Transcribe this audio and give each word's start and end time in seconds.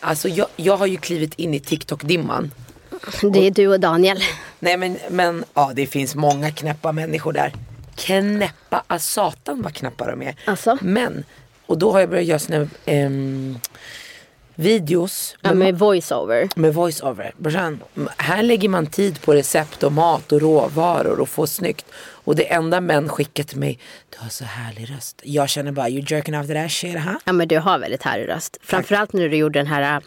Alltså 0.00 0.28
jag, 0.28 0.46
jag 0.56 0.76
har 0.76 0.86
ju 0.86 0.96
klivit 0.96 1.34
in 1.34 1.54
i 1.54 1.60
TikTok-dimman. 1.60 2.50
Det 3.32 3.46
är 3.46 3.50
du 3.50 3.66
och 3.68 3.80
Daniel. 3.80 4.18
Nej 4.58 4.76
men, 4.76 4.98
men 5.10 5.44
ja 5.54 5.72
det 5.74 5.86
finns 5.86 6.14
många 6.14 6.50
knäppa 6.50 6.92
människor 6.92 7.32
där. 7.32 7.52
Knäppa, 7.96 8.82
ah, 8.86 8.98
satan 8.98 9.62
vad 9.62 9.74
knäppa 9.74 10.06
de 10.06 10.22
är. 10.22 10.36
Alltså? 10.44 10.78
Men, 10.80 11.24
och 11.66 11.78
då 11.78 11.92
har 11.92 12.00
jag 12.00 12.10
börjat 12.10 12.24
göra 12.24 12.38
såna 12.38 12.68
ehm, 12.84 13.58
videos 14.56 15.36
Ja, 15.40 15.54
med 15.54 15.78
voiceover. 15.78 16.48
med 16.56 16.74
voiceover. 16.74 17.32
Brorsan, 17.36 17.80
här 18.16 18.42
lägger 18.42 18.68
man 18.68 18.86
tid 18.86 19.20
på 19.22 19.34
recept 19.34 19.82
och 19.82 19.92
mat 19.92 20.32
och 20.32 20.40
råvaror 20.40 21.20
och 21.20 21.28
få 21.28 21.46
snyggt. 21.46 21.86
Och 21.98 22.36
det 22.36 22.52
enda 22.52 22.80
män 22.80 23.08
skickar 23.08 23.44
till 23.44 23.58
mig, 23.58 23.78
du 24.10 24.18
har 24.18 24.28
så 24.28 24.44
härlig 24.44 24.90
röst. 24.96 25.20
Jag 25.24 25.48
känner 25.48 25.72
bara, 25.72 25.88
you 25.88 26.04
jerking 26.08 26.38
off 26.38 26.46
that 26.46 26.70
shit, 26.72 26.94
huh? 26.94 27.14
Ja 27.24 27.32
men 27.32 27.48
du 27.48 27.58
har 27.58 27.78
väldigt 27.78 28.02
härlig 28.02 28.28
röst. 28.28 28.56
Framförallt 28.62 29.12
när 29.12 29.28
du 29.28 29.36
gjorde 29.36 29.62
det 29.62 29.68
här 29.68 29.96
äh, 29.96 30.00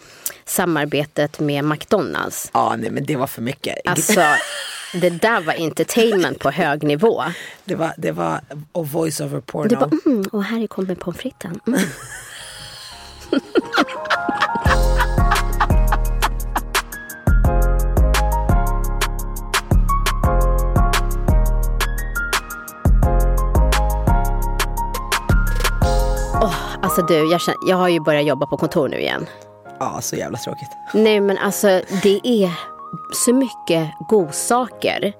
samarbetet 0.45 1.39
med 1.39 1.63
McDonalds. 1.63 2.49
Ja, 2.53 2.75
nej 2.75 2.91
men 2.91 3.05
det 3.05 3.15
var 3.15 3.27
för 3.27 3.41
mycket. 3.41 3.75
Alltså 3.85 4.21
det 4.93 5.09
där 5.09 5.41
var 5.41 5.53
entertainment 5.53 6.39
på 6.39 6.51
hög 6.51 6.83
nivå. 6.83 7.23
Det 7.65 7.75
var, 7.75 7.93
det 7.97 8.11
var 8.11 8.41
och 8.71 8.87
voiceover 8.89 9.41
porno. 9.41 9.67
Du 9.69 9.75
bara, 9.75 9.91
mm, 10.05 10.23
och 10.31 10.43
här 10.43 10.67
kommer 10.67 10.95
pommes 10.95 11.17
fritesen. 11.19 11.59
Mm. 11.67 11.79
alltså 26.99 27.13
du, 27.13 27.31
jag, 27.31 27.41
känner, 27.41 27.59
jag 27.67 27.77
har 27.77 27.89
ju 27.89 27.99
börjat 27.99 28.25
jobba 28.25 28.45
på 28.45 28.57
kontor 28.57 28.89
nu 28.89 28.99
igen. 28.99 29.25
Ja, 29.79 30.01
så 30.01 30.15
jävla 30.15 30.37
tråkigt. 30.37 30.69
Nej 30.93 31.19
men 31.19 31.37
alltså 31.37 31.81
det 32.03 32.19
är 32.23 32.51
så 33.13 33.33
mycket 33.33 33.89
godsaker. 34.09 35.13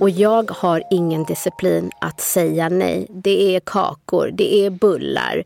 Och 0.00 0.10
jag 0.10 0.50
har 0.50 0.82
ingen 0.90 1.24
disciplin 1.24 1.90
att 2.00 2.20
säga 2.20 2.68
nej. 2.68 3.06
Det 3.10 3.56
är 3.56 3.60
kakor, 3.60 4.30
det 4.32 4.66
är 4.66 4.70
bullar. 4.70 5.44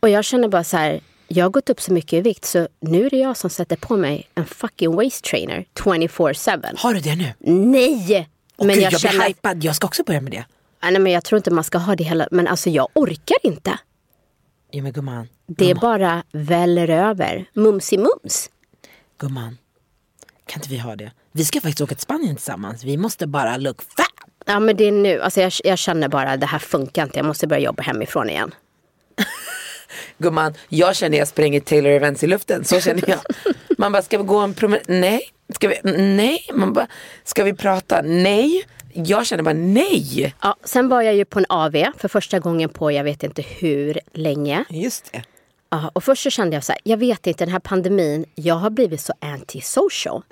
Och 0.00 0.08
jag 0.08 0.24
känner 0.24 0.48
bara 0.48 0.64
så 0.64 0.76
här, 0.76 1.00
jag 1.28 1.44
har 1.44 1.50
gått 1.50 1.70
upp 1.70 1.80
så 1.80 1.92
mycket 1.92 2.12
i 2.12 2.20
vikt 2.20 2.44
så 2.44 2.68
nu 2.80 3.06
är 3.06 3.10
det 3.10 3.16
jag 3.16 3.36
som 3.36 3.50
sätter 3.50 3.76
på 3.76 3.96
mig 3.96 4.28
en 4.34 4.46
fucking 4.46 4.96
waist 4.96 5.24
trainer 5.24 5.64
24-7. 5.74 6.76
Har 6.76 6.94
du 6.94 7.00
det 7.00 7.16
nu? 7.16 7.32
Nej! 7.52 8.28
Åh, 8.56 8.66
men 8.66 8.74
Gud, 8.74 8.84
jag, 8.84 8.92
jag 8.92 9.00
blir 9.00 9.10
känner, 9.10 9.26
hypad, 9.26 9.64
jag 9.64 9.76
ska 9.76 9.86
också 9.86 10.02
börja 10.02 10.20
med 10.20 10.32
det. 10.32 10.44
Nej, 10.82 10.98
men 10.98 11.12
jag 11.12 11.24
tror 11.24 11.36
inte 11.36 11.50
man 11.50 11.64
ska 11.64 11.78
ha 11.78 11.96
det 11.96 12.04
hela, 12.04 12.28
men 12.30 12.48
alltså 12.48 12.70
jag 12.70 12.88
orkar 12.94 13.36
inte. 13.42 13.78
Ja 14.70 14.82
men 14.82 14.92
gumman, 14.92 15.28
Det 15.46 15.70
är 15.70 15.74
bara 15.74 16.22
väller 16.32 16.88
över. 16.90 17.44
Mumsi 17.52 17.98
mums. 17.98 18.50
gumman. 19.18 19.58
Kan 20.46 20.58
inte 20.60 20.68
vi 20.70 20.78
ha 20.78 20.96
det? 20.96 21.12
Vi 21.32 21.44
ska 21.44 21.60
faktiskt 21.60 21.80
åka 21.80 21.94
till 21.94 22.02
Spanien 22.02 22.36
tillsammans. 22.36 22.84
Vi 22.84 22.96
måste 22.96 23.26
bara 23.26 23.56
look 23.56 23.82
fat. 23.82 24.06
Ja 24.46 24.60
men 24.60 24.76
det 24.76 24.84
är 24.84 24.92
nu, 24.92 25.20
alltså 25.20 25.40
jag, 25.40 25.52
jag 25.64 25.78
känner 25.78 26.08
bara 26.08 26.36
det 26.36 26.46
här 26.46 26.58
funkar 26.58 27.02
inte. 27.02 27.18
Jag 27.18 27.26
måste 27.26 27.46
börja 27.46 27.62
jobba 27.62 27.82
hemifrån 27.82 28.30
igen. 28.30 28.54
Gumman, 30.18 30.54
jag 30.68 30.96
känner 30.96 31.18
jag 31.18 31.28
spränger 31.28 31.60
Taylor 31.60 31.90
Events 31.92 32.24
i 32.24 32.26
luften. 32.26 32.64
Så 32.64 32.80
känner 32.80 33.08
jag. 33.10 33.20
Man 33.78 33.92
bara, 33.92 34.02
ska 34.02 34.18
vi 34.18 34.24
gå 34.24 34.38
en 34.38 34.54
promenad? 34.54 34.84
Nej. 34.88 35.20
Ska 35.54 35.68
vi? 35.68 35.80
Nej. 36.16 36.46
Man 36.54 36.72
bara, 36.72 36.86
ska 37.24 37.44
vi 37.44 37.54
prata? 37.54 38.02
Nej. 38.02 38.64
Jag 39.06 39.26
känner 39.26 39.42
bara 39.42 39.54
nej. 39.54 40.34
Ja, 40.42 40.56
sen 40.64 40.88
var 40.88 41.02
jag 41.02 41.14
ju 41.14 41.24
på 41.24 41.38
en 41.38 41.46
AV 41.48 41.84
för 41.96 42.08
första 42.08 42.38
gången 42.38 42.68
på 42.68 42.92
jag 42.92 43.04
vet 43.04 43.22
inte 43.22 43.42
hur 43.42 43.98
länge. 44.12 44.64
Just 44.70 45.12
det. 45.12 45.22
Ja, 45.70 45.90
och 45.94 46.04
först 46.04 46.22
så 46.22 46.30
kände 46.30 46.56
jag 46.56 46.64
så 46.64 46.72
här, 46.72 46.80
jag 46.84 46.96
vet 46.96 47.26
inte 47.26 47.44
den 47.44 47.52
här 47.52 47.58
pandemin, 47.60 48.24
jag 48.34 48.54
har 48.54 48.70
blivit 48.70 49.00
så 49.00 49.12
antisocial. 49.20 50.22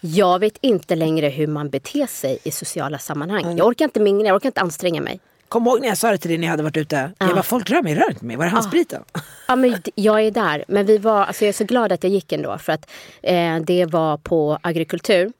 Jag 0.00 0.38
vet 0.38 0.58
inte 0.60 0.94
längre 0.96 1.28
hur 1.28 1.46
man 1.46 1.70
beter 1.70 2.06
sig 2.06 2.38
i 2.44 2.50
sociala 2.50 2.98
sammanhang. 2.98 3.56
Jag 3.56 3.66
orkar 3.66 3.84
inte 3.84 4.00
mingla, 4.00 4.26
jag 4.28 4.36
orkar 4.36 4.48
inte 4.48 4.60
anstränga 4.60 5.00
mig. 5.00 5.20
Kom 5.48 5.66
ihåg 5.66 5.80
när 5.80 5.88
jag 5.88 5.98
sa 5.98 6.10
det 6.10 6.18
till 6.18 6.28
dig 6.30 6.38
när 6.38 6.46
jag 6.46 6.50
hade 6.50 6.62
varit 6.62 6.76
ute. 6.76 7.10
Jag 7.18 7.28
bara, 7.28 7.42
folk 7.42 7.70
rör 7.70 7.82
mig, 7.82 7.94
rör 7.94 8.10
inte 8.10 8.24
mig. 8.24 8.36
Var 8.36 8.44
är 8.44 8.48
handspriten? 8.48 9.02
Ja, 9.48 9.56
men 9.56 9.70
d- 9.70 9.90
jag 9.94 10.20
är 10.20 10.30
där. 10.30 10.64
Men 10.68 10.86
vi 10.86 10.98
var, 10.98 11.24
alltså 11.24 11.44
jag 11.44 11.48
är 11.48 11.52
så 11.52 11.64
glad 11.64 11.92
att 11.92 12.02
jag 12.04 12.12
gick 12.12 12.32
ändå 12.32 12.58
för 12.58 12.72
att 12.72 12.90
eh, 13.22 13.56
det 13.60 13.86
var 13.86 14.16
på 14.16 14.58
agrikultur. 14.62 15.32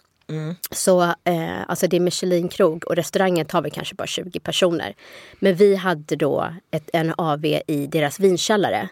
Så 0.71 1.03
eh, 1.03 1.61
alltså 1.69 1.87
det 1.87 1.97
är 1.97 2.01
Michelin-krog 2.01 2.85
och 2.87 2.97
restaurangen 2.97 3.47
tar 3.47 3.63
väl 3.63 3.71
kanske 3.71 3.95
bara 3.95 4.07
20 4.07 4.41
personer. 4.41 4.95
Men 5.41 5.55
vi 5.55 5.75
hade 5.75 6.17
då 6.17 6.55
ett, 6.71 6.91
en 6.93 7.15
AV 7.19 7.45
i 7.67 7.87
deras 7.87 8.21
vinkällare. 8.21 8.89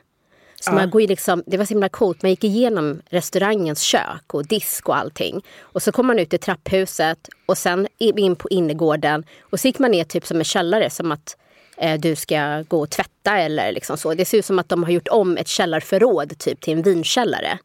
Så 0.60 0.72
man 0.72 0.90
går 0.90 1.00
liksom, 1.00 1.42
det 1.46 1.56
var 1.56 1.64
så 1.64 1.74
himla 1.74 1.88
coolt, 1.88 2.22
man 2.22 2.30
gick 2.30 2.44
igenom 2.44 3.02
restaurangens 3.10 3.80
kök 3.80 4.34
och 4.34 4.46
disk 4.46 4.88
och 4.88 4.96
allting. 4.96 5.42
Och 5.60 5.82
så 5.82 5.92
kom 5.92 6.06
man 6.06 6.18
ut 6.18 6.34
i 6.34 6.38
trapphuset 6.38 7.28
och 7.46 7.58
sen 7.58 7.88
in 7.98 8.36
på 8.36 8.48
innergården. 8.48 9.24
Och 9.40 9.60
så 9.60 9.68
gick 9.68 9.78
man 9.78 9.90
ner 9.90 10.04
typ 10.04 10.26
som 10.26 10.38
en 10.38 10.44
källare, 10.44 10.90
som 10.90 11.12
att 11.12 11.36
eh, 11.76 12.00
du 12.00 12.16
ska 12.16 12.64
gå 12.68 12.80
och 12.80 12.90
tvätta 12.90 13.38
eller 13.38 13.72
liksom 13.72 13.96
så. 13.96 14.14
Det 14.14 14.24
ser 14.24 14.38
ut 14.38 14.44
som 14.44 14.58
att 14.58 14.68
de 14.68 14.84
har 14.84 14.90
gjort 14.90 15.08
om 15.08 15.36
ett 15.36 15.48
källarförråd 15.48 16.38
typ 16.38 16.60
till 16.60 16.72
en 16.72 16.82
vinkällare. 16.82 17.58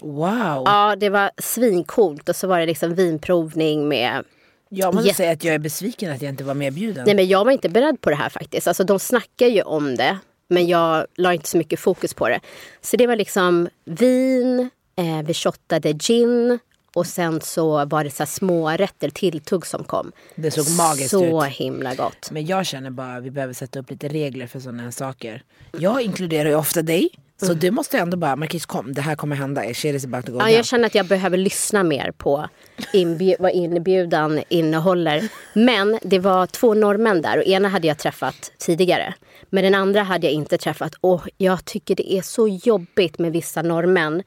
Wow. 0.00 0.62
Ja, 0.66 0.96
det 1.00 1.08
var 1.10 1.30
svincoolt 1.38 2.28
och 2.28 2.36
så 2.36 2.46
var 2.46 2.60
det 2.60 2.66
liksom 2.66 2.94
vinprovning 2.94 3.88
med 3.88 4.24
Jag 4.68 4.94
måste 4.94 5.06
Jätte- 5.08 5.16
säga 5.16 5.32
att 5.32 5.44
jag 5.44 5.54
är 5.54 5.58
besviken 5.58 6.12
att 6.12 6.22
jag 6.22 6.28
inte 6.28 6.44
var 6.44 6.54
medbjuden. 6.54 7.04
Nej 7.06 7.14
men 7.14 7.28
jag 7.28 7.44
var 7.44 7.52
inte 7.52 7.68
beredd 7.68 8.00
på 8.00 8.10
det 8.10 8.16
här 8.16 8.28
faktiskt. 8.28 8.66
Alltså 8.68 8.84
de 8.84 8.98
snackar 8.98 9.46
ju 9.46 9.62
om 9.62 9.96
det. 9.96 10.18
Men 10.48 10.66
jag 10.66 11.06
la 11.16 11.34
inte 11.34 11.48
så 11.48 11.56
mycket 11.58 11.80
fokus 11.80 12.14
på 12.14 12.28
det. 12.28 12.40
Så 12.80 12.96
det 12.96 13.06
var 13.06 13.16
liksom 13.16 13.68
vin, 13.84 14.70
eh, 14.96 15.22
vi 15.24 15.34
shottade 15.34 15.92
gin 15.92 16.58
och 16.94 17.06
sen 17.06 17.40
så 17.40 17.84
var 17.84 18.04
det 18.04 18.10
så 18.10 18.26
små 18.26 18.70
rätter, 18.70 19.08
tilltugg 19.10 19.66
som 19.66 19.84
kom. 19.84 20.12
Det 20.34 20.50
såg 20.50 20.70
magiskt 20.76 21.10
så 21.10 21.46
ut. 21.46 21.52
himla 21.52 21.94
gott. 21.94 22.30
Men 22.30 22.46
jag 22.46 22.66
känner 22.66 22.90
bara 22.90 23.16
att 23.16 23.22
vi 23.22 23.30
behöver 23.30 23.54
sätta 23.54 23.78
upp 23.78 23.90
lite 23.90 24.08
regler 24.08 24.46
för 24.46 24.60
sådana 24.60 24.82
här 24.82 24.90
saker. 24.90 25.42
Jag 25.78 26.02
inkluderar 26.02 26.48
ju 26.48 26.54
ofta 26.54 26.82
dig. 26.82 27.08
Så 27.36 27.54
du 27.54 27.70
måste 27.70 27.98
ändå 27.98 28.16
bara, 28.16 28.36
Marquis 28.36 28.66
kom, 28.66 28.92
det 28.94 29.00
här 29.00 29.14
kommer 29.16 29.36
hända. 29.36 29.74
Shit 29.74 29.94
is 29.94 30.04
about 30.04 30.26
to 30.26 30.32
go 30.32 30.38
Ja, 30.38 30.50
jag 30.50 30.64
känner 30.64 30.86
att 30.86 30.94
jag 30.94 31.06
behöver 31.06 31.36
lyssna 31.36 31.82
mer 31.82 32.10
på 32.10 32.48
inbju- 32.92 33.36
vad 33.38 33.52
inbjudan 33.52 34.42
innehåller. 34.48 35.28
Men 35.52 35.98
det 36.02 36.18
var 36.18 36.46
två 36.46 36.74
norrmän 36.74 37.22
där 37.22 37.38
och 37.38 37.44
ena 37.44 37.68
hade 37.68 37.86
jag 37.86 37.98
träffat 37.98 38.52
tidigare. 38.58 39.14
Men 39.50 39.64
den 39.64 39.74
andra 39.74 40.02
hade 40.02 40.26
jag 40.26 40.34
inte 40.34 40.58
träffat. 40.58 40.94
Och 41.00 41.28
jag 41.36 41.64
tycker 41.64 41.94
det 41.94 42.12
är 42.12 42.22
så 42.22 42.48
jobbigt 42.48 43.18
med 43.18 43.32
vissa 43.32 43.62
norrmän. 43.62 44.22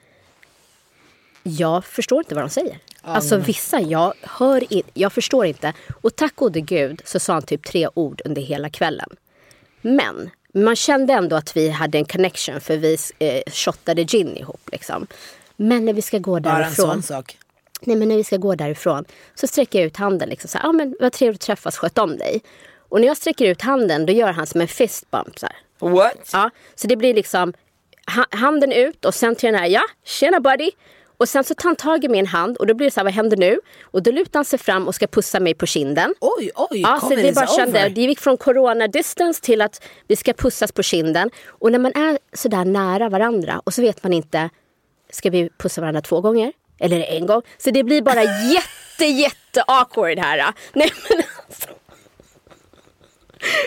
Jag 1.44 1.86
förstår 1.86 2.20
inte 2.20 2.36
vad 2.36 2.44
de 2.44 2.50
säger. 2.50 2.78
Alltså 3.02 3.38
vissa, 3.38 3.82
jag 3.82 4.14
hör 4.22 4.74
in, 4.74 4.84
jag 4.94 5.14
förstår 5.14 5.46
inte. 5.46 5.74
Och 6.02 6.16
tack 6.16 6.36
gode 6.36 6.62
gud 6.62 7.02
så 7.06 7.20
sa 7.20 7.34
han 7.34 7.42
typ 7.42 7.66
tre 7.66 7.88
ord 7.94 8.22
under 8.26 8.42
hela 8.42 8.70
kvällen. 8.70 9.10
Men 9.82 10.30
man 10.64 10.76
kände 10.76 11.14
ändå 11.14 11.36
att 11.36 11.58
vi 11.58 11.70
hade 11.70 11.98
en 11.98 12.06
connection 12.06 12.62
för 12.62 12.78
vi 12.78 12.98
eh, 13.20 13.42
shottade 13.54 14.04
gin 14.04 14.38
ihop. 14.38 14.62
Liksom. 14.72 15.08
Men 15.56 15.86
när 15.86 15.94
vi 15.94 16.02
ska 16.02 16.18
gå 16.18 16.40
Bara 16.40 16.56
en 16.56 16.62
därifrån. 16.62 16.86
sån 16.94 17.04
sak. 17.04 17.38
Nej 17.82 17.96
men 17.96 18.08
när 18.08 18.16
vi 18.18 18.24
ska 18.24 18.38
gå 18.38 18.56
därifrån 18.56 19.06
så 19.36 19.48
sträcker 19.48 19.80
jag 19.80 19.86
ut 19.86 19.98
handen. 19.98 20.30
Liksom, 20.30 20.48
så 20.48 20.58
här, 20.58 20.70
ah, 20.70 20.72
men 20.72 20.96
vad 21.00 21.12
trevligt 21.14 21.42
att 21.42 21.46
träffas, 21.46 21.78
sköt 21.78 21.98
om 21.98 22.18
dig. 22.18 22.42
Och 22.90 23.00
när 23.02 23.08
jag 23.08 23.18
sträcker 23.18 23.46
ut 23.46 23.62
handen 23.62 24.06
då 24.06 24.14
gör 24.14 24.32
han 24.32 24.48
som 24.48 24.62
en 24.62 24.68
fist 24.68 25.12
bump. 25.12 25.40
Så, 25.40 25.46
här. 25.46 25.56
What? 25.94 26.30
Ja, 26.34 26.50
så 26.76 26.88
det 26.88 26.96
blir 26.96 27.14
liksom 27.14 27.54
ha- 28.16 28.38
handen 28.38 28.72
ut 28.72 29.06
och 29.06 29.14
sen 29.16 29.36
till 29.36 29.52
den 29.52 29.60
här, 29.60 29.68
ja, 29.68 29.82
tjena 30.04 30.40
buddy. 30.40 30.72
Och 31.18 31.30
sen 31.30 31.44
så 31.44 31.56
tar 31.56 31.70
han 31.70 31.76
tag 31.76 32.04
i 32.04 32.08
min 32.08 32.26
hand 32.28 32.58
och 32.58 32.68
då 32.68 32.74
blir 32.74 32.88
det 32.88 32.92
så 32.92 33.00
här, 33.00 33.06
vad 33.06 33.14
händer 33.14 33.38
nu? 33.38 33.60
Och 33.84 34.04
då 34.04 34.12
lutar 34.12 34.40
han 34.40 34.46
sig 34.46 34.60
fram 34.60 34.88
och 34.88 34.96
ska 34.96 35.08
pussa 35.08 35.40
mig 35.40 35.54
på 35.54 35.66
kinden. 35.66 36.14
Oj, 36.20 36.52
oj, 36.56 36.82
Ja, 36.82 37.00
så 37.02 37.10
det 37.10 37.36
bara 37.36 37.48
kände, 37.48 37.80
over? 37.80 37.90
det 37.90 38.02
gick 38.02 38.20
från 38.20 38.38
corona 38.38 38.88
distance 38.88 39.42
till 39.42 39.62
att 39.62 39.84
vi 40.08 40.16
ska 40.16 40.34
pussas 40.34 40.72
på 40.72 40.84
kinden. 40.84 41.30
Och 41.48 41.72
när 41.72 41.80
man 41.80 41.92
är 41.96 42.20
sådär 42.34 42.66
nära 42.66 43.10
varandra 43.10 43.62
och 43.64 43.74
så 43.74 43.82
vet 43.82 44.04
man 44.04 44.14
inte, 44.14 44.50
ska 45.10 45.30
vi 45.30 45.50
pussa 45.58 45.82
varandra 45.82 46.02
två 46.02 46.22
gånger? 46.22 46.54
Eller 46.80 47.00
en 47.04 47.26
gång? 47.26 47.42
Så 47.58 47.72
det 47.72 47.84
blir 47.84 48.02
bara 48.02 48.24
jätte, 48.54 49.06
jätte 49.06 49.64
awkward 49.68 50.20
här. 50.20 50.54
Nej 50.74 50.92
men 51.10 51.24
alltså. 51.48 51.68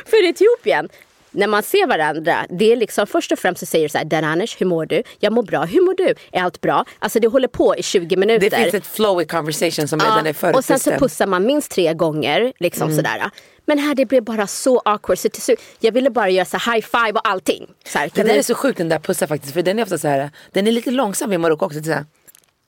För 0.07 0.25
Etiopien, 0.25 0.89
när 1.31 1.47
man 1.47 1.63
ser 1.63 1.87
varandra, 1.87 2.47
det 2.49 2.73
är 2.73 2.77
liksom 2.77 3.07
först 3.07 3.33
och 3.33 3.39
främst 3.39 3.61
så 3.61 3.67
säger 3.67 3.85
du 3.85 3.89
så 3.89 3.99
här, 3.99 4.05
Dananish, 4.05 4.57
hur 4.59 4.67
mår 4.67 4.87
du? 4.87 5.03
Jag 5.19 5.33
mår 5.33 5.43
bra, 5.43 5.65
hur 5.65 5.81
mår 5.87 5.95
du? 5.95 6.15
Är 6.33 6.43
allt 6.43 6.61
bra? 6.61 6.85
Alltså 6.99 7.21
det 7.21 7.29
håller 7.29 7.49
på 7.49 7.77
i 7.77 7.83
20 7.83 8.17
minuter. 8.17 8.51
Det 8.51 8.57
finns 8.57 8.75
ett 8.75 8.87
flow 8.87 9.23
i 9.23 9.25
conversation 9.27 9.89
som 9.89 10.01
redan 10.01 10.27
är 10.27 10.31
och 10.31 10.35
sen 10.35 10.35
så 10.35 10.41
förutbestämt. 10.65 10.99
pussar 10.99 11.27
man 11.27 11.47
minst 11.47 11.71
tre 11.71 11.95
gånger. 11.95 12.53
Liksom 12.59 12.83
Mm. 12.83 12.97
sådär. 12.97 13.31
Men 13.67 13.79
här 13.79 13.95
det 13.95 14.07
blev 14.07 14.23
bara 14.25 14.47
så 14.47 14.79
awkward. 14.85 15.19
Så 15.19 15.29
till 15.29 15.43
slut, 15.43 15.61
jag 15.81 15.93
ville 15.93 16.11
bara 16.11 16.29
göra 16.31 16.45
så 16.45 16.57
high 16.73 16.87
five 16.87 17.13
och 17.13 17.29
allting. 17.29 17.67
Så 17.87 17.99
här, 17.99 18.11
Det 18.15 18.23
där 18.23 18.33
vi- 18.33 18.39
är 18.39 18.43
så 18.43 18.55
sjukt 18.55 18.79
den 18.79 18.89
där 18.89 18.99
pussen 18.99 19.29
faktiskt. 19.29 19.53
För 19.55 19.63
den 19.63 19.79
är 19.79 19.83
ofta 19.83 19.99
så 19.99 20.09
här, 20.09 20.31
den 20.53 20.67
är 20.67 20.73
lite 20.73 20.91
långsam 20.91 21.33
i 21.33 21.39
Marocko 21.39 21.67
också. 21.67 21.83
Så 21.83 21.93
här. 21.93 22.05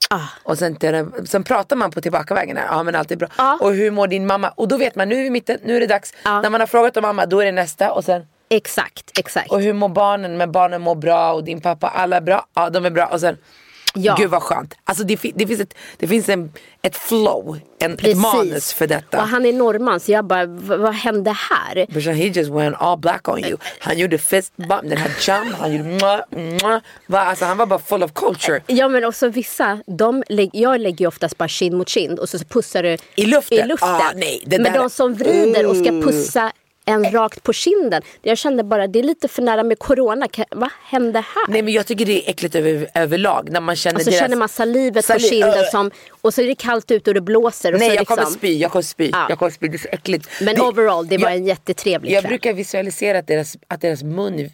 Ah. 0.09 0.19
Och 0.43 0.57
sen, 0.57 0.77
sen 1.25 1.43
pratar 1.43 1.75
man 1.75 1.91
på 1.91 2.01
tillbakavägen. 2.01 2.57
Här. 2.57 2.65
Ja 2.65 2.83
men 2.83 2.95
allt 2.95 3.11
är 3.11 3.15
bra. 3.15 3.27
Ja. 3.37 3.57
Och 3.61 3.73
hur 3.73 3.91
mår 3.91 4.07
din 4.07 4.25
mamma? 4.27 4.49
Och 4.49 4.67
då 4.67 4.77
vet 4.77 4.95
man, 4.95 5.09
nu 5.09 5.15
är 5.15 5.19
vi 5.21 5.25
i 5.27 5.29
mitten, 5.29 5.57
nu 5.63 5.75
är 5.75 5.79
det 5.79 5.87
dags. 5.87 6.13
Ja. 6.23 6.41
När 6.41 6.49
man 6.49 6.59
har 6.59 6.67
frågat 6.67 6.97
om 6.97 7.01
mamma, 7.01 7.25
då 7.25 7.39
är 7.39 7.45
det 7.45 7.51
nästa. 7.51 7.91
Och 7.91 8.03
sen, 8.03 8.21
Exakt, 8.53 9.17
exakt. 9.19 9.51
och 9.51 9.61
hur 9.61 9.73
mår 9.73 9.89
barnen? 9.89 10.37
Men 10.37 10.51
barnen 10.51 10.81
mår 10.81 10.95
bra 10.95 11.33
och 11.33 11.43
din 11.43 11.61
pappa, 11.61 11.87
alla 11.87 12.17
är 12.17 12.21
bra? 12.21 12.45
Ja 12.53 12.69
de 12.69 12.85
är 12.85 12.89
bra. 12.89 13.05
Och 13.05 13.19
sen, 13.19 13.37
Ja. 13.95 14.15
gud 14.19 14.29
vad 14.29 14.43
skönt. 14.43 14.73
Alltså 14.83 15.03
det, 15.03 15.19
det 15.35 15.47
finns, 15.47 15.59
ett, 15.59 15.73
det 15.97 16.07
finns 16.07 16.29
en, 16.29 16.51
ett 16.81 16.95
flow, 16.95 17.59
en, 17.79 17.93
ett 17.93 18.17
manus 18.17 18.73
för 18.73 18.87
detta. 18.87 19.21
Och 19.21 19.27
han 19.27 19.45
är 19.45 19.53
norrman 19.53 19.99
så 19.99 20.11
jag 20.11 20.25
bara, 20.25 20.45
"V- 20.45 20.75
vad 20.77 20.93
hände 20.93 21.31
här? 21.49 21.85
Brorsan 21.89 22.13
he 22.13 22.23
just 22.23 22.51
went 22.51 22.75
all 22.79 22.97
black 22.97 23.27
on 23.29 23.39
you. 23.45 23.57
Han 23.79 23.97
gjorde 23.97 24.17
fist 24.17 24.53
bump, 24.57 24.81
den 24.83 24.97
här 24.97 25.11
jump, 25.21 25.55
han 25.59 25.71
gjorde 25.71 25.83
mwah, 25.83 26.19
mwah. 26.31 26.81
Va, 27.07 27.19
alltså, 27.19 27.45
han 27.45 27.57
var 27.57 27.65
bara 27.65 27.79
full 27.79 28.03
of 28.03 28.13
culture. 28.13 28.61
Ja 28.67 28.87
men 28.87 29.05
också 29.05 29.27
vissa, 29.29 29.79
de, 29.87 30.23
jag 30.53 30.81
lägger 30.81 30.99
ju 30.99 31.07
oftast 31.07 31.37
bara 31.37 31.47
kind 31.49 31.75
mot 31.77 31.89
kind 31.89 32.19
och 32.19 32.29
så, 32.29 32.37
pussar 32.39 32.83
du 32.83 32.97
I 33.15 33.25
luften? 33.25 33.57
I 33.59 33.67
luften. 33.67 33.89
Ah, 33.89 34.11
nej, 34.15 34.43
men 34.47 34.63
där- 34.63 34.73
de 34.73 34.89
som 34.89 35.13
vrider 35.13 35.65
och 35.65 35.75
ska 35.75 35.89
pussa 35.89 36.51
en 36.85 37.11
rakt 37.11 37.43
på 37.43 37.53
kinden. 37.53 38.01
Jag 38.21 38.37
kände 38.37 38.63
bara, 38.63 38.87
det 38.87 38.99
är 38.99 39.03
lite 39.03 39.27
för 39.27 39.41
nära 39.41 39.63
med 39.63 39.79
corona. 39.79 40.27
Vad 40.51 40.69
hände 40.85 41.19
här? 41.19 41.47
Nej 41.47 41.61
men 41.61 41.73
jag 41.73 41.85
tycker 41.85 42.05
det 42.05 42.25
är 42.25 42.29
äckligt 42.29 42.55
över, 42.55 42.87
överlag 42.93 43.49
när 43.51 43.61
man 43.61 43.75
känner 43.75 43.95
och 43.95 44.03
så 44.03 44.09
deras... 44.09 44.19
känner 44.21 44.35
man 44.37 44.49
salivet 44.49 45.05
Sali- 45.05 45.19
på 45.19 45.27
kinden 45.29 45.65
som, 45.71 45.91
och 46.21 46.33
så 46.33 46.41
är 46.41 46.47
det 46.47 46.55
kallt 46.55 46.91
ute 46.91 47.09
och 47.09 47.13
det 47.13 47.21
blåser. 47.21 47.73
Och 47.73 47.79
Nej 47.79 47.89
så 47.89 47.95
jag 47.95 47.99
liksom, 47.99 48.17
kommer 48.17 48.29
spy, 48.31 48.57
jag 48.57 48.71
kommer 48.71 48.83
spy, 48.83 49.09
Ja. 49.13 49.25
jag 49.29 49.39
kommer 49.39 49.51
spy, 49.51 49.67
det 49.67 49.75
är 49.75 49.79
så 49.79 49.87
äckligt. 49.91 50.29
Men 50.41 50.55
det, 50.55 50.61
overall, 50.61 51.07
det 51.07 51.17
var 51.17 51.29
jag, 51.29 51.37
en 51.37 51.45
jättetrevlig 51.45 52.11
Jag 52.11 52.21
kväll. 52.21 52.29
brukar 52.29 52.53
visualisera 52.53 53.19
att 53.19 53.27
deras, 53.27 53.57
att 53.67 53.81
deras 53.81 54.03
mun, 54.03 54.49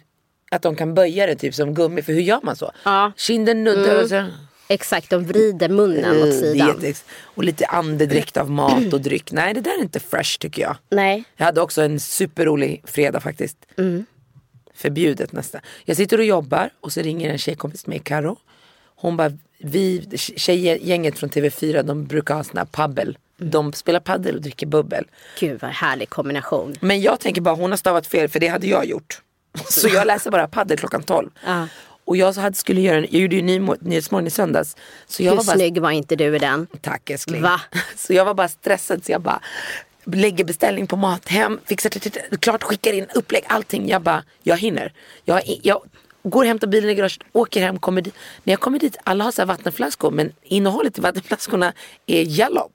att 0.50 0.62
de 0.62 0.76
kan 0.76 0.94
böja 0.94 1.26
det 1.26 1.34
typ 1.36 1.54
som 1.54 1.74
gummi, 1.74 2.02
för 2.02 2.12
hur 2.12 2.20
gör 2.20 2.40
man 2.42 2.56
så? 2.56 2.72
Ja. 2.84 3.00
Mm. 3.00 3.12
Kinden 3.16 3.64
nuddar 3.64 4.02
och 4.02 4.08
så... 4.08 4.24
Exakt, 4.70 5.10
de 5.10 5.24
vrider 5.24 5.68
munnen 5.68 6.16
åt 6.22 6.28
är 6.28 6.32
sidan. 6.32 6.82
jätte- 6.82 7.00
och 7.22 7.44
lite 7.44 7.66
andedräkt 7.66 8.36
av 8.36 8.50
mat 8.50 8.92
och 8.92 9.00
dryck. 9.00 9.32
Nej 9.32 9.54
det 9.54 9.60
där 9.60 9.78
är 9.78 9.82
inte 9.82 10.00
fresh 10.00 10.38
tycker 10.38 10.62
jag. 10.62 10.76
Nej. 10.90 11.24
Jag 11.36 11.44
hade 11.46 11.60
också 11.60 11.82
en 11.82 12.00
superrolig 12.00 12.82
fredag 12.84 13.20
faktiskt. 13.20 13.56
Mm. 13.78 14.04
Förbjudet 14.74 15.32
nästan. 15.32 15.60
Jag 15.84 15.96
sitter 15.96 16.18
och 16.18 16.24
jobbar 16.24 16.70
och 16.80 16.92
så 16.92 17.00
ringer 17.00 17.30
en 17.30 17.38
tjejkompis 17.38 17.86
med 17.86 18.04
Karo. 18.04 18.36
Hon 18.96 19.16
bara, 19.16 19.32
vi, 19.58 20.06
tjejgänget 20.16 21.18
från 21.18 21.30
TV4 21.30 21.82
de 21.82 22.06
brukar 22.06 22.34
ha 22.34 22.44
sån 22.44 22.58
här 22.58 22.64
pabbel. 22.64 23.18
Mm. 23.40 23.50
De 23.50 23.72
spelar 23.72 24.00
paddel 24.00 24.34
och 24.36 24.42
dricker 24.42 24.66
bubbel. 24.66 25.04
Gud 25.40 25.60
vad 25.62 25.70
härlig 25.70 26.08
kombination. 26.08 26.76
Men 26.80 27.00
jag 27.00 27.20
tänker 27.20 27.40
bara 27.40 27.54
hon 27.54 27.70
har 27.70 27.76
stavat 27.76 28.06
fel 28.06 28.28
för 28.28 28.40
det 28.40 28.48
hade 28.48 28.66
jag 28.66 28.86
gjort. 28.86 29.22
Så 29.70 29.88
jag 29.88 30.06
läser 30.06 30.30
bara 30.30 30.48
paddel 30.48 30.78
klockan 30.78 31.02
12. 31.02 31.30
Ja. 31.46 31.66
Och 32.10 32.16
jag 32.16 32.32
hade, 32.32 32.56
skulle 32.56 32.80
göra 32.80 32.96
en, 32.96 33.06
jag 33.10 33.20
gjorde 33.20 33.36
ju 33.36 33.42
ny, 33.42 33.58
Nyhetsmorgon 33.80 34.26
i 34.26 34.30
söndags. 34.30 34.76
Så 35.06 35.22
jag 35.22 35.30
Hur 35.30 35.36
var 35.36 35.44
bara, 35.44 35.56
snygg 35.56 35.78
var 35.78 35.90
inte 35.90 36.16
du 36.16 36.36
i 36.36 36.38
den? 36.38 36.66
Tack 36.80 37.10
älskling. 37.10 37.42
Va? 37.42 37.60
Så 37.96 38.12
jag 38.12 38.24
var 38.24 38.34
bara 38.34 38.48
stressad 38.48 39.04
så 39.04 39.12
jag 39.12 39.20
bara 39.20 39.40
lägger 40.04 40.44
beställning 40.44 40.86
på 40.86 40.96
mat 40.96 41.28
hem, 41.28 41.60
fixar 41.64 41.90
klart, 42.36 42.62
skickar 42.62 42.92
in 42.92 43.06
upplägg, 43.14 43.44
allting. 43.46 43.88
Jag 43.88 44.02
bara, 44.02 44.24
jag 44.42 44.56
hinner. 44.56 44.92
Jag, 45.24 45.42
jag 45.62 45.82
går 46.22 46.40
och 46.40 46.46
hämtar 46.46 46.66
bilen 46.66 46.90
i 46.90 46.94
garaget, 46.94 47.22
åker 47.32 47.62
hem, 47.62 47.78
kommer 47.78 48.02
dit. 48.02 48.14
När 48.44 48.52
jag 48.52 48.60
kommer 48.60 48.78
dit, 48.78 48.96
alla 49.04 49.24
har 49.24 49.32
så 49.32 49.42
här 49.42 49.46
vattenflaskor 49.46 50.10
men 50.10 50.32
innehållet 50.42 50.98
i 50.98 51.00
vattenflaskorna 51.00 51.72
är 52.06 52.22
yellow. 52.22 52.70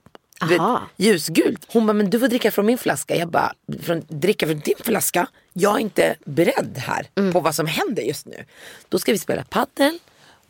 Vet, 0.49 0.61
ljusgult. 0.97 1.65
Hon 1.67 1.85
bara, 1.87 1.93
men 1.93 2.09
du 2.09 2.19
får 2.19 2.27
dricka 2.27 2.51
från 2.51 2.65
min 2.65 2.77
flaska. 2.77 3.15
Jag 3.15 3.27
bara, 3.29 3.53
från, 3.83 4.01
dricka 4.07 4.47
från 4.47 4.59
din 4.59 4.75
flaska? 4.83 5.27
Jag 5.53 5.75
är 5.75 5.79
inte 5.79 6.15
beredd 6.25 6.77
här 6.77 7.07
Mm. 7.15 7.33
på 7.33 7.39
vad 7.39 7.55
som 7.55 7.65
händer 7.67 8.03
just 8.03 8.25
nu. 8.25 8.45
Då 8.89 8.99
ska 8.99 9.11
vi 9.11 9.17
spela 9.17 9.43
paddel 9.43 9.99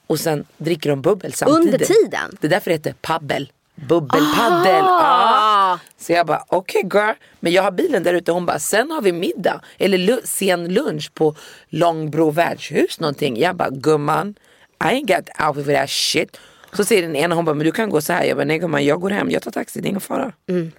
och 0.07 0.19
sen 0.19 0.45
dricker 0.57 0.89
de 0.89 1.01
bubbel 1.01 1.33
samtidigt. 1.33 1.73
Under 1.73 1.85
tiden? 1.85 2.37
Det 2.41 2.47
är 2.47 2.49
därför 2.51 2.69
det 2.71 2.75
heter 2.75 2.93
pabbel. 3.01 3.51
Bubbelpaddel. 3.75 4.83
Ah. 4.85 5.79
Så 5.97 6.11
jag 6.13 6.25
bara 6.27 6.43
okej 6.47 6.85
okay, 6.85 7.01
girl. 7.01 7.13
Men 7.39 7.53
jag 7.53 7.63
har 7.63 7.71
bilen 7.71 8.03
där 8.03 8.13
ute. 8.13 8.31
Hon 8.31 8.45
bara 8.45 8.59
sen 8.59 8.91
har 8.91 9.01
vi 9.01 9.11
middag. 9.11 9.61
Eller 9.77 9.97
lu- 9.97 10.21
sen 10.23 10.73
lunch 10.73 11.11
på 11.13 11.35
Långbro 11.69 12.29
värdshus 12.31 12.99
någonting. 12.99 13.39
Jag 13.39 13.55
bara 13.55 13.69
gumman. 13.69 14.35
I 14.83 14.83
ain't 14.83 15.07
got 15.17 15.47
outfit 15.47 15.65
for 15.65 15.73
that 15.73 15.89
shit. 15.89 16.37
Så 16.75 16.85
säger 16.85 17.01
den 17.01 17.15
ena 17.15 17.35
hon 17.35 17.45
bara 17.45 17.55
men 17.55 17.65
du 17.65 17.71
kan 17.71 17.89
gå 17.89 18.01
så 18.01 18.13
här. 18.13 18.23
Jag 18.23 18.37
bara 18.37 18.45
nej 18.45 18.59
gumman 18.59 18.85
jag 18.85 19.01
går 19.01 19.09
hem. 19.09 19.31
Jag 19.31 19.41
tar 19.41 19.51
taxi. 19.51 19.81
Det 19.81 19.87
är 19.87 19.89
ingen 19.89 20.01
fara. 20.01 20.31
Mm. 20.49 20.71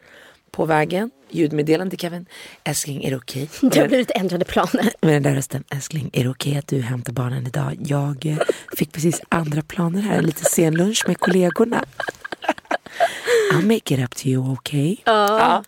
På 0.51 0.65
vägen. 0.65 1.11
Ljudmeddelande 1.31 1.91
till 1.91 1.99
Kevin. 1.99 2.27
Älskling 2.65 3.05
är 3.05 3.11
det 3.11 3.17
okej? 3.17 3.49
Det 3.61 3.79
har 3.79 3.89
blivit 3.89 4.11
ändrade 4.11 4.45
planer. 4.45 4.93
Med 5.01 5.15
den 5.15 5.23
där 5.23 5.35
rösten, 5.35 5.65
älskling, 5.71 6.11
är 6.13 6.25
det 6.25 6.31
okej 6.31 6.59
att 6.59 6.67
du 6.67 6.81
hämtar 6.81 7.13
barnen 7.13 7.47
idag? 7.47 7.77
Jag 7.79 8.27
eh, 8.27 8.39
fick 8.77 8.93
precis 8.93 9.21
andra 9.29 9.63
planer 9.63 10.01
här, 10.01 10.23
lite 10.23 10.45
sen 10.45 10.75
lunch 10.75 11.05
med 11.07 11.19
kollegorna. 11.19 11.85
I'll 13.53 13.67
make 13.67 13.95
it 13.95 14.01
up 14.01 14.17
to 14.17 14.27
you, 14.27 14.53
okay? 14.53 14.97
Ja. 15.05 15.65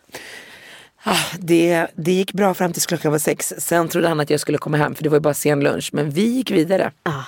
Ah, 1.03 1.17
det, 1.39 1.87
det 1.95 2.13
gick 2.13 2.33
bra 2.33 2.55
fram 2.55 2.73
tills 2.73 2.87
klockan 2.87 3.13
var 3.13 3.19
sex. 3.19 3.55
Sen 3.59 3.89
trodde 3.89 4.09
han 4.09 4.21
att 4.21 4.31
jag 4.31 4.41
skulle 4.41 4.59
komma 4.59 4.77
hem 4.77 4.95
för 4.95 5.03
det 5.03 5.09
var 5.09 5.17
ju 5.17 5.21
bara 5.21 5.35
sen 5.35 5.61
lunch. 5.61 5.91
Men 5.93 6.11
vi 6.11 6.23
gick 6.23 6.51
vidare. 6.51 6.93
Ja. 7.03 7.25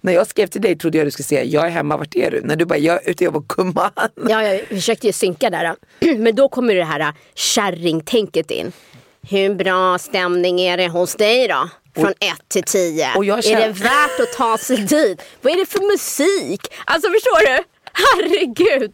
När 0.00 0.12
jag 0.12 0.26
skrev 0.26 0.46
till 0.46 0.60
dig 0.60 0.78
trodde 0.78 0.98
jag 0.98 1.06
du 1.06 1.10
skulle 1.10 1.24
säga 1.24 1.44
jag 1.44 1.66
är 1.66 1.70
hemma, 1.70 1.96
vart 1.96 2.14
är 2.16 2.30
du? 2.30 2.40
När 2.40 2.56
du 2.56 2.64
bara 2.64 2.78
jag 2.78 3.04
är 3.06 3.10
ute, 3.10 3.24
jag 3.24 3.30
var 3.30 3.44
gumman. 3.48 3.90
Ja, 4.28 4.42
jag 4.42 4.60
försökte 4.68 5.06
ju 5.06 5.12
synka 5.12 5.50
där. 5.50 5.74
Men 6.18 6.34
då 6.34 6.48
kommer 6.48 6.74
det 6.74 6.84
här 6.84 7.12
kärringtänket 7.34 8.50
in. 8.50 8.72
Hur 9.30 9.54
bra 9.54 9.98
stämning 9.98 10.60
är 10.60 10.76
det 10.76 10.88
hos 10.88 11.14
dig 11.14 11.48
då? 11.48 11.68
Från 11.96 12.10
1 12.10 12.16
till 12.48 12.62
10. 12.62 13.08
och 13.16 13.24
jag 13.24 13.38
Är 13.38 13.42
känner- 13.42 13.66
det 13.66 13.72
värt 13.72 14.20
att 14.20 14.32
ta 14.36 14.58
sig 14.58 14.76
dit? 14.76 15.22
Vad 15.40 15.52
är 15.52 15.56
det 15.56 15.66
för 15.66 15.92
musik? 15.92 16.60
Alltså 16.84 17.10
förstår 17.10 17.46
du? 17.56 17.62
Herregud. 17.92 18.92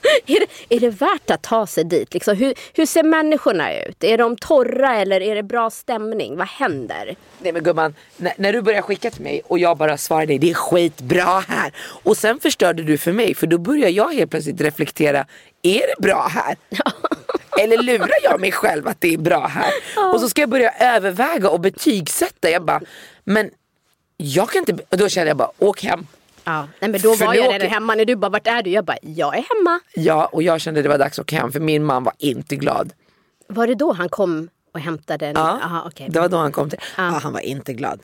Är 0.26 0.40
det, 0.40 0.76
är 0.76 0.80
det 0.80 0.90
värt 0.90 1.30
att 1.30 1.42
ta 1.42 1.66
sig 1.66 1.84
dit? 1.84 2.14
Liksom, 2.14 2.36
hur, 2.36 2.54
hur 2.74 2.86
ser 2.86 3.02
människorna 3.02 3.82
ut? 3.82 4.04
Är 4.04 4.18
de 4.18 4.36
torra 4.36 4.96
eller 4.96 5.20
är 5.20 5.34
det 5.34 5.42
bra 5.42 5.70
stämning? 5.70 6.36
Vad 6.36 6.48
händer? 6.48 7.16
Nej 7.38 7.52
men 7.52 7.62
gumman, 7.62 7.94
när, 8.16 8.32
när 8.36 8.52
du 8.52 8.62
började 8.62 8.82
skicka 8.82 9.10
till 9.10 9.22
mig 9.22 9.42
och 9.46 9.58
jag 9.58 9.76
bara 9.76 9.98
svarade 9.98 10.26
dig, 10.26 10.38
det 10.38 10.50
är 10.50 10.54
skitbra 10.54 11.44
här. 11.48 11.72
Och 12.02 12.16
sen 12.16 12.40
förstörde 12.40 12.82
du 12.82 12.98
för 12.98 13.12
mig 13.12 13.34
för 13.34 13.46
då 13.46 13.58
börjar 13.58 13.88
jag 13.88 14.14
helt 14.14 14.30
plötsligt 14.30 14.60
reflektera, 14.60 15.26
är 15.62 15.80
det 15.80 16.02
bra 16.02 16.28
här? 16.30 16.56
Eller 17.60 17.82
lurar 17.82 18.18
jag 18.22 18.40
mig 18.40 18.52
själv 18.52 18.88
att 18.88 19.00
det 19.00 19.14
är 19.14 19.18
bra 19.18 19.46
här? 19.46 19.72
Och 20.14 20.20
så 20.20 20.28
ska 20.28 20.42
jag 20.42 20.48
börja 20.48 20.72
överväga 20.80 21.48
och 21.50 21.60
betygsätta. 21.60 22.50
Jag 22.50 22.64
bara, 22.64 22.80
men 23.24 23.50
jag 24.16 24.50
kan 24.50 24.58
inte, 24.58 24.84
och 24.88 24.96
då 24.96 25.08
kände 25.08 25.30
jag 25.30 25.36
bara, 25.36 25.50
åk 25.58 25.82
hem. 25.82 26.06
Ja. 26.44 26.68
Nej, 26.80 26.90
men 26.90 27.00
då 27.00 27.14
För 27.14 27.26
var 27.26 27.34
jag 27.34 27.54
redan 27.54 27.68
hemma. 27.68 27.94
När 27.94 28.04
du 28.04 28.16
bara, 28.16 28.28
vart 28.30 28.46
är 28.46 28.62
du? 28.62 28.70
Jag 28.70 28.84
bara, 28.84 28.96
jag 29.02 29.36
är 29.38 29.44
hemma. 29.56 29.80
Ja, 29.94 30.26
och 30.26 30.42
jag 30.42 30.60
kände 30.60 30.82
det 30.82 30.88
var 30.88 30.98
dags 30.98 31.18
att 31.18 31.22
åka 31.24 31.36
hem 31.36 31.52
för 31.52 31.60
min 31.60 31.84
man 31.84 32.04
var 32.04 32.14
inte 32.18 32.56
glad. 32.56 32.92
Var 33.48 33.66
det 33.66 33.74
då 33.74 33.92
han 33.92 34.08
kom 34.08 34.48
och 34.74 34.80
hämtade 34.80 35.26
en? 35.26 35.32
Ja, 35.36 35.60
Aha, 35.62 35.82
okej. 35.86 36.06
det 36.10 36.20
var 36.20 36.28
då 36.28 36.36
han 36.36 36.52
kom 36.52 36.70
till. 36.70 36.78
Ja. 36.96 37.02
han 37.02 37.32
var 37.32 37.40
inte 37.40 37.72
glad. 37.72 38.00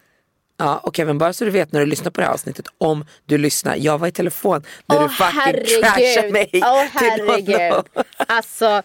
Ja, 0.58 0.78
och 0.78 0.96
Kevin, 0.96 1.18
bara 1.18 1.32
så 1.32 1.44
du 1.44 1.50
vet 1.50 1.72
när 1.72 1.80
du 1.80 1.86
lyssnar 1.86 2.10
på 2.10 2.20
det 2.20 2.26
här 2.26 2.32
avsnittet, 2.34 2.66
om 2.78 3.04
du 3.24 3.38
lyssnar, 3.38 3.76
jag 3.76 3.98
var 3.98 4.08
i 4.08 4.12
telefon 4.12 4.62
när 4.86 5.02
du 5.02 5.08
fucking 5.08 5.82
trashade 5.82 6.32
mig 6.32 6.50
Åh 6.54 6.60
honom. 6.68 6.88
herregud. 6.92 7.84
Alltså, 8.16 8.82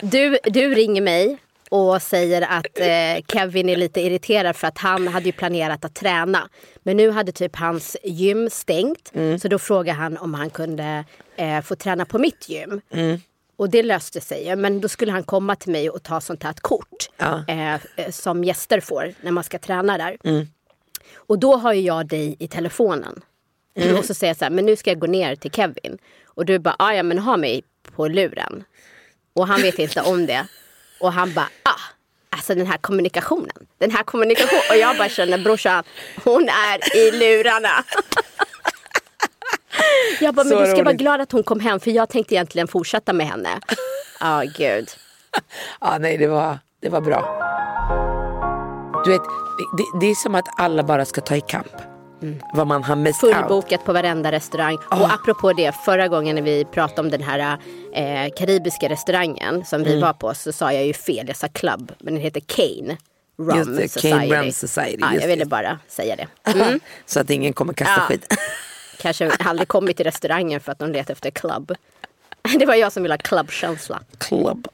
du, 0.00 0.38
du 0.44 0.74
ringer 0.74 1.02
mig 1.02 1.38
och 1.72 2.02
säger 2.02 2.42
att 2.42 2.78
eh, 2.78 3.24
Kevin 3.32 3.68
är 3.68 3.76
lite 3.76 4.00
irriterad 4.00 4.56
för 4.56 4.66
att 4.68 4.78
han 4.78 5.08
hade 5.08 5.26
ju 5.26 5.32
planerat 5.32 5.84
att 5.84 5.94
träna. 5.94 6.48
Men 6.82 6.96
nu 6.96 7.10
hade 7.10 7.32
typ 7.32 7.56
hans 7.56 7.96
gym 8.04 8.50
stängt. 8.50 9.10
Mm. 9.14 9.38
Så 9.38 9.48
då 9.48 9.58
frågade 9.58 9.98
han 9.98 10.16
om 10.16 10.34
han 10.34 10.50
kunde 10.50 11.04
eh, 11.36 11.60
få 11.60 11.76
träna 11.76 12.04
på 12.04 12.18
mitt 12.18 12.48
gym. 12.48 12.80
Mm. 12.92 13.18
Och 13.56 13.70
det 13.70 13.82
löste 13.82 14.20
sig. 14.20 14.56
Men 14.56 14.80
då 14.80 14.88
skulle 14.88 15.12
han 15.12 15.24
komma 15.24 15.56
till 15.56 15.72
mig 15.72 15.90
och 15.90 16.02
ta 16.02 16.20
sånt 16.20 16.42
här 16.42 16.50
ett 16.50 16.60
kort. 16.60 17.10
Ja. 17.16 17.44
Eh, 17.48 17.74
eh, 17.74 18.10
som 18.10 18.44
gäster 18.44 18.80
får 18.80 19.14
när 19.20 19.30
man 19.30 19.44
ska 19.44 19.58
träna 19.58 19.98
där. 19.98 20.16
Mm. 20.24 20.46
Och 21.16 21.38
då 21.38 21.56
har 21.56 21.72
ju 21.72 21.80
jag 21.80 22.06
dig 22.06 22.36
i 22.38 22.48
telefonen. 22.48 23.20
Mm. 23.74 23.96
Och 23.96 24.04
så 24.04 24.14
säger 24.14 24.30
jag 24.30 24.36
så 24.36 24.44
här, 24.44 24.50
men 24.50 24.66
nu 24.66 24.76
ska 24.76 24.90
jag 24.90 24.98
gå 24.98 25.06
ner 25.06 25.36
till 25.36 25.50
Kevin. 25.50 25.98
Och 26.24 26.46
du 26.46 26.58
bara, 26.58 26.76
"Ah, 26.78 26.92
ja 26.92 27.02
men 27.02 27.18
ha 27.18 27.36
mig 27.36 27.62
på 27.94 28.08
luren. 28.08 28.64
Och 29.32 29.46
han 29.46 29.62
vet 29.62 29.78
inte 29.78 30.00
om 30.00 30.26
det. 30.26 30.46
Och 31.00 31.12
han 31.12 31.32
bara, 31.34 31.48
ah, 31.62 31.80
alltså 32.30 32.54
den 32.54 32.66
här 32.66 32.78
kommunikationen. 32.78 33.56
Den 33.78 33.90
här 33.90 34.02
kommunikationen. 34.02 34.62
Och 34.70 34.76
jag 34.76 34.96
bara 34.96 35.08
känner, 35.08 35.38
brorsan, 35.38 35.84
hon 36.24 36.48
är 36.48 36.96
i 36.96 37.10
lurarna. 37.10 37.84
Jag 40.20 40.34
bara, 40.34 40.44
men 40.44 40.58
du 40.58 40.70
ska 40.70 40.84
vara 40.84 40.94
glad 40.94 41.20
att 41.20 41.32
hon 41.32 41.42
kom 41.42 41.60
hem 41.60 41.80
för 41.80 41.90
jag 41.90 42.08
tänkte 42.08 42.34
egentligen 42.34 42.68
fortsätta 42.68 43.12
med 43.12 43.26
henne. 43.26 43.60
Ja, 44.20 44.42
gud. 44.56 44.88
Ja, 45.80 45.98
nej, 45.98 46.18
det 46.18 46.26
var, 46.26 46.58
det 46.80 46.88
var 46.88 47.00
bra. 47.00 47.36
Du 49.04 49.10
vet, 49.10 49.22
det, 49.76 49.84
det 50.00 50.06
är 50.06 50.14
som 50.14 50.34
att 50.34 50.48
alla 50.60 50.82
bara 50.82 51.04
ska 51.04 51.20
ta 51.20 51.36
ikapp 52.22 52.48
vad 52.54 52.66
man 52.66 52.84
har 52.84 52.96
missed 52.96 53.28
out. 53.28 53.36
Fullbokat 53.36 53.84
på 53.84 53.92
varenda 53.92 54.32
restaurang. 54.32 54.76
Och 54.76 55.12
apropå 55.12 55.52
det, 55.52 55.72
förra 55.72 56.08
gången 56.08 56.34
när 56.34 56.42
vi 56.42 56.64
pratade 56.64 57.00
om 57.00 57.10
den 57.10 57.22
här 57.22 57.58
eh, 57.94 58.30
karibiska 58.36 58.88
restaurangen 58.88 59.64
som 59.64 59.80
Mm. 59.80 59.92
vi 59.94 60.00
var 60.00 60.12
på 60.12 60.34
så 60.34 60.52
sa 60.52 60.72
jag 60.72 60.86
ju 60.86 60.92
fel, 60.92 61.28
jag 61.28 61.36
sa 61.36 61.48
club. 61.48 61.92
Men 61.98 62.14
den 62.14 62.22
heter 62.22 62.40
Kane 62.40 62.96
Rum 63.38 63.56
Just 63.58 63.76
det, 63.76 63.88
Society. 63.88 64.10
Kane 64.28 64.42
Rum 64.42 64.52
Society, 64.52 64.96
Ja, 65.00 65.14
jag 65.14 65.26
ville 65.28 65.44
bara 65.46 65.78
säga 65.88 66.16
det. 66.16 66.26
Mm. 66.60 66.80
Så 67.06 67.20
att 67.20 67.30
ingen 67.30 67.52
kommer 67.52 67.72
kasta 67.72 67.94
Ja. 67.96 68.02
skit. 68.06 68.26
Kanske 69.00 69.30
aldrig 69.38 69.68
kommit 69.68 69.96
till 69.96 70.06
restaurangen 70.06 70.60
för 70.60 70.72
att 70.72 70.78
de 70.78 70.92
letar 70.92 71.12
efter 71.12 71.30
club. 71.30 71.72
Det 72.58 72.66
var 72.66 72.74
jag 72.74 72.92
som 72.92 73.02
ville 73.02 73.12
ha 73.12 73.18
clubkänsla. 73.18 74.00
club. 74.18 74.68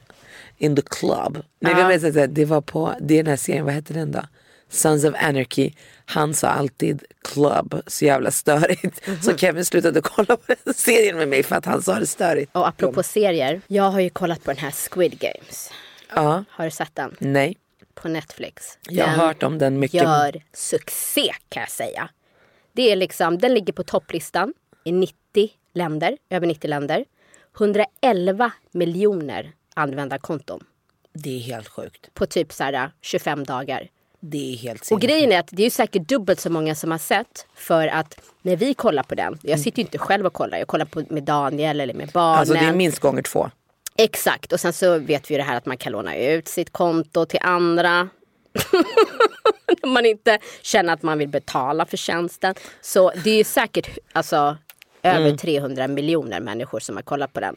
In 0.57 0.75
the 0.75 0.81
club. 0.81 1.43
Nej, 1.59 1.71
Ja. 1.77 1.77
vem 1.87 1.91
är 2.05 2.11
det, 2.11 2.27
det 2.27 2.45
var 2.45 2.61
på, 2.61 2.93
det 3.01 3.13
är 3.13 3.17
den 3.23 3.29
här 3.29 3.37
serien, 3.37 3.65
vad 3.65 3.73
hette 3.73 3.93
den 3.93 4.11
då? 4.11 4.19
Sons 4.69 5.05
of 5.05 5.15
Anarchy. 5.17 5.71
Han 6.05 6.33
sa 6.33 6.47
alltid 6.47 7.03
club, 7.21 7.81
så 7.87 8.05
jävla 8.05 8.31
störigt. 8.31 9.07
Mhm. 9.07 9.21
Så 9.21 9.37
Kevin 9.37 9.65
slutade 9.65 10.01
kolla 10.01 10.37
på 10.37 10.53
den 10.63 10.73
serien 10.73 11.17
med 11.17 11.27
mig 11.27 11.43
för 11.43 11.55
att 11.55 11.65
han 11.65 11.81
sa 11.81 11.99
det 11.99 12.07
störigt. 12.07 12.51
Och 12.55 12.67
apropå 12.67 13.03
serier, 13.03 13.61
jag 13.67 13.83
har 13.91 13.99
ju 13.99 14.09
kollat 14.09 14.43
på 14.43 14.51
den 14.51 14.57
här 14.57 14.71
Squid 14.71 15.19
Games. 15.19 15.71
Ja, 16.15 16.43
Har 16.49 16.65
du 16.65 16.71
sett 16.71 16.95
den? 16.95 17.15
nej. 17.19 17.57
På 17.93 18.07
Netflix. 18.07 18.77
Jag 18.89 19.05
har 19.05 19.11
Den 19.11 19.19
hört 19.19 19.43
om 19.43 19.57
den 19.57 19.79
mycket. 19.79 20.03
gör 20.03 20.43
succé 20.53 21.31
kan 21.49 21.61
jag 21.61 21.69
säga. 21.69 22.09
Det 22.73 22.91
är 22.91 22.95
liksom, 22.95 23.37
den 23.37 23.53
ligger 23.53 23.73
på 23.73 23.83
topplistan 23.83 24.53
i 24.83 24.91
90 24.91 25.15
länder, 25.73 26.17
över 26.29 26.47
90 26.47 26.67
länder. 26.69 27.05
111 27.57 28.51
miljoner 28.71 29.51
användarkonton 29.73 30.63
Det 31.13 31.35
är 31.35 31.39
helt 31.39 31.67
sjukt. 31.67 32.13
på 32.13 32.25
typ 32.25 32.53
så 32.53 32.63
här 32.63 32.91
25 33.01 33.43
dagar. 33.43 33.87
Det 34.29 34.53
är 34.53 34.57
helt 34.57 34.91
Och 34.91 35.01
grejen 35.01 35.31
är 35.31 35.39
att 35.39 35.49
det 35.51 35.63
är 35.63 35.69
säkert 35.69 36.07
dubbelt 36.07 36.39
så 36.39 36.49
många 36.49 36.75
som 36.75 36.91
har 36.91 36.97
sett 36.97 37.45
för 37.55 37.87
att 37.87 38.19
när 38.41 38.55
vi 38.55 38.73
kollar 38.73 39.03
på 39.03 39.15
den, 39.15 39.39
jag 39.41 39.59
sitter 39.59 39.79
ju 39.79 39.83
inte 39.83 39.97
själv 39.97 40.25
och 40.25 40.33
kollar, 40.33 40.57
jag 40.57 40.67
kollar 40.67 40.85
på 40.85 41.03
med 41.09 41.23
Daniel 41.23 41.81
eller 41.81 41.93
med 41.93 42.09
barnen. 42.09 42.39
Alltså 42.39 42.53
det 42.53 42.59
är 42.59 42.73
minst 42.73 42.99
gånger 42.99 43.21
två. 43.21 43.49
Exakt, 43.97 44.53
och 44.53 44.59
sen 44.59 44.73
så 44.73 44.99
vet 44.99 45.29
vi 45.29 45.33
ju 45.33 45.37
det 45.37 45.43
här 45.43 45.57
att 45.57 45.65
man 45.65 45.77
kan 45.77 45.91
låna 45.91 46.15
ut 46.15 46.47
sitt 46.47 46.69
konto 46.69 47.25
till 47.25 47.39
andra. 47.41 47.91
När 49.83 49.89
man 49.89 50.05
inte 50.05 50.39
känner 50.61 50.93
att 50.93 51.03
man 51.03 51.17
vill 51.17 51.29
betala 51.29 51.85
för 51.85 51.97
tjänsten. 51.97 52.55
Så 52.81 53.11
det 53.23 53.29
är 53.29 53.37
ju 53.37 53.43
säkert 53.43 53.97
alltså, 54.13 54.57
över 55.03 55.37
300 55.37 55.87
miljoner 55.87 56.39
människor 56.39 56.79
som 56.79 56.95
har 56.95 57.03
kollat 57.03 57.33
på 57.33 57.39
den. 57.39 57.55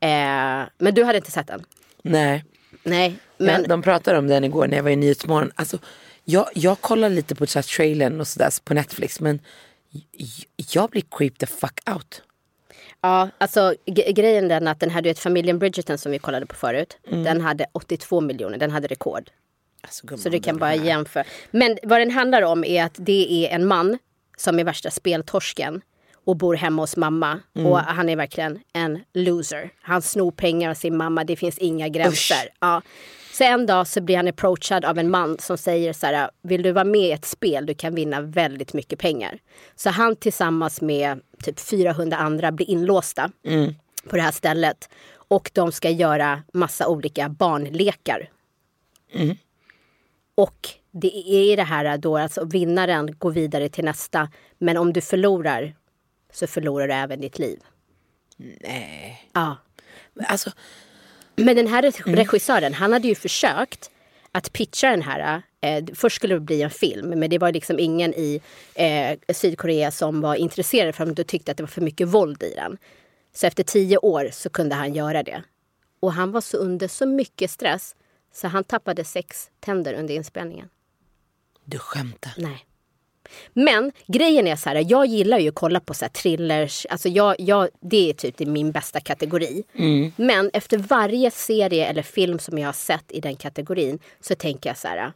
Eh, 0.00 0.68
men 0.78 0.94
du 0.94 1.04
hade 1.04 1.18
inte 1.18 1.30
sett 1.30 1.46
den? 1.46 1.64
Nej. 2.02 2.44
Nej, 2.82 3.14
Men... 3.36 3.62
Ja, 3.62 3.68
de 3.68 3.82
pratade 3.82 4.18
om 4.18 4.26
den 4.28 4.44
igår 4.44 4.66
när 4.66 4.76
jag 4.76 4.84
var 4.84 4.90
i 4.90 4.96
Nyhetsmorgon. 4.96 5.52
Alltså, 5.54 5.78
jag, 6.24 6.48
jag 6.54 6.80
kollar 6.80 7.08
lite 7.10 7.34
på 7.34 7.46
trailern 7.46 8.20
och 8.20 8.28
sådär 8.28 8.50
på 8.64 8.74
Netflix 8.74 9.20
men 9.20 9.40
jag 10.72 10.90
blir 10.90 11.02
creeped 11.10 11.38
the 11.38 11.46
fuck 11.46 11.80
out. 11.94 12.22
ja, 13.00 13.28
alltså, 13.38 13.74
grejen 13.86 14.44
är 14.44 14.48
den 14.48 14.68
att 14.68 14.80
den 14.80 14.90
här 14.90 15.02
du 15.02 15.08
vet, 15.08 15.18
familjen 15.18 15.58
Bridgerton 15.58 15.98
som 15.98 16.12
vi 16.12 16.18
kollade 16.18 16.46
på 16.46 16.54
förut. 16.54 16.96
Den 17.10 17.40
hade 17.40 17.66
82 17.72 18.20
miljoner, 18.20 18.58
den 18.58 18.70
hade 18.70 18.88
rekord. 18.88 19.30
Alltså, 19.80 20.06
gumman, 20.06 20.18
Så 20.22 20.28
du 20.28 20.40
kan 20.40 20.58
bara 20.58 20.70
här- 20.70 20.84
jämföra. 20.84 21.24
Men 21.50 21.78
vad 21.82 22.00
den 22.00 22.10
handlar 22.10 22.42
om 22.42 22.64
är 22.64 22.84
att 22.84 22.94
det 22.98 23.46
är 23.46 23.54
en 23.54 23.66
man 23.66 23.98
som 24.36 24.58
är 24.58 24.64
värsta 24.64 24.90
speltorsken 24.90 25.80
och 26.24 26.36
bor 26.36 26.54
hemma 26.54 26.82
hos 26.82 26.96
mamma. 26.96 27.40
Och 27.54 27.78
han 27.78 28.08
är 28.08 28.16
verkligen 28.16 28.60
en 28.72 29.00
loser. 29.14 29.70
Han 29.82 30.02
snor 30.02 30.30
pengar 30.30 30.70
av 30.70 30.74
sin 30.74 30.96
mamma, 30.96 31.24
det 31.24 31.36
finns 31.36 31.58
inga 31.58 31.88
gränser. 31.88 32.48
Ja. 32.60 32.82
Så 33.32 33.44
en 33.44 33.66
dag 33.66 33.86
så 33.86 34.00
blir 34.00 34.16
han 34.16 34.28
approachad 34.28 34.84
av 34.84 34.98
en 34.98 35.10
man 35.10 35.38
som 35.38 35.58
säger 35.58 35.92
så 35.92 36.06
här, 36.06 36.30
vill 36.42 36.62
du 36.62 36.72
vara 36.72 36.84
med 36.84 37.00
i 37.00 37.12
ett 37.12 37.24
spel, 37.24 37.66
du 37.66 37.74
kan 37.74 37.94
vinna 37.94 38.20
väldigt 38.20 38.72
mycket 38.72 38.98
pengar. 38.98 39.38
Så 39.74 39.90
han 39.90 40.16
tillsammans 40.16 40.80
med 40.80 41.20
typ 41.42 41.60
400 41.60 42.16
andra 42.16 42.52
blir 42.52 42.70
inlåsta 42.70 43.30
på 44.10 44.16
det 44.16 44.22
här 44.22 44.32
stället. 44.32 44.88
Och 45.14 45.50
de 45.54 45.72
ska 45.72 45.90
göra 45.90 46.42
massa 46.52 46.88
olika 46.88 47.28
barnlekar 47.28 48.28
och 50.34 50.68
det 50.90 51.28
är 51.28 51.56
det 51.56 51.62
här 51.62 51.98
då, 51.98 52.18
alltså 52.18 52.44
vinnaren 52.44 53.18
går 53.18 53.30
vidare 53.30 53.68
till 53.68 53.84
nästa. 53.84 54.28
Men 54.58 54.76
om 54.76 54.92
du 54.92 55.00
förlorar 55.00 55.74
så 56.32 56.46
förlorar 56.46 56.88
du 56.88 56.94
även 56.94 57.20
ditt 57.20 57.38
liv. 57.38 57.60
Nej. 58.36 59.28
Ja. 59.32 59.56
Alltså, 60.26 60.50
Men 61.36 61.56
den 61.56 61.66
här 61.66 61.82
reg- 61.82 62.16
regissören, 62.16 62.74
han 62.74 62.92
hade 62.92 63.08
ju 63.08 63.14
försökt 63.14 63.90
att 64.32 64.52
pitcha 64.52 64.90
den 64.90 65.02
här. 65.02 65.42
Eh, 65.60 65.84
först 65.94 66.16
skulle 66.16 66.34
det 66.34 66.40
bli 66.40 66.62
en 66.62 66.70
film, 66.70 67.08
men 67.08 67.30
det 67.30 67.38
var 67.38 67.52
liksom 67.52 67.78
ingen 67.78 68.14
i 68.14 68.40
eh, 68.74 69.34
Sydkorea 69.34 69.90
som 69.90 70.20
var 70.20 70.34
intresserad 70.34 70.94
för 70.94 71.06
att 71.06 71.16
de 71.16 71.24
tyckte 71.24 71.50
att 71.50 71.56
det 71.56 71.62
var 71.62 71.68
för 71.68 71.80
mycket 71.80 72.08
våld 72.08 72.42
i 72.42 72.54
den. 72.54 72.78
Så 73.34 73.46
efter 73.46 73.62
tio 73.64 73.96
år 73.98 74.28
så 74.32 74.50
kunde 74.50 74.74
han 74.74 74.94
göra 74.94 75.22
det. 75.22 75.42
Och 76.00 76.12
han 76.12 76.32
var 76.32 76.40
så 76.40 76.56
under 76.56 76.88
så 76.88 77.06
mycket 77.06 77.50
stress 77.50 77.94
så 78.34 78.48
han 78.48 78.64
tappade 78.64 79.04
sex 79.04 79.50
tänder 79.60 79.94
under 79.94 80.14
inspelningen. 80.14 80.68
du 81.64 81.78
skämtar. 81.78 82.32
Nej. 82.36 82.66
Men 83.52 83.92
grejen 84.06 84.46
är 84.46 84.56
så 84.56 84.68
här, 84.68 84.84
jag 84.88 85.06
gillar 85.06 85.38
ju 85.38 85.48
att 85.48 85.54
kolla 85.54 85.80
på 85.80 85.94
så 85.94 86.04
här 86.04 86.10
thrillers. 86.10 86.86
Alltså 86.90 87.08
jag, 87.08 87.36
jag, 87.38 87.68
det 87.80 88.10
är 88.10 88.14
typ 88.14 88.36
det 88.36 88.44
är 88.44 88.48
min 88.48 88.72
bästa 88.72 89.00
kategori. 89.00 89.62
Men 90.16 90.50
efter 90.52 90.78
varje 90.78 91.30
serie 91.30 91.86
eller 91.86 92.02
film 92.02 92.38
som 92.38 92.58
jag 92.58 92.68
har 92.68 92.72
sett 92.72 93.04
i 93.12 93.20
den 93.20 93.36
kategorin 93.36 93.98
så 94.20 94.34
tänker 94.34 94.70
jag 94.70 94.78
så 94.78 94.88
här. 94.88 95.12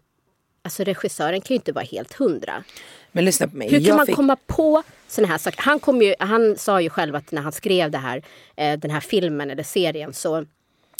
Alltså 0.63 0.85
regissören 0.85 1.41
kan 1.41 1.55
ju 1.55 1.55
inte 1.55 1.73
vara 1.73 1.85
helt 1.85 2.13
hundra. 2.13 2.65
Men 3.13 3.25
lyssna 3.25 3.49
på 3.49 3.57
mig. 3.57 3.69
Hur 3.71 3.79
kan 3.79 3.87
jag 3.87 3.97
man 3.97 4.07
fick- 4.07 4.17
komma 4.17 4.37
på 4.47 4.83
såna 5.09 5.29
här 5.29 5.39
saker? 5.39 5.61
Han, 5.63 5.81
kom 5.81 6.03
ju, 6.03 6.15
han 6.19 6.57
sa 6.59 6.81
ju 6.81 6.91
själv 6.91 7.15
att 7.17 7.33
när 7.33 7.43
han 7.43 7.53
skrev 7.53 7.91
det 7.91 7.99
här, 7.99 8.23
eh, 8.57 8.79
den 8.79 8.91
här 8.91 9.01
filmen 9.01 9.51
eller 9.51 9.63
serien 9.63 10.13
så 10.13 10.47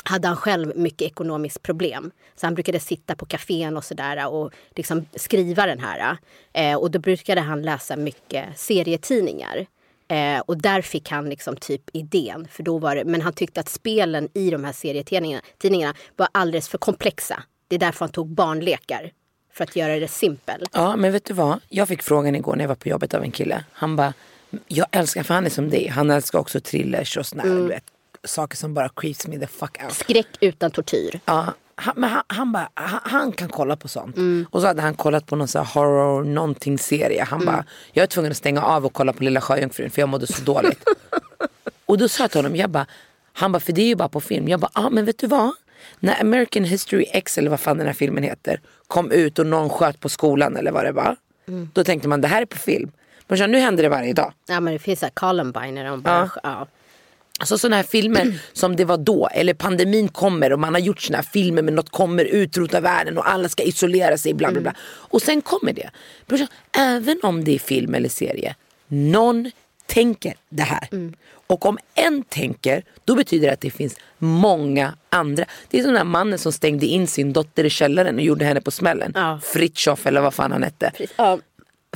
hade 0.07 0.29
han 0.29 0.37
själv 0.37 0.73
mycket 0.77 1.03
ekonomiskt 1.03 1.63
problem. 1.63 2.11
Så 2.37 2.47
han 2.47 2.55
brukade 2.55 2.81
sitta 2.81 3.15
på 3.15 3.27
kafén 3.27 3.77
och 3.77 3.85
sådär 3.85 4.29
och 4.29 4.53
liksom 4.75 5.07
skriva 5.15 5.67
den 5.67 5.79
här. 5.79 6.17
Eh, 6.53 6.77
och 6.77 6.91
då 6.91 6.99
brukade 6.99 7.41
han 7.41 7.63
läsa 7.63 7.97
mycket 7.97 8.45
serietidningar. 8.59 9.67
Eh, 10.09 10.41
och 10.41 10.57
där 10.57 10.83
fick 10.83 11.11
han 11.11 11.29
liksom 11.29 11.57
typ 11.57 11.83
idén. 11.93 12.49
För 12.51 12.63
då 12.63 12.79
var 12.79 12.97
det, 12.97 13.05
men 13.05 13.21
han 13.21 13.33
tyckte 13.33 13.61
att 13.61 13.69
spelen 13.69 14.29
i 14.35 14.51
de 14.51 14.65
här 14.65 14.73
serietidningarna 14.73 15.43
tidningarna 15.59 15.95
var 16.17 16.29
alldeles 16.33 16.69
för 16.69 16.79
komplexa. 16.79 17.43
Det 17.69 17.77
är 17.77 17.81
därför 17.81 18.01
han 18.01 18.13
tog 18.13 18.29
barnlekar. 18.29 19.11
För 19.53 19.65
att 19.65 19.77
göra 19.77 19.99
det 19.99 20.09
simpelt. 20.09 20.71
Ja 20.73 20.97
men 20.97 21.13
vet 21.13 21.25
du 21.25 21.35
vad? 21.35 21.61
Jag 21.69 21.89
fick 21.89 22.03
frågan 22.03 22.35
igår 22.35 22.57
när 22.57 22.65
jag 22.65 22.69
var 22.69 22.75
på 22.75 22.89
jobbet 22.89 23.15
av 23.15 23.23
en 23.23 23.31
kille. 23.31 23.65
Han 23.73 23.97
bara, 23.97 24.13
jag 24.67 24.87
älskar, 24.91 25.23
för 25.23 25.35
han 25.35 25.47
är 25.47 25.51
som 25.51 25.71
dig. 25.71 25.89
Han 25.89 26.11
älskar 26.11 26.39
också 26.39 26.61
thrillers 26.61 27.17
och 27.17 27.27
här, 27.37 27.49
du 27.49 27.67
vet, 27.69 27.85
saker 28.27 28.57
som 28.57 28.75
bara 28.75 28.89
creeps 28.89 29.27
me 29.27 29.39
the 29.39 29.47
fuck 29.47 29.79
out. 29.85 29.93
Skräck 29.93 30.29
utan 30.41 30.71
tortyr. 30.71 31.21
Ja, 31.25 31.55
han, 31.75 31.95
men 31.97 32.11
han, 32.11 32.23
han, 32.27 32.53
bara, 32.53 32.69
han, 32.75 33.01
han 33.05 33.33
kan 33.33 33.49
kolla 33.49 33.77
på 33.77 33.89
sånt. 33.89 34.17
Och 34.51 34.61
så 34.61 34.67
hade 34.67 34.83
han 34.83 34.95
kollat 34.95 35.27
på 35.27 35.37
någon 35.37 35.49
så 35.49 35.59
här 35.59 35.67
horror 35.75 36.25
någonting 36.25 36.79
serie. 36.79 37.25
Han 37.25 37.45
bara, 37.45 37.65
jag 37.93 38.03
är 38.03 38.07
tvungen 38.07 38.31
att 38.31 38.37
stänga 38.37 38.63
av 38.63 38.87
och 38.87 38.93
kolla 38.93 39.13
på 39.13 39.25
Lilla 39.25 39.41
Sjöjungfrun 39.41 39.91
för 39.91 40.03
jag 40.03 40.09
mådde 40.09 40.27
så 40.27 40.43
dåligt. 40.43 40.85
och 41.87 41.99
då 41.99 42.09
sa 42.09 42.23
jag 42.23 42.31
till 42.31 42.39
honom, 42.39 42.57
jag 42.57 42.71
bara, 42.71 42.87
han 43.33 43.53
bara, 43.53 43.61
för 43.61 43.73
det 43.73 43.83
är 43.83 43.87
ju 43.87 43.95
bara 43.95 44.09
på 44.09 44.21
film. 44.21 44.49
Jag 44.49 44.61
bara, 44.61 44.71
ja 44.75 44.87
ah, 44.87 44.91
men 44.91 45.05
vet 45.05 45.19
du 45.19 45.27
vad? 45.27 45.53
När 46.01 46.21
American 46.21 46.65
History 46.65 47.07
X 47.13 47.39
eller 47.39 47.51
vad 47.51 47.61
fan 47.61 47.79
den 47.79 47.87
här 47.87 47.95
filmen 47.95 48.23
heter 48.23 48.61
kom 48.87 49.11
ut 49.11 49.39
och 49.39 49.47
någon 49.47 49.71
sköt 49.71 50.01
på 50.01 50.09
skolan 50.09 50.57
eller 50.57 50.73
vad 50.73 50.85
det 50.85 50.93
var. 50.93 51.17
Då 51.73 51.85
tänkte 51.85 52.09
man 52.09 52.21
det 52.21 52.29
här 52.29 52.43
är 52.43 52.47
på 52.47 52.59
film. 52.59 52.91
Men 53.29 53.39
så, 53.39 53.47
nu 53.47 53.59
händer 53.59 53.83
det 53.83 53.89
varje 53.89 54.13
dag. 54.13 54.33
Ja 54.47 54.61
men 54.61 54.73
det 54.73 54.79
finns 54.79 55.01
så 55.01 55.07
här 55.07 55.11
Columbine 55.11 55.85
de 55.85 56.03
bara, 56.03 56.31
ja. 56.43 56.67
Alltså 57.41 57.59
sådana 57.59 57.77
här 57.77 57.83
filmer 57.83 58.41
som 58.53 58.77
det 58.77 58.85
var 58.85 58.97
då, 58.97 59.29
eller 59.33 59.55
pandemin 59.55 60.09
kommer 60.09 60.53
och 60.53 60.59
man 60.61 60.75
har 60.75 60.81
gjort 60.81 61.01
sådana 61.03 61.23
här 61.23 61.31
filmer 61.33 61.63
med 61.63 61.75
något 61.75 61.91
kommer 61.91 62.25
utrota 62.25 62.81
världen 62.81 63.19
och 63.19 63.31
alla 63.31 63.49
ska 63.49 63.63
isolera 63.63 64.19
sig 64.19 64.35
bla 64.35 64.53
bla 64.53 64.61
bla. 64.61 64.75
Och 64.85 65.23
sen 65.23 65.43
kommer 65.43 65.73
det. 65.73 65.91
Brorsan, 66.27 66.47
även 66.79 67.21
om 67.23 67.45
det 67.45 67.55
är 67.55 67.59
film 67.59 67.95
eller 67.95 68.09
serie, 68.09 68.55
någon 68.89 69.51
tänker 69.87 70.35
det 70.49 70.63
här. 70.63 70.89
Och 71.47 71.67
om 71.67 71.79
en 71.95 72.23
tänker, 72.23 72.83
då 73.05 73.15
betyder 73.15 73.47
det 73.47 73.53
att 73.53 73.61
det 73.61 73.71
finns 73.71 73.97
många 74.19 74.95
andra. 75.09 75.45
Det 75.71 75.79
är 75.79 75.83
som 75.83 75.93
den 75.93 75.97
här 75.97 76.05
mannen 76.05 76.39
som 76.39 76.53
stängde 76.53 76.87
in 76.87 77.07
sin 77.07 77.33
dotter 77.33 77.65
i 77.65 77.71
källaren 77.71 78.15
och 78.15 78.23
gjorde 78.23 78.45
henne 78.45 78.61
på 78.61 78.71
smällen. 78.71 79.13
Ja. 79.15 79.41
Fritjof 79.43 80.07
eller 80.07 80.21
vad 80.21 80.35
fan 80.35 80.53
han 80.53 80.63
hette. 80.63 80.93
ja. 81.17 81.39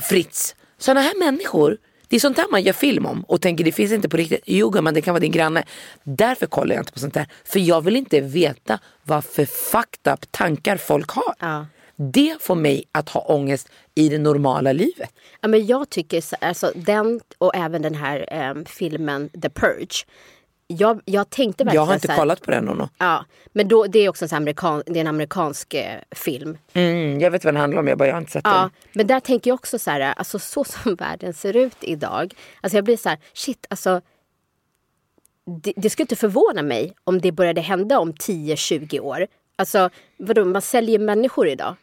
Fritz. 0.01 0.55
Sådana 0.77 1.01
här 1.01 1.19
människor, 1.19 1.77
det 2.11 2.17
är 2.17 2.19
sånt 2.19 2.37
här 2.37 2.47
man 2.51 2.61
gör 2.61 2.73
film 2.73 3.05
om 3.05 3.23
och 3.27 3.41
tänker 3.41 3.63
det 3.63 3.71
finns 3.71 3.91
inte 3.91 4.09
på 4.09 4.17
riktigt. 4.17 4.43
Jo 4.45 4.69
gumman 4.69 4.93
det 4.93 5.01
kan 5.01 5.13
vara 5.13 5.19
din 5.19 5.31
granne. 5.31 5.63
Därför 6.03 6.45
kollar 6.45 6.75
jag 6.75 6.81
inte 6.81 6.91
på 6.91 6.99
sånt 6.99 7.15
här. 7.15 7.27
För 7.45 7.59
jag 7.59 7.81
vill 7.81 7.95
inte 7.95 8.21
veta 8.21 8.79
vad 9.03 9.25
för 9.25 9.45
fucked 9.45 10.13
up 10.13 10.31
tankar 10.31 10.77
folk 10.77 11.09
har. 11.11 11.35
Ja. 11.39 11.65
Det 11.95 12.37
får 12.41 12.55
mig 12.55 12.83
att 12.91 13.09
ha 13.09 13.21
ångest 13.21 13.69
i 13.95 14.09
det 14.09 14.17
normala 14.17 14.71
livet. 14.73 15.09
Ja, 15.41 15.47
men 15.47 15.65
jag 15.65 15.89
tycker 15.89 16.21
så, 16.21 16.35
alltså, 16.41 16.71
den 16.75 17.19
och 17.37 17.55
även 17.55 17.81
den 17.81 17.95
här 17.95 18.25
em, 18.31 18.65
filmen 18.65 19.29
The 19.29 19.49
Purge. 19.49 20.05
Jag, 20.79 21.01
jag 21.05 21.29
tänkte 21.29 21.63
verkligen 21.63 21.81
Jag 21.81 21.87
har 21.87 21.93
inte 21.93 22.11
här, 22.11 22.19
kollat 22.19 22.41
på 22.41 22.51
den 22.51 22.65
Nono. 22.65 22.89
Ja, 22.97 23.25
men 23.53 23.67
då, 23.67 23.85
det 23.85 23.99
är 23.99 24.09
också 24.09 24.25
en, 24.25 24.37
amerikan, 24.37 24.83
det 24.85 24.99
är 24.99 25.01
en 25.01 25.07
amerikansk 25.07 25.73
eh, 25.73 25.99
film. 26.11 26.57
Mm, 26.73 27.19
jag 27.19 27.31
vet 27.31 27.45
vad 27.45 27.53
den 27.53 27.61
handlar 27.61 27.79
om, 27.79 27.87
jag 27.87 27.97
bara 27.97 28.07
jag 28.07 28.15
har 28.15 28.19
inte 28.21 28.31
sett 28.31 28.41
Ja, 28.45 28.59
den. 28.59 28.69
men 28.93 29.07
där 29.07 29.19
tänker 29.19 29.51
jag 29.51 29.55
också 29.55 29.79
så 29.79 29.91
här, 29.91 29.99
alltså 29.99 30.39
så 30.39 30.63
som 30.63 30.95
världen 30.99 31.33
ser 31.33 31.55
ut 31.55 31.77
idag. 31.81 32.33
Alltså 32.61 32.77
jag 32.77 32.85
blir 32.85 32.97
så 32.97 33.09
här, 33.09 33.17
shit, 33.33 33.65
alltså. 33.69 34.01
Det, 35.63 35.73
det 35.75 35.89
skulle 35.89 36.03
inte 36.03 36.15
förvåna 36.15 36.61
mig 36.61 36.93
om 37.03 37.21
det 37.21 37.31
började 37.31 37.61
hända 37.61 37.99
om 37.99 38.13
10-20 38.13 38.99
år. 38.99 39.27
Alltså 39.55 39.89
vadå, 40.17 40.45
man 40.45 40.61
säljer 40.61 40.99
människor 40.99 41.47
idag. 41.47 41.75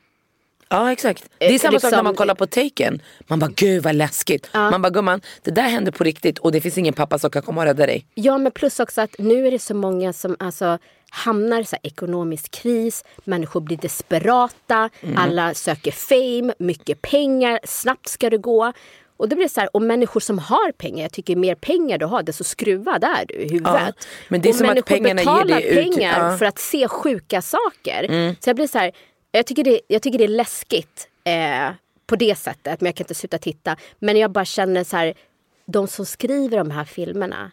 Ja 0.71 0.93
exakt. 0.93 1.25
Det 1.39 1.47
är 1.47 1.53
Eh, 1.53 1.59
samma 1.59 1.73
sak 1.73 1.83
när 1.83 1.89
liksom- 1.91 2.05
man 2.05 2.15
kollar 2.15 2.35
på 2.35 2.47
Taken. 2.47 3.03
Man 3.27 3.39
bara 3.39 3.51
gud 3.57 3.83
vad 3.83 3.95
läskigt. 3.95 4.51
Man 4.55 4.83
bara 4.83 4.91
gumman 4.91 5.21
det 5.43 5.51
där 5.51 5.63
händer 5.69 5.93
på 5.93 6.05
riktigt 6.05 6.39
och 6.39 6.53
det 6.53 6.61
finns 6.61 6.79
ingen 6.79 6.95
pappa 6.95 7.19
som 7.19 7.31
kan 7.31 7.43
komma 7.43 7.61
och 7.61 7.67
rädda 7.67 7.87
dig. 7.87 8.07
Ja, 8.15 8.39
men 8.39 8.53
plus 8.53 8.81
också 8.81 9.01
att 9.01 9.15
nu 9.19 9.47
är 9.47 9.51
det 9.51 9.59
så 9.59 9.75
många 9.75 10.13
som 10.13 10.37
alltså 10.39 10.79
hamnar 11.11 11.61
i 11.61 11.65
så 11.65 11.77
ekonomisk 11.83 12.51
kris, 12.51 13.05
människor 13.25 13.61
blir 13.61 13.77
desperata, 13.77 14.91
alla 15.17 15.55
söker 15.55 15.91
fame, 15.93 16.55
mycket 16.59 17.03
pengar, 17.03 17.61
snabbt 17.65 18.09
ska 18.09 18.31
det 18.31 18.39
gå. 18.39 18.73
Och 19.17 19.29
det 19.29 19.37
blir 19.37 19.49
så 19.49 19.61
här, 19.61 19.77
och 19.77 19.83
människor 19.83 20.21
som 20.21 20.39
har 20.39 20.73
pengar, 20.73 21.03
jag 21.03 21.13
tycker 21.13 21.37
mer 21.37 21.55
pengar 21.55 21.99
du 21.99 22.07
har 22.07 22.23
desto 22.23 22.45
skruvad 22.45 23.05
är 23.05 23.25
du 23.29 23.35
i 23.35 23.49
huvudet. 23.49 23.73
Ja, 23.75 23.93
men 24.29 24.41
det 24.41 24.49
är 24.49 24.51
och 24.51 24.57
som 24.57 24.65
att 24.67 24.69
människor 24.71 24.87
pengarna 24.97 25.21
ger 25.23 25.27
betalar 25.45 25.61
dig 25.61 25.67
ut- 25.69 25.95
pengar 25.95 26.19
ja. 26.19 26.25
Mm. 26.27 26.39
för 26.39 26.47
att 26.47 26.59
se 26.59 26.89
sjuka 26.89 27.43
saker. 27.43 28.35
Så 28.41 28.49
jag 28.51 28.57
blir 28.57 28.67
så 28.67 28.79
här, 28.79 28.93
jag 29.39 29.47
tycker 29.47 29.65
det, 29.65 29.81
jag 29.89 30.03
tycker 30.03 30.19
det 30.19 30.25
är 30.25 30.29
läskigt 30.29 31.09
eh, 31.25 31.71
på 32.07 32.17
det 32.17 32.39
sättet, 32.39 32.81
men 32.81 32.87
jag 32.87 32.95
kan 32.95 33.05
inte 33.05 33.15
sluta 33.15 33.39
titta. 33.39 33.77
Men 33.99 34.17
jag 34.17 34.31
bara 34.31 34.45
känner 34.45 34.85
så 34.85 34.97
här, 34.97 35.15
de 35.67 35.89
som 35.89 36.07
skriver 36.07 36.57
de 36.59 36.71
här 36.71 36.85
filmerna, 36.85 37.51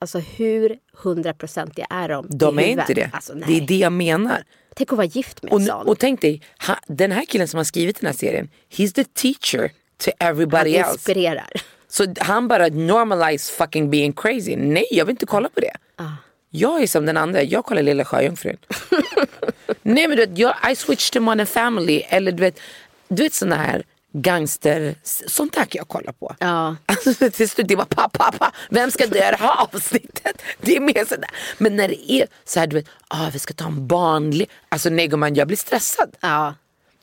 Alltså 0.00 0.18
hur 0.18 0.78
hundraprocentiga 0.92 1.86
är 1.90 2.08
de 2.08 2.26
De 2.30 2.58
är 2.58 2.62
inte 2.62 2.94
det. 2.94 3.10
Alltså, 3.12 3.34
det 3.34 3.56
är 3.56 3.60
det 3.60 3.76
jag 3.78 3.92
menar. 3.92 4.42
Tänk 4.74 4.92
att 4.92 4.96
vara 4.96 5.06
gift 5.06 5.42
med 5.42 5.52
Och, 5.52 5.60
en 5.60 5.66
sån. 5.66 5.86
och 5.86 5.98
tänk 5.98 6.20
dig, 6.20 6.42
ha, 6.66 6.78
den 6.86 7.12
här 7.12 7.24
killen 7.24 7.48
som 7.48 7.58
har 7.58 7.64
skrivit 7.64 8.00
den 8.00 8.06
här 8.06 8.14
serien, 8.14 8.48
he's 8.70 8.92
the 8.94 9.04
teacher 9.04 9.70
to 10.04 10.10
everybody 10.20 10.76
Han 10.76 10.80
else. 10.80 10.92
inspirerar. 10.92 11.48
Så 11.88 12.14
han 12.20 12.48
bara 12.48 12.68
normalize 12.68 13.52
fucking 13.52 13.90
being 13.90 14.12
crazy. 14.12 14.56
Nej 14.56 14.86
jag 14.90 15.04
vill 15.04 15.12
inte 15.12 15.26
kolla 15.26 15.48
på 15.48 15.60
det. 15.60 15.72
Ah. 15.96 16.04
Jag 16.50 16.82
är 16.82 16.86
som 16.86 17.06
den 17.06 17.16
andra, 17.16 17.42
jag 17.42 17.64
kollar 17.64 17.82
Lilla 17.82 18.04
Sjöjungfrun. 18.04 18.56
Nej 19.82 20.08
men 20.08 20.16
du 20.16 20.26
vet, 20.26 20.38
jag, 20.38 20.54
I 20.72 20.76
switched 20.76 21.12
to 21.12 21.20
Modern 21.20 21.46
Family 21.46 22.02
eller 22.08 22.32
du 22.32 22.40
vet, 22.40 22.60
du 23.08 23.22
vet 23.22 23.34
såna 23.34 23.56
här 23.56 23.82
gangster, 24.12 24.94
sånt 25.26 25.52
där 25.52 25.64
kan 25.64 25.78
jag 25.78 25.88
kolla 25.88 26.12
på. 26.12 26.36
Ja. 26.38 26.76
Alltså, 26.86 27.30
till 27.30 27.48
slut 27.48 27.68
det 27.68 27.76
var 27.76 27.84
pappa, 27.84 28.30
pappa, 28.30 28.52
vem 28.70 28.90
ska 28.90 29.06
dö 29.06 29.30
det 29.30 29.36
här 29.40 29.62
avsnittet? 29.62 30.42
Det 30.60 30.76
är 30.76 30.80
mer 30.80 31.04
sådär. 31.04 31.30
Men 31.58 31.76
när 31.76 31.88
det 31.88 32.12
är 32.12 32.26
så 32.44 32.60
här, 32.60 32.66
du 32.66 32.76
vet, 32.76 32.88
ah, 33.08 33.30
vi 33.32 33.38
ska 33.38 33.54
ta 33.54 33.66
en 33.66 33.86
barnlig, 33.86 34.50
alltså 34.68 34.90
nej 34.90 35.06
gumman 35.06 35.34
jag 35.34 35.46
blir 35.46 35.56
stressad. 35.56 36.16
ja. 36.20 36.54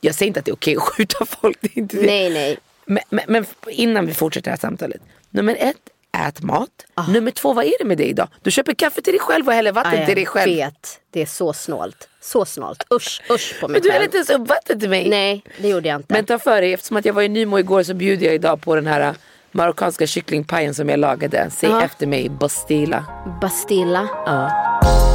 Jag 0.01 0.15
säger 0.15 0.27
inte 0.27 0.39
att 0.39 0.45
det 0.45 0.51
är 0.51 0.55
okej 0.55 0.75
att 0.75 0.81
skjuta 0.81 1.25
folk, 1.25 1.57
det 1.61 1.67
är 1.67 1.77
inte 1.77 1.97
det. 1.97 2.05
Nej, 2.05 2.29
nej. 2.29 2.57
Men, 2.85 3.03
men, 3.09 3.23
men 3.27 3.45
innan 3.69 4.05
vi 4.05 4.13
fortsätter 4.13 4.45
det 4.45 4.51
här 4.51 4.57
samtalet. 4.57 5.01
Nummer 5.29 5.55
ett, 5.59 5.89
ät 6.15 6.41
mat. 6.41 6.69
Nummer 7.09 7.31
två, 7.31 7.53
vad 7.53 7.65
är 7.65 7.73
det 7.79 7.85
med 7.85 7.97
dig 7.97 8.09
idag? 8.09 8.27
Du 8.41 8.51
köper 8.51 8.73
kaffe 8.73 9.01
till 9.01 9.13
dig 9.13 9.19
själv 9.19 9.47
och 9.47 9.53
häller 9.53 9.71
vatten 9.71 9.99
Ja, 9.99 10.05
till 10.05 10.15
dig 10.15 10.23
jag 10.23 10.27
själv. 10.33 10.51
vet. 10.55 10.99
Det 11.13 11.21
är 11.21 11.25
så 11.25 11.53
snålt. 11.53 12.07
Så 12.21 12.45
snålt. 12.45 12.83
Usch, 12.93 13.21
usch 13.31 13.59
på 13.61 13.67
mig 13.67 13.73
Men 13.73 13.81
du 13.81 13.89
själv. 13.91 14.03
inte 14.03 14.17
ens 14.17 14.29
upp 14.29 14.47
vatten 14.49 14.79
till 14.79 14.89
mig. 14.89 15.09
Nej, 15.09 15.43
det 15.61 15.67
gjorde 15.67 15.87
jag 15.89 15.99
inte. 15.99 16.13
Men 16.13 16.25
ta 16.25 16.39
för 16.39 16.61
dig, 16.61 16.73
eftersom 16.73 16.97
att 16.97 17.05
jag 17.05 17.13
var 17.13 17.21
i 17.21 17.29
Nymo 17.29 17.59
igår 17.59 17.83
så 17.83 17.93
bjuder 17.93 18.25
jag 18.25 18.35
idag 18.35 18.61
på 18.61 18.75
den 18.75 18.87
här 18.87 19.01
äh, 19.01 19.11
marockanska 19.51 20.07
kycklingpajen 20.07 20.73
som 20.75 20.89
jag 20.89 20.99
lagade. 20.99 21.49
Säg 21.51 21.69
Ja. 21.69 21.81
efter 21.81 22.07
mig, 22.07 22.29
Bastila. 22.29 23.05
Bastilla. 23.41 24.07
Ja. 24.25 25.14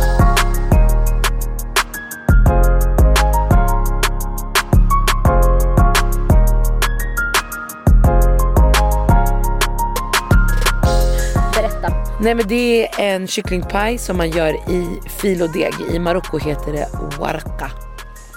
Nej 12.23 12.35
men 12.35 12.49
det 12.49 12.87
är 12.87 13.15
en 13.15 13.26
kycklingpaj 13.26 13.99
som 13.99 14.17
man 14.17 14.30
gör 14.30 14.52
i 14.71 15.00
fil 15.09 15.43
och 15.43 15.52
deg. 15.52 15.75
I 15.93 15.99
Marocko 15.99 16.39
heter 16.39 16.73
det 16.73 16.89
warka. 17.19 17.71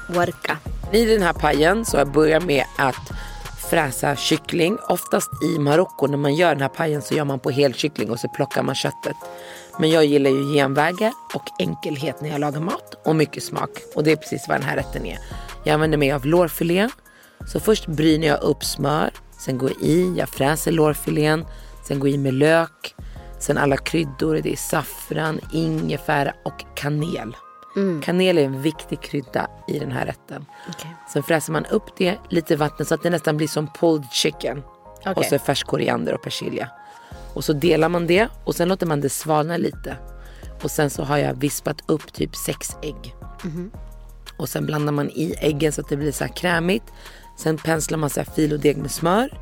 Worka. 0.10 0.58
I 0.92 1.06
den 1.06 1.22
här 1.22 1.34
pajen 1.34 1.86
så 1.86 1.98
jag 1.98 2.12
börjar 2.12 2.40
med 2.40 2.66
att 2.78 3.12
fräsa 3.70 4.16
kyckling. 4.16 4.78
Oftast 4.90 5.30
i 5.44 5.60
Marocko 5.60 6.08
när 6.08 6.18
man 6.18 6.36
gör 6.36 6.50
den 6.50 6.62
här 6.62 6.70
pajen 6.70 7.02
så 7.02 7.14
gör 7.14 7.26
man 7.26 7.40
på 7.40 7.50
helkyckling 7.50 8.12
och 8.12 8.20
så 8.20 8.28
plockar 8.28 8.64
man 8.64 8.76
köttet. 8.76 9.16
Men 9.80 9.90
jag 9.90 10.06
gillar 10.06 10.30
ju 10.30 10.54
genvägar 10.54 11.12
och 11.34 11.44
enkelhet 11.60 12.22
när 12.22 12.30
jag 12.30 12.40
lagar 12.40 12.60
mat 12.60 12.96
och 13.06 13.16
mycket 13.16 13.44
smak. 13.44 13.70
Och 13.96 14.04
det 14.04 14.12
är 14.12 14.16
precis 14.16 14.46
vad 14.48 14.58
den 14.58 14.68
här 14.68 14.76
rätten 14.76 15.06
är. 15.06 15.20
Jag 15.64 15.74
använder 15.74 15.98
mig 15.98 16.12
av 16.12 16.26
lårfilé. 16.26 16.90
Så 17.48 17.60
först 17.60 17.88
bryner 17.88 18.28
jag 18.28 18.42
upp 18.42 18.64
smör. 18.64 19.12
Sen 19.46 19.58
går 19.58 19.70
jag 19.70 19.90
i, 19.90 20.14
jag 20.18 20.30
fräser 20.30 20.72
lårfilén. 20.72 21.46
Sen 21.88 22.00
går 22.00 22.10
jag 22.10 22.16
i 22.16 22.18
med 22.18 22.34
lök. 22.34 22.96
Sen 23.44 23.58
alla 23.58 23.78
kryddor, 23.78 24.40
det 24.44 24.52
är 24.52 24.56
saffran, 24.56 25.40
ingefära 25.54 26.34
och 26.46 26.66
kanel. 26.76 27.36
Kanel 28.04 28.38
är 28.38 28.44
en 28.44 28.62
viktig 28.62 29.02
krydda 29.02 29.48
i 29.68 29.80
den 29.80 29.92
här 29.92 30.06
rätten. 30.06 30.46
Okej. 30.70 30.96
Sen 31.14 31.24
fräser 31.24 31.54
man 31.54 31.66
upp 31.66 31.84
det, 31.98 32.18
lite 32.30 32.56
vatten 32.56 32.86
så 32.86 32.96
att 32.96 33.04
det 33.04 33.10
nästan 33.10 33.38
blir 33.38 33.48
som 33.48 33.68
pulled 33.80 34.06
chicken. 34.12 34.64
Okej. 35.00 35.14
Och 35.16 35.26
så 35.26 35.40
färsk 35.40 35.68
koriander 35.68 36.14
och 36.14 36.22
persilja. 36.22 36.70
Och 37.34 37.44
så 37.44 37.54
delar 37.54 37.90
man 37.90 38.08
det 38.08 38.28
och 38.44 38.56
sen 38.56 38.70
låter 38.70 38.86
man 38.86 39.02
det 39.02 39.10
svalna 39.10 39.58
lite. 39.58 39.98
Och 40.64 40.72
sen 40.72 40.90
så 40.90 41.04
har 41.04 41.18
jag 41.18 41.34
vispat 41.34 41.78
upp 41.86 42.14
typ 42.14 42.36
sex 42.36 42.78
ägg. 42.82 43.16
Och 44.38 44.50
sen 44.50 44.66
blandar 44.66 44.94
man 44.94 45.10
i 45.10 45.36
äggen 45.40 45.72
så 45.72 45.82
att 45.82 45.90
det 45.90 45.98
blir 45.98 46.12
så 46.12 46.24
här 46.24 46.36
krämigt. 46.36 46.86
Sen 47.38 47.58
penslar 47.58 47.98
man 47.98 48.10
så 48.10 48.20
här 48.20 48.28
fil 48.36 48.54
och 48.54 48.60
deg 48.60 48.78
med 48.78 48.92
smör. 48.92 49.40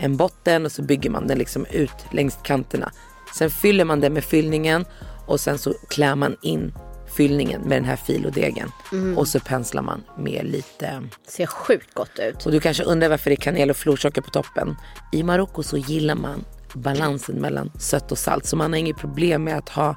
En 0.00 0.16
botten 0.16 0.64
och 0.64 0.72
så 0.72 0.82
bygger 0.82 1.10
man 1.10 1.26
den 1.26 1.38
liksom 1.38 1.66
ut 1.66 2.06
längs 2.10 2.38
kanterna. 2.42 2.92
Sen 3.38 3.50
fyller 3.50 3.84
man 3.84 4.00
den 4.00 4.12
med 4.12 4.24
fyllningen 4.24 4.84
och 5.26 5.40
sen 5.40 5.58
så 5.58 5.74
klär 5.90 6.14
man 6.14 6.36
in 6.42 6.74
fyllningen 7.16 7.60
med 7.60 7.78
den 7.78 7.84
här 7.84 7.96
fil 7.96 8.26
och 8.26 8.32
degen. 8.32 8.70
Och 9.16 9.28
så 9.28 9.40
penslar 9.40 9.82
man 9.82 10.02
med 10.18 10.44
lite 10.44 11.02
Ser 11.28 11.46
sjukt 11.46 11.94
gott 11.94 12.18
ut. 12.18 12.46
och 12.46 12.52
du 12.52 12.60
kanske 12.60 12.82
undrar 12.84 13.08
varför 13.08 13.30
det 13.30 13.34
är 13.34 13.40
kanel 13.40 13.70
och 13.70 13.76
florsocker 13.76 14.20
på 14.20 14.30
toppen. 14.30 14.76
I 15.12 15.22
Marocko 15.22 15.62
så 15.62 15.76
gillar 15.76 16.14
man 16.14 16.44
balansen 16.74 17.36
mellan 17.36 17.70
sött 17.78 18.12
och 18.12 18.18
salt. 18.18 18.46
Så 18.46 18.56
man 18.56 18.72
har 18.72 18.78
inget 18.78 18.96
problem 18.96 19.44
med 19.44 19.58
att 19.58 19.68
ha 19.68 19.96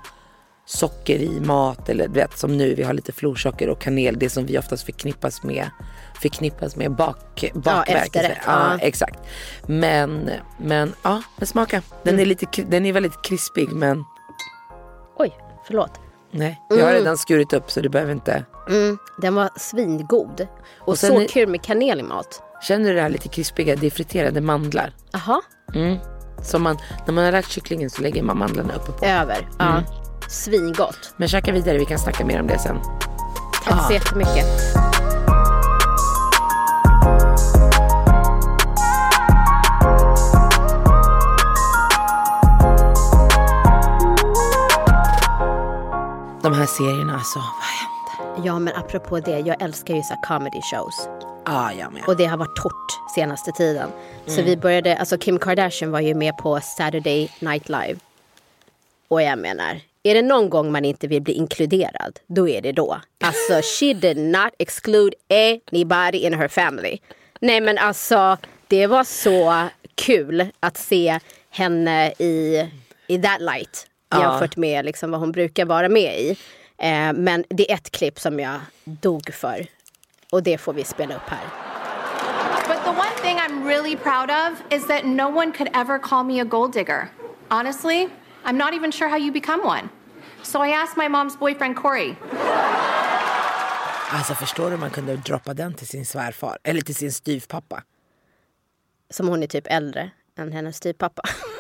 socker 0.65 1.19
i 1.19 1.39
mat 1.39 1.89
eller 1.89 2.07
du 2.07 2.13
vet 2.13 2.37
som 2.37 2.57
nu 2.57 2.75
vi 2.75 2.83
har 2.83 2.93
lite 2.93 3.11
florsocker 3.11 3.69
och 3.69 3.81
kanel. 3.81 4.19
Det 4.19 4.29
som 4.29 4.45
vi 4.45 4.57
oftast 4.57 4.83
förknippas 4.85 5.43
med 5.43 5.69
förknippas 6.21 6.75
med 6.75 6.91
bak, 6.95 7.45
bakverk. 7.53 8.09
ja, 8.15 8.31
ja. 8.45 8.77
exakt. 8.81 9.19
Men, 9.65 10.29
men 10.57 10.93
ja, 11.03 11.21
men 11.37 11.47
smaka. 11.47 11.81
Den, 12.03 12.13
Mm. 12.13 12.21
är 12.21 12.25
lite, 12.25 12.61
den 12.63 12.85
är 12.85 12.93
väldigt 12.93 13.21
krispig 13.21 13.69
men 13.73 14.03
Oj, 15.17 15.37
förlåt. 15.67 15.91
nej. 16.31 16.61
Jag 16.69 16.85
har 16.85 16.91
redan 16.93 17.17
skurit 17.17 17.53
upp 17.53 17.71
så 17.71 17.81
du 17.81 17.89
behöver 17.89 18.11
inte. 18.11 18.45
Mm, 18.69 18.97
den 19.21 19.35
var 19.35 19.49
svingod. 19.57 20.47
Och, 20.79 20.87
Och 20.89 20.97
så 20.97 21.19
är- 21.21 21.27
kul 21.27 21.49
med 21.49 21.61
kanel 21.63 21.99
i 21.99 22.03
mat. 22.03 22.41
Känner 22.61 22.89
du 22.89 22.95
det 22.95 23.01
här 23.01 23.09
lite 23.09 23.27
krispiga? 23.27 23.75
Det 23.75 23.87
är 23.87 23.91
friterade 23.91 24.41
mandlar. 24.41 24.93
Jaha, 25.11 25.41
Så 26.43 26.59
man, 26.59 26.77
när 27.07 27.13
man 27.13 27.23
har 27.25 27.31
lagt 27.31 27.51
kycklingen 27.51 27.89
så 27.89 28.01
lägger 28.01 28.23
man 28.23 28.37
mandlarna 28.37 28.73
uppe 28.73 28.91
på. 28.91 29.05
över. 29.05 29.47
Ja. 29.59 29.65
Mm. 29.71 29.83
Svingott. 30.29 31.13
Men 31.17 31.27
käka 31.27 31.51
vidare, 31.51 31.77
vi 31.77 31.85
kan 31.85 31.99
snacka 31.99 32.25
mer 32.25 32.41
om 32.41 32.47
det 32.47 32.59
sen. 32.59 32.77
Tack 33.65 33.73
Ah. 33.79 33.87
så 33.87 33.93
jättemycket. 33.93 34.45
De 46.47 46.53
här 46.53 46.65
serierna 46.65 47.13
alltså, 47.13 47.39
vad 47.39 47.47
hände? 47.63 48.47
Ja, 48.47 48.59
men 48.59 48.75
apropå 48.75 49.19
det. 49.19 49.39
Jag 49.39 49.61
älskar 49.61 49.95
ju 49.95 50.01
så 50.01 50.15
comedy 50.27 50.61
shows. 50.61 51.07
Ah, 51.45 51.71
jag 51.71 51.93
med. 51.93 52.03
Och 52.07 52.17
det 52.17 52.25
har 52.25 52.37
varit 52.37 52.55
torrt 52.55 53.11
senaste 53.15 53.51
tiden. 53.51 53.89
Så 54.25 54.33
Mm. 54.33 54.45
vi 54.45 54.57
började, 54.57 54.97
alltså 54.97 55.17
Kim 55.17 55.39
Kardashian 55.39 55.91
var 55.91 55.99
ju 55.99 56.13
med 56.15 56.37
på 56.37 56.59
Saturday 56.61 57.31
Night 57.39 57.69
Live. 57.69 57.95
Och 59.07 59.21
jag 59.21 59.39
menar, 59.39 59.79
är 60.03 60.13
det 60.13 60.21
någon 60.21 60.49
gång 60.49 60.71
man 60.71 60.85
inte 60.85 61.07
vill 61.07 61.21
bli 61.21 61.33
inkluderad, 61.33 62.19
då 62.27 62.49
är 62.49 62.61
det 62.61 62.71
då. 62.71 63.01
Alltså 63.23 63.61
she 63.79 63.93
did 63.93 64.17
not 64.17 64.53
exclude 64.59 65.15
anybody 65.29 66.17
in 66.17 66.33
her 66.33 66.47
family. 66.47 66.97
Nej 67.39 67.61
men 67.61 67.77
alltså, 67.77 68.37
det 68.67 68.87
var 68.87 69.03
så 69.03 69.67
kul 69.95 70.47
att 70.59 70.77
se 70.77 71.19
henne 71.49 72.11
i, 72.11 72.65
i 73.07 73.17
that 73.21 73.41
light. 73.41 73.87
Jämfört 74.13 74.57
med 74.57 74.85
liksom 74.85 75.11
vad 75.11 75.19
hon 75.19 75.31
brukar 75.31 75.65
vara 75.65 75.89
med 75.89 76.19
i. 76.19 76.29
Eh, 76.77 77.13
men 77.13 77.43
det 77.49 77.71
är 77.71 77.75
ett 77.75 77.91
klipp 77.91 78.19
som 78.19 78.39
jag 78.39 78.59
dog 78.83 79.33
för. 79.33 79.67
Och 80.31 80.43
det 80.43 80.57
får 80.57 80.73
vi 80.73 80.83
spela 80.83 81.15
upp 81.15 81.29
här. 81.29 81.45
But 82.67 82.83
the 82.83 82.89
one 82.89 83.15
thing 83.21 83.37
I'm 83.37 83.67
really 83.67 83.95
proud 83.95 84.29
of 84.29 84.73
is 84.73 84.87
that 84.87 85.05
no 85.05 85.37
one 85.37 85.51
could 85.51 85.69
ever 85.73 85.99
call 85.99 86.23
me 86.23 86.41
a 86.41 86.45
gold 86.45 86.73
digger. 86.73 87.07
Honestly, 87.49 88.09
I'm 88.43 88.57
not 88.57 88.73
even 88.73 88.91
sure 88.91 89.09
how 89.09 89.17
you 89.17 89.31
become 89.31 89.63
one. 89.63 89.89
So 90.43 90.63
I 90.63 90.71
asked 90.71 90.97
my 90.97 91.07
mom's 91.07 91.39
boyfriend, 91.39 91.75
Corey. 91.75 92.15
Alltså 94.11 94.33
förstår 94.33 94.71
du 94.71 94.77
man 94.77 94.89
kunde 94.89 95.15
droppa 95.15 95.53
den 95.53 95.73
till 95.73 95.87
sin 95.87 96.05
svärfar? 96.05 96.57
Eller 96.63 96.81
till 96.81 96.95
sin 96.95 97.11
styvpappa? 97.11 97.83
Som 99.09 99.27
hon 99.27 99.43
är 99.43 99.47
typ 99.47 99.67
äldre 99.67 100.11
än 100.37 100.51
hennes 100.51 100.77
styvpappa. 100.77 101.21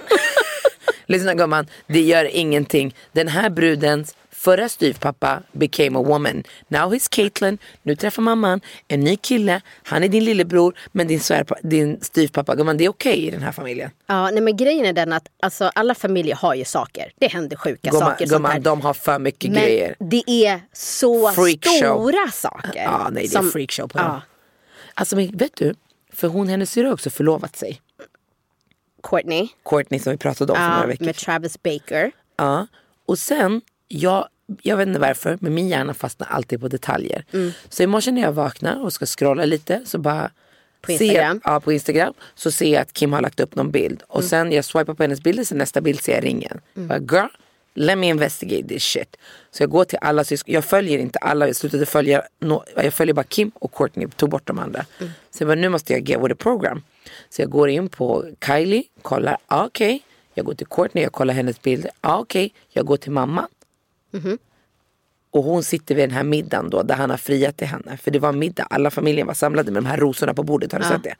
Lyssna 1.07 1.33
gumman, 1.33 1.67
det 1.87 2.01
gör 2.01 2.25
ingenting. 2.25 2.95
Den 3.11 3.27
här 3.27 3.49
brudens 3.49 4.15
förra 4.31 4.69
styvpappa 4.69 5.41
became 5.51 5.99
a 5.99 6.03
woman. 6.03 6.43
Now 6.67 6.93
he's 6.93 7.07
Caitlyn, 7.11 7.57
nu 7.83 7.95
träffar 7.95 8.21
mamman 8.21 8.61
en 8.87 8.99
ny 8.99 9.15
kille, 9.17 9.61
han 9.83 10.03
är 10.03 10.07
din 10.07 10.23
lillebror 10.25 10.73
men 10.91 11.07
din, 11.07 11.19
svärpa, 11.19 11.55
din 11.63 11.99
styvpappa, 12.01 12.55
gumman 12.55 12.77
det 12.77 12.85
är 12.85 12.89
okej 12.89 13.25
i 13.27 13.29
den 13.31 13.41
här 13.41 13.51
familjen. 13.51 13.89
Ja, 14.07 14.29
nej, 14.31 14.41
men 14.41 14.57
grejen 14.57 14.85
är 14.85 14.93
den 14.93 15.13
att 15.13 15.27
alltså, 15.39 15.71
alla 15.75 15.95
familjer 15.95 16.35
har 16.35 16.55
ju 16.55 16.65
saker. 16.65 17.11
Det 17.19 17.27
händer 17.27 17.55
sjuka 17.57 17.89
Gumman, 17.91 18.09
saker. 18.09 18.25
gumman 18.27 18.61
de 18.61 18.81
har 18.81 18.93
för 18.93 19.19
mycket 19.19 19.51
Men 19.51 19.61
grejer. 19.63 19.95
det 19.99 20.23
är 20.45 20.61
så 20.73 21.31
Freakshow. 21.31 21.71
stora 21.79 22.31
saker. 22.31 22.83
Ja, 22.83 23.09
nej 23.11 23.23
det 23.23 23.27
är 23.27 23.41
som- 23.41 23.51
freakshow 23.51 23.87
på 23.87 23.99
ja, 23.99 24.03
dem. 24.03 24.21
Alltså 24.93 25.15
men 25.15 25.37
vet 25.37 25.55
du, 25.55 25.73
för 26.13 26.27
hon 26.27 26.47
hennes 26.47 26.71
syrra 26.71 26.87
har 26.87 26.93
också 26.93 27.09
förlovat 27.09 27.55
sig. 27.55 27.81
Courtney. 29.03 29.47
Courtney 29.65 29.99
som 29.99 30.11
vi 30.11 30.17
pratade 30.17 30.51
om 30.53 30.57
för 30.59 30.69
några 30.69 30.87
veckor 30.87 31.05
med 31.05 31.15
Travis 31.15 31.63
Baker. 31.63 32.11
Ja, 32.37 32.67
och 33.05 33.19
sen, 33.19 33.61
jag, 33.87 34.27
jag 34.61 34.77
vet 34.77 34.87
inte 34.87 34.99
varför, 34.99 35.37
men 35.41 35.53
min 35.53 35.67
hjärna 35.67 35.93
fastnar 35.93 36.27
alltid 36.27 36.61
på 36.61 36.67
detaljer. 36.67 37.25
Mm. 37.33 37.51
Så 37.69 37.83
i 37.83 37.87
morse 37.87 38.11
när 38.11 38.21
jag 38.21 38.31
vaknar 38.31 38.83
och 38.83 38.93
ska 38.93 39.05
scrolla 39.05 39.45
lite 39.45 39.81
så 39.85 39.97
bara 39.97 40.31
På 40.81 40.87
ser- 40.87 40.93
Instagram? 41.05 41.41
ja, 41.43 41.59
på 41.59 41.73
Instagram. 41.73 42.13
Så 42.35 42.51
ser 42.51 42.73
jag 42.73 42.81
att 42.81 42.93
Kim 42.93 43.13
har 43.13 43.21
lagt 43.21 43.39
upp 43.39 43.55
någon 43.55 43.71
bild. 43.71 44.03
Och 44.07 44.19
Mm. 44.19 44.29
sen 44.29 44.51
jag 44.51 44.65
swipar 44.65 44.93
på 44.93 45.03
hennes 45.03 45.21
bilder, 45.23 45.43
så 45.43 45.55
nästa 45.55 45.81
bild 45.81 46.01
ser 46.01 46.13
jag 46.13 46.23
ringen. 46.23 46.59
Jag 46.73 46.83
bara, 46.87 46.99
girl, 46.99 47.27
let 47.73 47.97
me 47.97 48.07
investigate 48.09 48.67
this 48.67 48.83
shit. 48.83 49.15
Så 49.51 49.63
jag 49.63 49.69
går 49.69 49.83
till 49.85 49.97
alla 50.01 50.23
syskon, 50.23 50.53
jag 50.53 50.65
följer 50.65 50.99
inte 50.99 51.19
alla, 51.19 51.47
jag 51.47 51.55
slutade 51.55 51.85
följa, 51.85 52.21
no, 52.39 52.63
jag 52.75 52.93
följer 52.93 53.13
bara 53.13 53.23
Kim 53.23 53.51
och 53.55 53.73
Courtney, 53.73 54.07
tog 54.07 54.29
bort 54.29 54.47
de 54.47 54.59
andra. 54.59 54.85
Mm. 54.99 55.11
Så 55.31 55.43
jag 55.43 55.47
bara, 55.47 55.55
nu 55.55 55.69
måste 55.69 55.93
jag 55.93 56.09
get 56.09 56.19
with 56.19 56.27
the 56.27 56.35
program. 56.35 56.83
Så 57.29 57.41
jag 57.41 57.49
går 57.49 57.69
in 57.69 57.89
på 57.89 58.25
Kylie, 58.45 58.83
kollar, 59.01 59.37
ah, 59.47 59.65
okej. 59.65 60.03
Jag 60.33 60.45
går 60.45 60.53
till 60.53 60.67
Courtney, 60.67 61.03
jag 61.03 61.13
kollar 61.13 61.33
hennes 61.33 61.61
bilder, 61.61 61.91
ah, 62.01 62.17
okej. 62.17 62.53
Jag 62.69 62.85
går 62.85 62.97
till 62.97 63.11
mamma. 63.11 63.47
Och 65.31 65.43
hon 65.43 65.63
sitter 65.63 65.95
vid 65.95 66.03
den 66.03 66.15
här 66.15 66.23
middagen 66.23 66.69
då 66.69 66.83
där 66.83 66.95
han 66.95 67.09
har 67.09 67.17
friat 67.17 67.57
till 67.57 67.67
henne. 67.67 67.97
För 67.97 68.11
det 68.11 68.19
var 68.19 68.31
middag, 68.33 68.67
alla 68.69 68.91
familjen 68.91 69.27
var 69.27 69.33
samlade 69.33 69.71
med 69.71 69.83
de 69.83 69.87
här 69.89 69.97
rosorna 69.97 70.33
på 70.33 70.43
bordet. 70.43 70.71
Har 70.71 70.79
du 70.79 70.85
sett 70.85 71.03
det? 71.03 71.15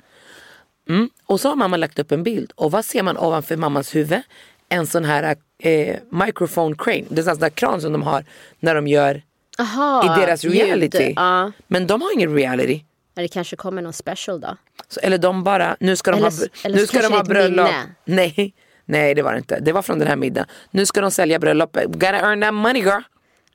Mm. 0.90 1.10
Och 1.26 1.40
så 1.40 1.50
har 1.50 1.56
mamma 1.56 1.78
lagt 1.78 2.00
upp 2.00 2.12
en 2.12 2.24
bild. 2.24 2.52
Och 2.56 2.72
vad 2.72 2.86
ser 2.86 3.04
man 3.04 3.18
ovanför 3.18 3.58
mammas 3.58 3.96
huvud? 3.96 4.22
En 4.70 4.88
sån 4.88 5.06
här 5.06 5.36
eh, 5.60 5.96
microphone 6.10 6.76
crane. 6.78 7.04
Det 7.10 7.22
är 7.22 7.30
en 7.30 7.36
sån 7.36 7.40
där 7.40 7.50
kran 7.50 7.82
som 7.82 7.92
de 7.92 8.04
har 8.04 8.26
när 8.60 8.76
de 8.76 8.88
gör 8.88 9.22
Aha, 9.60 10.18
i 10.18 10.22
deras 10.22 10.44
ljud. 10.44 10.54
reality. 10.54 11.14
Ja. 11.16 11.52
Men 11.68 11.88
de 11.88 12.02
har 12.02 12.14
ingen 12.14 12.36
reality. 12.36 12.84
Men 13.18 13.24
det 13.24 13.28
kanske 13.28 13.56
kommer 13.56 13.82
någon 13.82 13.94
special 13.94 14.40
då. 14.42 14.58
Så, 14.88 15.00
eller 15.00 15.18
de 15.18 15.44
bara, 15.44 15.78
nu 15.80 15.96
ska 15.96 16.12
de 16.12 16.18
Eller 16.18 16.32
ha, 16.32 16.48
eller 16.64 16.78
nu 16.78 16.88
ska 16.88 17.02
de 17.02 17.14
ha 17.14 17.24
bröllop. 17.24 17.70
Nej, 18.06 18.54
nej 18.86 19.16
det 19.16 19.22
var 19.22 19.32
det 19.32 19.38
inte. 19.38 19.60
Det 19.60 19.72
var 19.72 19.82
från 19.82 20.00
den 20.00 20.08
här 20.08 20.16
middagen. 20.16 20.48
Nu 20.72 20.86
ska 20.86 21.02
de 21.02 21.12
sälja 21.12 21.40
bröllopet. 21.40 21.86
Gotta 21.94 22.08
earn 22.20 22.42
that 22.42 22.54
money 22.54 22.82
girl. 22.82 23.02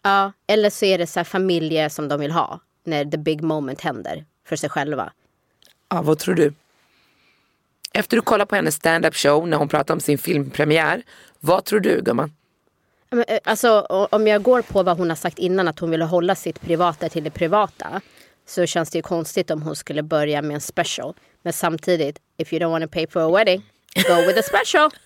Ja, 0.03 0.33
eller 0.47 0.71
så 0.71 0.85
är 0.85 0.99
det 0.99 1.07
så 1.07 1.19
här 1.19 1.25
familjer 1.25 1.89
som 1.89 2.09
de 2.09 2.21
vill 2.21 2.31
ha. 2.31 2.61
När 2.85 3.05
the 3.05 3.19
big 3.19 3.43
moment 3.43 3.81
händer 3.81 4.25
för 4.47 4.57
sig 4.57 4.71
själva. 4.71 5.13
Ja, 5.89 6.03
vad 6.03 6.19
tror 6.19 6.35
du? 6.35 6.53
Efter 7.93 8.17
du 8.17 8.23
kollar 8.23 8.45
på 8.47 8.55
hennes 8.57 8.75
stand-up 8.75 9.15
show 9.15 9.49
när 9.49 9.57
hon 9.57 9.69
pratar 9.69 9.95
om 9.95 10.01
sin 10.01 10.19
filmpremiär. 10.19 11.03
Vad 11.41 11.65
tror 11.65 11.81
du 11.81 12.03
gumman? 12.03 12.33
Eh, 13.29 13.39
Alltså 13.45 13.81
om 14.11 14.27
jag 14.27 14.43
går 14.43 14.63
på 14.63 14.83
vad 14.83 14.99
hon 14.99 15.09
har 15.09 15.17
sagt 15.17 15.39
innan 15.39 15.69
att 15.69 15.79
hon 15.79 15.91
ville 15.91 16.05
hålla 16.05 16.35
sitt 16.35 16.61
privata 16.61 17.09
till 17.09 17.25
det 17.25 17.31
privata. 17.31 18.01
Så 18.55 18.67
känns 18.67 18.91
det 18.91 18.99
ju 18.99 19.03
konstigt 19.03 19.51
om 19.51 19.63
hon 19.63 19.77
skulle 19.77 20.03
börja 20.03 20.43
med 20.43 20.55
en 20.55 20.61
special. 20.61 21.15
Men 21.43 21.53
samtidigt, 21.53 22.19
if 22.37 22.53
you 22.53 22.63
don't 22.63 22.71
want 22.71 22.85
to 22.85 22.91
pay 22.91 23.07
for 23.07 23.21
a 23.21 23.39
wedding, 23.39 23.63
go 24.09 24.15
with 24.27 24.39
a 24.39 24.43
special. 24.43 24.91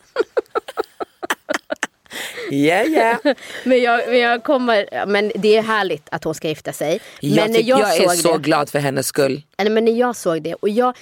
Yeah, 2.51 2.87
yeah. 2.89 3.19
Men 3.65 3.83
jag, 3.83 4.09
men 4.09 4.19
jag 4.19 4.45
kommer, 4.45 5.07
men 5.07 5.33
det 5.35 5.57
är 5.57 5.63
härligt 5.63 6.09
att 6.11 6.25
hon 6.25 6.35
ska 6.35 6.49
gifta 6.49 6.73
sig. 6.73 7.01
Jag, 7.21 7.37
men 7.37 7.51
när 7.51 7.59
tyck, 7.59 7.67
jag, 7.69 7.97
är 7.97 8.09
så 8.09 8.37
det, 8.37 8.43
glad 8.43 8.69
för 8.71 8.79
hennes 8.79 9.07
skull. 9.07 9.43
men 9.59 9.85
när 9.85 9.93
jag 9.93 10.17
såg 10.17 10.43
det 10.43 10.55
och 10.55 10.69
jag, 10.69 10.97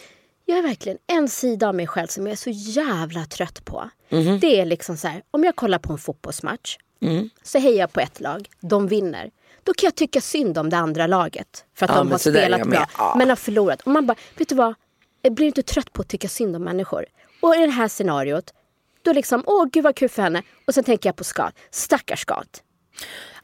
jag 0.44 0.58
är 0.58 0.62
verkligen 0.62 0.98
en 1.06 1.28
sida 1.28 1.68
av 1.68 1.74
mig 1.74 1.86
själv 1.86 2.06
som 2.06 2.26
jag 2.26 2.32
är 2.32 2.36
så 2.36 2.50
jävla 2.50 3.24
trött 3.24 3.64
på. 3.64 3.90
Mhm. 4.08 4.38
Det 4.40 4.60
är 4.60 4.64
liksom 4.64 4.96
så 4.96 5.08
här, 5.08 5.22
om 5.30 5.44
jag 5.44 5.56
kollar 5.56 5.78
på 5.78 5.92
en 5.92 5.98
fotbollsmatch 5.98 6.76
Mm. 7.02 7.30
så 7.42 7.58
hejar 7.58 7.78
jag 7.80 7.92
på 7.92 8.00
ett 8.00 8.20
lag, 8.20 8.48
de 8.60 8.88
vinner. 8.88 9.30
Då 9.64 9.74
kan 9.74 9.86
jag 9.86 9.94
tycka 9.94 10.20
synd 10.20 10.58
om 10.58 10.70
det 10.70 10.76
andra 10.76 11.06
laget 11.06 11.64
för 11.74 11.86
att 11.86 11.90
Ja, 11.92 11.98
de 11.98 12.10
har 12.10 12.18
spelat 12.18 12.60
bra 12.60 12.70
med. 12.70 12.86
Ja. 12.98 13.14
men 13.18 13.28
har 13.28 13.36
förlorat. 13.36 13.80
Och 13.82 13.92
man 13.92 14.06
bara, 14.06 14.16
vet 14.36 14.48
du 14.48 14.54
vad? 14.54 14.74
Jag 15.22 15.32
blir 15.34 15.46
inte 15.46 15.62
trött 15.62 15.92
på 15.92 16.02
att 16.02 16.08
tycka 16.08 16.28
synd 16.28 16.56
om 16.56 16.62
människor. 16.64 17.06
Och 17.40 17.56
i 17.56 17.58
det 17.58 17.70
här 17.72 17.88
scenariot, 17.88 18.52
då 19.02 19.12
liksom, 19.12 19.42
åh 19.46 19.66
gud 19.72 19.84
vad 19.84 19.96
kul 19.96 20.08
för 20.08 20.22
henne. 20.22 20.42
Och 20.66 20.74
sen 20.74 20.84
tänker 20.84 21.08
jag 21.08 21.16
på 21.16 21.24
Scott, 21.24 21.54
stackars 21.70 22.20
Scott. 22.20 22.62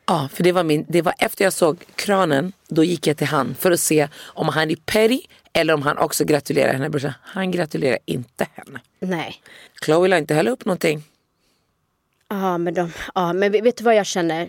Ja, 0.06 0.28
för 0.32 0.42
det 0.42 0.52
var, 0.52 0.64
min, 0.64 0.86
det 0.88 1.02
var 1.02 1.14
efter 1.18 1.44
jag 1.44 1.52
såg 1.52 1.84
kranen, 1.94 2.52
då 2.68 2.84
gick 2.84 3.06
jag 3.06 3.16
till 3.16 3.26
han 3.26 3.54
för 3.54 3.70
att 3.70 3.80
se 3.80 4.08
om 4.22 4.48
han 4.48 4.70
är 4.70 4.76
petty 4.76 5.20
eller 5.52 5.74
om 5.74 5.82
han 5.82 5.98
också 5.98 6.24
gratulerar 6.24 6.72
henne. 6.72 6.90
brorsan. 6.90 7.12
Han 7.22 7.50
gratulerar 7.50 7.98
inte 8.04 8.46
henne. 8.54 8.80
Nej. 9.00 9.42
Chloe 9.84 10.08
la 10.08 10.18
inte 10.18 10.34
heller 10.34 10.50
upp 10.50 10.64
någonting. 10.64 11.02
Ja 12.28 12.58
men, 12.58 12.74
de, 12.74 12.92
ja, 13.14 13.32
men 13.32 13.52
vet 13.52 13.76
du 13.76 13.84
vad 13.84 13.94
jag 13.94 14.06
känner? 14.06 14.48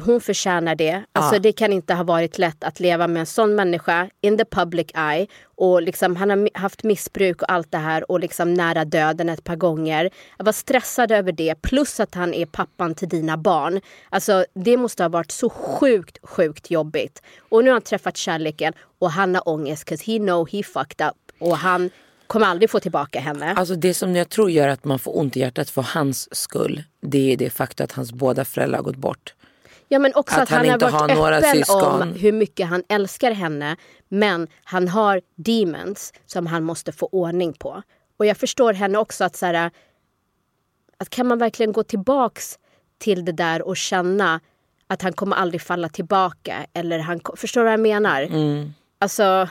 Hon 0.00 0.20
förtjänar 0.20 0.74
det. 0.74 1.04
Alltså, 1.12 1.34
Ja. 1.34 1.38
Det 1.38 1.52
kan 1.52 1.72
inte 1.72 1.94
ha 1.94 2.04
varit 2.04 2.38
lätt 2.38 2.64
att 2.64 2.80
leva 2.80 3.06
med 3.08 3.20
en 3.20 3.26
sån 3.26 3.54
människa 3.54 4.10
in 4.20 4.38
the 4.38 4.44
public 4.44 4.86
eye. 4.94 5.26
Och 5.56 5.82
liksom, 5.82 6.16
han 6.16 6.30
har 6.30 6.58
haft 6.58 6.82
missbruk 6.84 7.42
och 7.42 7.52
allt 7.52 7.70
det 7.70 7.78
här 7.78 8.10
och 8.10 8.20
liksom 8.20 8.54
nära 8.54 8.84
döden 8.84 9.28
ett 9.28 9.44
par 9.44 9.56
gånger. 9.56 10.10
Jag 10.38 10.44
var 10.44 10.52
stressad 10.52 11.12
över 11.12 11.32
det. 11.32 11.54
Plus 11.62 12.00
att 12.00 12.14
han 12.14 12.34
är 12.34 12.46
pappan 12.46 12.94
till 12.94 13.08
dina 13.08 13.36
barn. 13.36 13.80
Alltså, 14.10 14.44
det 14.54 14.76
måste 14.76 15.02
ha 15.02 15.08
varit 15.08 15.30
så 15.30 15.50
sjukt, 15.50 16.18
sjukt 16.22 16.70
jobbigt. 16.70 17.22
Och 17.38 17.64
nu 17.64 17.70
har 17.70 17.74
han 17.74 17.82
träffat 17.82 18.16
kärleken 18.16 18.72
och 18.98 19.10
han 19.10 19.34
har 19.34 19.48
ångest 19.48 19.84
'cause 19.88 20.04
he 20.12 20.18
know 20.18 20.48
he 20.52 20.62
fucked 20.62 21.06
up. 21.06 21.16
Och 21.38 21.56
han 21.56 21.90
kommer 22.26 22.46
aldrig 22.46 22.70
få 22.70 22.80
tillbaka 22.80 23.20
henne. 23.20 23.54
Alltså 23.56 23.74
det 23.74 23.94
som 23.94 24.16
jag 24.16 24.28
tror 24.28 24.50
gör 24.50 24.68
att 24.68 24.84
man 24.84 24.98
får 24.98 25.18
ont 25.18 25.36
i 25.36 25.40
hjärtat 25.40 25.70
för 25.70 25.82
hans 25.82 26.34
skull, 26.36 26.82
det 27.00 27.32
är 27.32 27.36
det 27.36 27.50
faktum 27.50 27.84
att 27.84 27.92
hans 27.92 28.12
båda 28.12 28.44
föräldrar 28.44 28.78
har 28.78 28.84
gått 28.84 28.96
bort. 28.96 29.34
Ja 29.94 29.98
men 29.98 30.14
också 30.14 30.34
Att 30.34 30.42
att, 30.42 30.48
han 30.48 30.58
han, 30.58 30.66
har 30.66 30.74
inte 30.74 30.84
varit 30.84 31.10
har 31.10 31.16
några 31.16 31.36
öppen 31.36 31.52
syskon. 31.52 32.02
om 32.02 32.12
hur 32.12 32.32
mycket 32.32 32.68
han 32.68 32.82
älskar 32.88 33.32
henne. 33.32 33.76
Men 34.08 34.48
han 34.64 34.88
har 34.88 35.20
demons 35.34 36.12
som 36.26 36.46
han 36.46 36.64
måste 36.64 36.92
få 36.92 37.08
ordning 37.12 37.52
på. 37.52 37.82
Och 38.16 38.26
jag 38.26 38.36
förstår 38.36 38.72
henne 38.72 38.98
också 38.98 39.24
att 39.24 39.36
så 39.36 39.46
här, 39.46 39.70
att 40.98 41.10
kan 41.10 41.26
man 41.26 41.38
verkligen 41.38 41.72
gå 41.72 41.82
tillbaks 41.82 42.58
till 42.98 43.24
det 43.24 43.32
där 43.32 43.62
och 43.62 43.76
känna 43.76 44.40
att 44.86 45.02
han 45.02 45.12
kommer 45.12 45.36
aldrig 45.36 45.62
falla 45.62 45.88
tillbaka. 45.88 46.66
Eller 46.72 46.98
han, 46.98 47.20
förstår 47.36 47.60
du 47.60 47.64
vad 47.64 47.72
jag 47.72 47.80
menar? 47.80 48.22
Mm. 48.22 48.74
Alltså, 48.98 49.48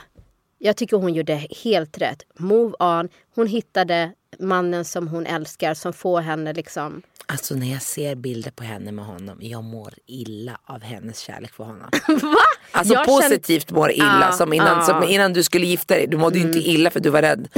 jag 0.58 0.76
tycker 0.76 0.96
hon 0.96 1.14
gjorde 1.14 1.46
helt 1.64 1.98
rätt. 1.98 2.22
Move 2.38 2.74
on. 2.80 3.08
Hon 3.34 3.46
hittade 3.46 4.12
mannen 4.38 4.84
som 4.84 5.08
hon 5.08 5.26
älskar 5.26 5.74
som 5.74 5.92
får 5.92 6.20
henne 6.20 6.52
liksom 6.52 7.02
Alltså 7.26 7.54
när 7.54 7.72
jag 7.72 7.82
ser 7.82 8.14
bilder 8.14 8.50
på 8.50 8.64
henne 8.64 8.92
med 8.92 9.04
honom, 9.04 9.38
jag 9.40 9.64
mår 9.64 9.94
illa 10.06 10.58
av 10.66 10.82
hennes 10.82 11.18
kärlek 11.18 11.52
för 11.52 11.64
honom. 11.64 11.88
Va? 12.08 12.34
Alltså 12.70 12.94
Jag 12.94 13.06
känner- 13.06 13.20
positivt 13.20 13.70
mår 13.70 13.92
illa, 13.92 14.18
Ja, 14.30 14.32
som, 14.32 14.52
innan, 14.52 14.78
ja. 14.78 14.84
som 14.84 15.02
innan 15.02 15.32
du 15.32 15.42
skulle 15.42 15.66
gifta 15.66 15.94
dig. 15.94 16.06
Du 16.06 16.16
mådde 16.16 16.38
ju 16.38 16.44
inte 16.46 16.58
illa 16.58 16.90
för 16.90 17.00
du 17.00 17.10
var 17.10 17.22
rädd 17.22 17.48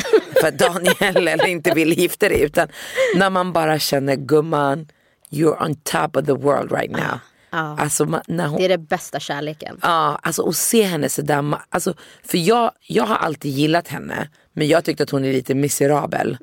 för 0.41 0.49
att 0.49 0.59
Daniel 0.59 1.29
eller 1.29 1.47
inte 1.47 1.71
ville 1.75 1.95
gifta 1.95 2.29
dig. 2.29 2.43
Utan 2.43 2.69
när 3.17 3.31
man 3.31 3.53
bara 3.53 3.79
känner 3.79 4.17
gumman, 4.17 4.89
you're 5.31 5.65
on 5.67 5.75
top 5.75 6.17
of 6.17 6.27
the 6.27 6.33
world 6.33 6.73
right 6.73 6.91
now. 6.91 7.19
Ja. 7.57 7.77
Alltså 7.79 8.05
när 8.27 8.47
hon, 8.47 8.59
Det 8.59 8.65
är 8.65 8.69
det 8.69 8.79
bästa 8.79 9.21
kärleken. 9.21 9.79
Ja, 9.83 10.19
alltså 10.23 10.49
att 10.49 10.57
se 10.57 10.83
henne 10.83 11.09
sådär. 11.09 11.55
Alltså, 11.69 11.95
för 12.25 12.39
jag, 12.39 12.71
jag 12.87 13.05
har 13.05 13.17
alltid 13.17 13.53
gillat 13.53 13.89
henne. 13.89 14.29
Men 14.53 14.69
jag 14.69 14.85
tyckte 14.85 15.03
att 15.03 15.11
hon 15.11 15.25
är 15.25 15.33
lite 15.33 15.55
miserabel. 15.55 16.39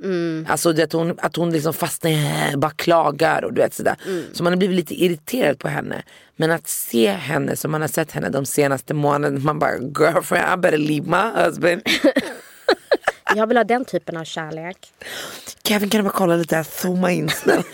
Alltså 0.48 0.74
det 0.74 0.84
att 0.84 0.94
hon, 0.94 1.20
att 1.20 1.36
hon 1.36 1.52
liksom 1.52 1.74
fastnar, 1.74 2.58
bara 2.58 2.72
klagar 2.72 3.44
och 3.44 3.54
du 3.54 3.62
vet 3.62 3.74
sådär. 3.74 3.96
Så 4.34 4.44
man 4.44 4.54
har 4.54 4.58
blivit 4.58 4.76
lite 4.76 5.04
irriterad 5.04 5.60
på 5.60 5.68
henne. 5.68 6.04
Men 6.36 6.52
att 6.52 6.68
se 6.68 7.12
henne 7.12 7.56
som 7.56 7.72
man 7.72 7.82
har 7.82 7.88
sett 7.88 8.12
henne 8.12 8.30
de 8.30 8.46
senaste 8.46 8.94
månaderna. 8.94 9.40
Man 9.40 9.60
bara 9.60 9.78
girlfriend 9.78 10.54
I 10.54 10.62
better 10.62 10.78
leave 10.78 11.08
my 11.08 11.44
husband. 11.44 11.82
Jag 13.36 13.48
vill 13.48 13.58
ha 13.58 13.64
den 13.64 13.86
typen 13.86 14.18
av 14.18 14.24
kärlek. 14.24 14.78
Kevin 15.68 15.90
kan 15.90 15.98
du 15.98 16.04
bara 16.04 16.18
kolla 16.18 16.36
lite 16.36 16.56
här, 16.56 16.64
zooma 16.64 17.12
in 17.12 17.30
snälla. 17.30 17.64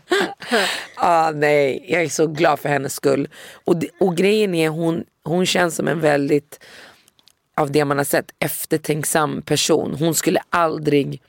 ah, 0.96 1.30
nej, 1.30 1.84
jag 1.88 2.02
är 2.02 2.08
så 2.08 2.26
glad 2.26 2.60
för 2.60 2.68
hennes 2.68 2.94
skull. 2.94 3.28
Och, 3.64 3.76
det- 3.76 3.90
och 4.00 4.16
grejen 4.16 4.54
är 4.54 4.68
hon, 4.68 5.04
hon 5.24 5.46
känns 5.46 5.76
som 5.76 5.88
en 5.88 6.00
väldigt, 6.00 6.64
av 7.56 7.70
det 7.72 7.84
man 7.84 7.96
har 7.98 8.04
sett, 8.04 8.30
eftertänksam 8.38 9.42
person. 9.42 9.94
Hon 9.98 10.14
skulle 10.14 10.40
aldrig 10.50 11.22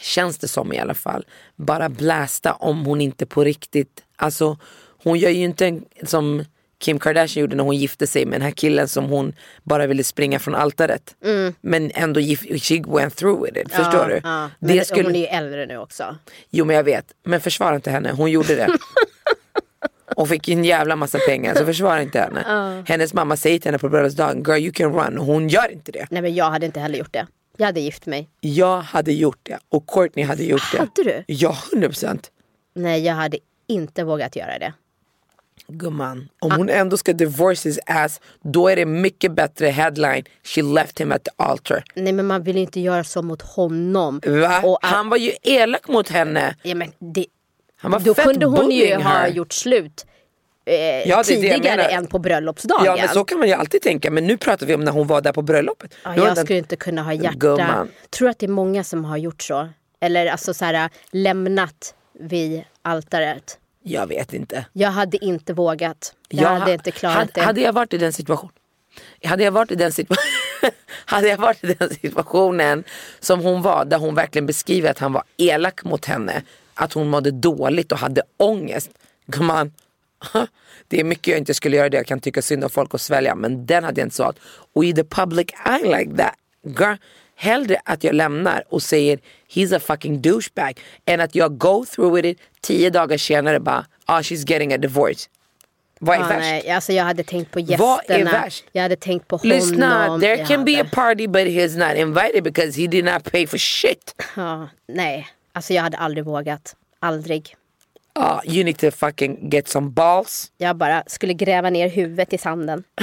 känns 0.00 0.38
det 0.38 0.48
som 0.48 0.72
i 0.72 0.78
alla 0.78 0.94
fall, 0.94 1.26
bara 1.56 1.88
blästa 1.88 2.52
om 2.52 2.84
hon 2.86 3.00
inte 3.00 3.26
på 3.26 3.44
riktigt, 3.44 4.02
alltså 4.16 4.58
hon 5.02 5.18
gör 5.18 5.30
ju 5.30 5.42
inte 5.44 5.66
en, 5.66 5.84
som 6.06 6.44
Kim 6.84 6.98
Kardashian 6.98 7.40
gjorde 7.40 7.56
när 7.56 7.64
hon 7.64 7.76
gifte 7.76 8.06
sig 8.06 8.26
med 8.26 8.40
den 8.40 8.42
här 8.44 8.50
killen 8.50 8.88
som 8.88 9.04
hon 9.04 9.32
bara 9.62 9.86
ville 9.86 10.04
springa 10.04 10.38
från 10.38 10.54
altaret. 10.54 11.14
Men 11.60 11.90
ändå, 11.94 12.20
she 12.60 12.82
went 12.86 13.16
through 13.16 13.42
with 13.44 13.58
it, 13.60 13.72
förstår 13.72 14.06
du? 14.06 14.12
Mm. 14.16 14.22
Ja, 14.24 14.50
Det 14.60 14.74
men 14.74 14.84
skulle- 14.84 15.02
Hon 15.08 15.14
är 15.14 15.20
ju 15.20 15.26
äldre 15.26 15.66
nu 15.66 15.78
också. 15.78 16.16
Jo 16.50 16.64
men 16.64 16.76
jag 16.76 16.84
vet, 16.84 17.06
men 17.24 17.40
försvara 17.40 17.74
inte 17.74 17.90
henne, 17.90 18.12
hon 18.12 18.30
gjorde 18.30 18.54
det. 18.54 18.68
Och 20.16 20.28
fick 20.28 20.48
en 20.48 20.64
jävla 20.64 20.96
massa 20.96 21.18
pengar, 21.28 21.54
så 21.54 21.64
försvara 21.64 22.02
inte 22.02 22.18
henne. 22.20 22.84
Hennes 22.88 23.14
mamma 23.14 23.36
säger 23.36 23.58
till 23.58 23.68
henne 23.68 23.78
på 23.78 23.88
bröllopsdagen, 23.88 24.42
girl 24.46 24.58
you 24.62 24.72
can 24.72 24.92
run, 24.94 25.18
och 25.18 25.26
hon 25.26 25.48
gör 25.48 25.72
inte 25.72 25.92
det. 25.92 26.06
Nej 26.10 26.22
men 26.22 26.34
jag 26.34 26.50
hade 26.50 26.66
inte 26.66 26.80
heller 26.80 26.98
gjort 26.98 27.12
det. 27.12 27.26
Jag 27.56 27.66
hade 27.66 27.80
gift 27.80 28.06
mig. 28.06 28.28
Jag 28.40 28.80
hade 28.80 29.12
gjort 29.12 29.38
det 29.42 29.58
och 29.68 29.86
Courtney 29.86 30.24
hade 30.24 30.44
gjort 30.44 30.72
det. 30.72 30.78
Hade 30.78 30.90
du? 31.04 31.24
Ja, 31.26 31.56
100%. 31.72 32.18
Nej 32.74 33.04
jag 33.04 33.14
hade 33.14 33.38
inte 33.66 34.04
vågat 34.04 34.36
göra 34.36 34.58
det. 34.58 34.72
Gumman, 35.68 36.28
om 36.40 36.52
hon 36.52 36.68
ändå 36.68 36.96
ska 36.96 37.12
divorce 37.12 37.68
his 37.68 37.78
ass, 37.86 38.20
då 38.42 38.68
är 38.68 38.76
det 38.76 38.86
mycket 38.86 39.32
bättre 39.32 39.66
headline, 39.66 40.24
she 40.42 40.62
left 40.62 41.00
him 41.00 41.12
at 41.12 41.24
the 41.24 41.30
altar. 41.36 41.84
Nej 41.94 42.12
men 42.12 42.26
man 42.26 42.42
vill 42.42 42.56
inte 42.56 42.80
göra 42.80 43.04
så 43.04 43.22
mot 43.22 43.42
honom. 43.42 44.20
Va? 44.26 44.60
Och, 44.62 44.78
Han 44.82 45.08
var 45.08 45.16
ju 45.16 45.32
elak 45.42 45.88
mot 45.88 46.08
henne. 46.08 46.56
ja, 46.62 46.74
men 46.74 46.92
det, 46.98 47.26
Han 47.76 47.90
var 47.90 48.00
då 48.00 48.14
fett 48.14 48.24
kunde 48.24 48.46
hon 48.46 48.70
ju 48.70 48.94
ha 48.94 49.28
gjort 49.28 49.52
slut 49.52 50.06
eh, 50.66 50.74
Ja, 51.08 51.22
tidigare 51.24 51.82
än 51.84 52.06
på 52.06 52.18
bröllopsdagen. 52.18 52.84
Ja 52.86 52.96
men 52.96 53.08
så 53.08 53.24
kan 53.24 53.38
man 53.38 53.48
ju 53.48 53.54
alltid 53.54 53.82
tänka, 53.82 54.10
men 54.10 54.26
nu 54.26 54.36
pratar 54.36 54.66
vi 54.66 54.74
om 54.74 54.84
när 54.84 54.92
hon 54.92 55.06
var 55.06 55.20
där 55.20 55.32
på 55.32 55.42
bröllopet. 55.42 55.94
Ja, 56.04 56.16
jag 56.16 56.26
den- 56.26 56.44
skulle 56.44 56.58
inte 56.58 56.76
kunna 56.76 57.02
ha 57.02 57.12
hjärta. 57.12 57.36
Gumman. 57.38 57.88
Tror 58.10 58.28
att 58.28 58.38
det 58.38 58.46
är 58.46 58.50
många 58.50 58.84
som 58.84 59.04
har 59.04 59.16
gjort 59.16 59.42
så. 59.42 59.68
Eller 60.00 60.26
alltså 60.26 60.54
så 60.54 60.64
här, 60.64 60.90
lämnat 61.10 61.94
vid 62.20 62.62
altaret. 62.82 63.58
Jag 63.86 64.06
vet 64.06 64.32
inte. 64.32 64.66
Jag 64.72 64.90
hade 64.90 65.24
inte 65.24 65.52
vågat. 65.52 66.14
Jag, 66.28 66.48
hade 66.48 66.72
inte 66.72 66.90
klarat 66.90 67.16
hade, 67.16 67.30
det. 67.34 67.40
Hade 67.40 67.60
jag 67.60 67.72
varit 67.72 67.92
i 67.92 67.98
den 67.98 68.12
situationen 68.12 68.52
hade 69.24 69.44
jag 69.44 69.52
varit 69.52 69.70
i 69.70 69.74
den 69.74 69.92
Hade 71.04 71.28
jag 71.28 71.36
varit 71.36 71.64
i 71.64 71.74
den 71.74 71.90
situationen 71.90 72.84
som 73.20 73.40
hon 73.40 73.62
var 73.62 73.84
där 73.84 73.98
hon 73.98 74.14
verkligen 74.14 74.46
beskriver 74.46 74.90
att 74.90 74.98
han 74.98 75.12
var 75.12 75.22
elak 75.36 75.84
mot 75.84 76.04
henne 76.04 76.42
Att 76.74 76.92
hon 76.92 77.08
mådde 77.08 77.30
dåligt 77.30 77.92
och 77.92 77.98
hade 77.98 78.22
ångest 78.36 78.90
Gumman 79.26 79.72
Det 80.88 81.00
är 81.00 81.04
mycket 81.04 81.26
jag 81.26 81.38
inte 81.38 81.54
skulle 81.54 81.76
göra 81.76 81.88
det, 81.88 81.96
jag 81.96 82.06
kan 82.06 82.20
tycka 82.20 82.42
synd 82.42 82.64
om 82.64 82.70
folk 82.70 82.94
och 82.94 83.00
svälja 83.00 83.34
men 83.34 83.66
den 83.66 83.84
hade 83.84 84.00
jag 84.00 84.06
inte 84.06 84.16
svalt 84.16 84.38
Och 84.72 84.84
i 84.84 84.92
the 84.92 85.04
public 85.04 85.46
eye 85.66 85.98
like 85.98 86.16
that 86.16 86.34
girl, 86.62 86.96
Hellre 87.36 87.80
att 87.84 88.04
jag 88.04 88.14
lämnar 88.14 88.64
och 88.68 88.82
säger 88.82 89.18
he's 89.54 89.76
a 89.76 89.80
fucking 89.80 90.22
douchebag 90.22 90.80
än 91.06 91.20
att 91.20 91.34
jag 91.34 91.58
go 91.58 91.84
through 91.84 92.14
with 92.14 92.28
it 92.28 92.38
tio 92.60 92.90
dagar 92.90 93.16
senare 93.18 93.60
bara 93.60 93.86
ah 94.04 94.20
she's 94.20 94.50
getting 94.50 94.72
a 94.74 94.78
divorce 94.78 95.28
Vad 96.00 96.16
är 96.16 96.20
Ja, 96.20 96.26
värst? 96.28 96.40
nej, 96.40 96.70
alltså 96.70 96.92
jag 96.92 97.04
hade 97.04 97.24
tänkt 97.24 97.50
på 97.50 97.60
Vad 97.60 98.00
är 98.10 98.18
gästerna. 98.18 98.30
värst? 98.42 98.64
Jag 98.72 98.82
hade 98.82 98.96
tänkt 98.96 99.28
på 99.28 99.36
honom. 99.36 99.56
Lyssna, 99.56 100.18
there 100.20 100.36
jag 100.36 100.48
can 100.48 100.64
be 100.64 100.80
a 100.80 100.86
party 100.92 101.26
but 101.28 101.42
he's 101.46 101.78
not 101.88 101.96
invited 101.98 102.42
because 102.44 102.80
he 102.80 102.86
did 102.86 103.04
not 103.04 103.32
pay 103.32 103.46
for 103.46 103.58
shit. 103.58 104.22
Ja, 104.36 104.68
nej, 104.88 105.28
alltså 105.52 105.72
jag 105.72 105.82
hade 105.82 105.96
aldrig 105.96 106.24
vågat. 106.24 106.76
Aldrig. 107.00 107.54
Uh, 108.18 108.40
you 108.44 108.64
need 108.64 108.78
to 108.78 108.90
fucking 108.90 109.50
get 109.50 109.68
some 109.68 109.90
balls. 109.90 110.52
Jag 110.58 110.76
bara 110.76 111.02
skulle 111.06 111.34
gräva 111.34 111.70
ner 111.70 111.88
huvudet 111.88 112.32
i 112.32 112.38
sanden. 112.38 112.84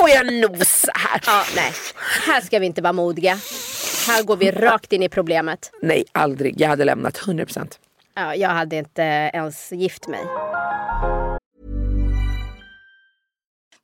Får 0.00 0.10
jag 0.10 0.32
nosa 0.32 0.92
här? 0.94 1.20
Ja, 1.26 1.44
nej. 1.56 1.72
Här 2.26 2.40
ska 2.40 2.58
vi 2.58 2.66
inte 2.66 2.82
vara 2.82 2.92
modiga. 2.92 3.38
Här 4.06 4.22
går 4.22 4.36
vi 4.36 4.50
rakt 4.50 4.92
in 4.92 5.02
i 5.02 5.08
problemet. 5.08 5.70
Nej, 5.82 6.04
aldrig. 6.12 6.60
Jag 6.60 6.68
hade 6.68 6.84
lämnat 6.84 7.18
100%. 7.18 7.78
Ja, 8.14 8.34
jag 8.34 8.48
hade 8.48 8.76
inte 8.76 9.02
ens 9.34 9.72
gift 9.72 10.08
mig. 10.08 10.20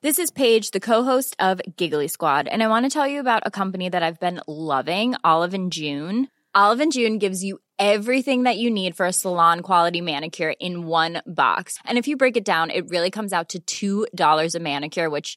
This 0.02 0.18
is 0.18 0.30
Paige, 0.30 0.70
the 0.72 0.80
co-host 0.80 1.36
of 1.38 1.60
Giggly 1.76 2.08
Squad, 2.08 2.48
and 2.48 2.62
I 2.62 2.66
want 2.66 2.92
to 2.92 3.00
tell 3.00 3.12
you 3.12 3.20
about 3.20 3.42
a 3.46 3.50
company 3.50 3.90
that 3.90 4.02
I've 4.02 4.20
been 4.20 4.40
loving, 4.46 5.14
Olive 5.24 5.54
and 5.54 5.74
June. 5.74 6.26
Olive 6.54 6.82
and 6.82 6.92
June 6.92 7.18
gives 7.18 7.42
you 7.44 7.58
everything 7.78 8.44
that 8.44 8.56
you 8.56 8.70
need 8.70 8.96
for 8.96 9.06
a 9.06 9.12
salon 9.12 9.60
quality 9.60 10.00
manicure 10.00 10.54
in 10.60 10.86
one 10.86 11.22
box. 11.26 11.78
And 11.84 11.98
if 11.98 12.08
you 12.08 12.16
break 12.16 12.36
it 12.36 12.44
down, 12.44 12.70
it 12.70 12.88
really 12.88 13.10
comes 13.10 13.32
out 13.32 13.54
to 13.66 14.06
$2 14.14 14.54
a 14.54 14.60
manicure, 14.60 15.10
which 15.10 15.36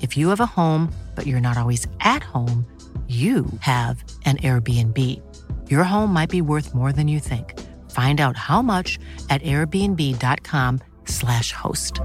If 0.00 0.16
you 0.16 0.30
have 0.30 0.40
a 0.40 0.46
home, 0.46 0.88
but 1.14 1.26
you're 1.26 1.40
not 1.40 1.58
always 1.58 1.86
at 2.00 2.22
home, 2.22 2.64
you 3.08 3.44
have 3.60 4.02
an 4.24 4.36
Airbnb. 4.38 4.96
Your 5.68 5.84
home 5.84 6.12
might 6.12 6.30
be 6.30 6.40
worth 6.42 6.74
more 6.74 6.92
than 6.92 7.08
you 7.08 7.20
think. 7.20 7.54
Find 7.90 8.20
out 8.20 8.36
how 8.36 8.62
much 8.62 8.98
at 9.28 9.42
airbnb.com/slash 9.42 11.52
host. 11.52 12.00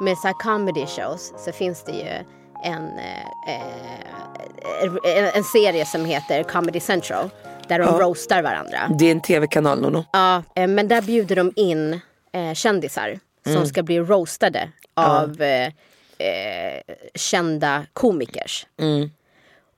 Med 0.00 0.18
så 0.18 0.32
comedy 0.32 0.86
shows 0.86 1.32
så 1.36 1.52
finns 1.52 1.84
det 1.84 1.92
ju 1.92 2.24
en, 2.64 2.98
eh, 2.98 3.20
eh, 3.46 5.36
en 5.36 5.44
serie 5.44 5.86
som 5.86 6.04
heter 6.04 6.42
Comedy 6.42 6.80
Central. 6.80 7.30
Där 7.68 7.78
de 7.78 7.98
roastar 7.98 8.42
varandra. 8.42 8.78
Det 8.98 9.06
är 9.06 9.10
en 9.10 9.20
tv-kanal 9.20 9.80
Nono. 9.80 10.04
Ja, 10.12 10.42
eh, 10.56 10.66
men 10.66 10.88
där 10.88 11.02
bjuder 11.02 11.36
de 11.36 11.52
in 11.56 12.00
eh, 12.34 12.54
kändisar 12.54 13.18
som 13.46 13.66
ska 13.66 13.82
bli 13.82 14.00
roastade 14.00 14.70
av 14.94 15.42
eh, 15.42 15.72
eh, 16.18 16.80
kända 17.14 17.86
komikers. 17.92 18.66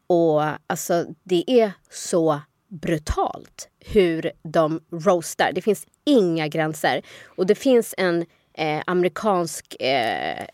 Och 0.07 0.43
alltså 0.67 1.05
det 1.23 1.45
är 1.47 1.73
så 1.91 2.41
brutalt 2.69 3.69
hur 3.81 4.33
de 4.43 4.81
roastar. 4.93 5.53
Det 5.55 5.63
finns 5.63 5.87
inga 6.05 6.49
gränser. 6.49 7.03
Och 7.25 7.47
det 7.47 7.55
finns 7.55 7.95
en 7.99 8.27
eh, 8.55 8.83
amerikansk 8.87 9.77
eh, 9.81 10.47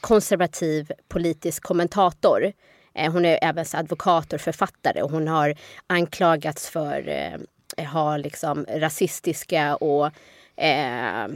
konservativ 0.00 0.92
politisk 1.08 1.62
kommentator. 1.62 2.52
Eh, 2.94 3.12
hon 3.12 3.24
är 3.24 3.38
även 3.42 3.66
advokat 3.72 4.32
och 4.32 4.40
författare 4.40 5.02
och 5.02 5.10
hon 5.10 5.28
har 5.28 5.54
anklagats 5.86 6.70
för 6.70 7.08
eh, 7.08 7.84
ha 7.84 8.16
liksom 8.16 8.66
rasistiska 8.68 9.76
och 9.76 10.10
eh, 10.56 11.26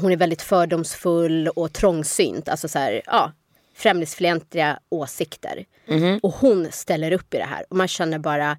hon 0.00 0.12
är 0.12 0.16
väldigt 0.16 0.42
fördomsfull 0.42 1.48
och 1.48 1.72
trångsynt. 1.72 2.48
Alltså 2.48 2.68
så 2.68 2.78
här, 2.78 3.02
ja, 3.06 3.32
främlingsfientliga 3.74 4.78
åsikter. 4.88 5.64
Och 6.22 6.34
hon 6.34 6.68
ställer 6.72 7.12
upp 7.12 7.34
i 7.34 7.36
det 7.36 7.44
här. 7.44 7.64
Och 7.70 7.76
man 7.76 7.88
känner 7.88 8.18
bara, 8.18 8.50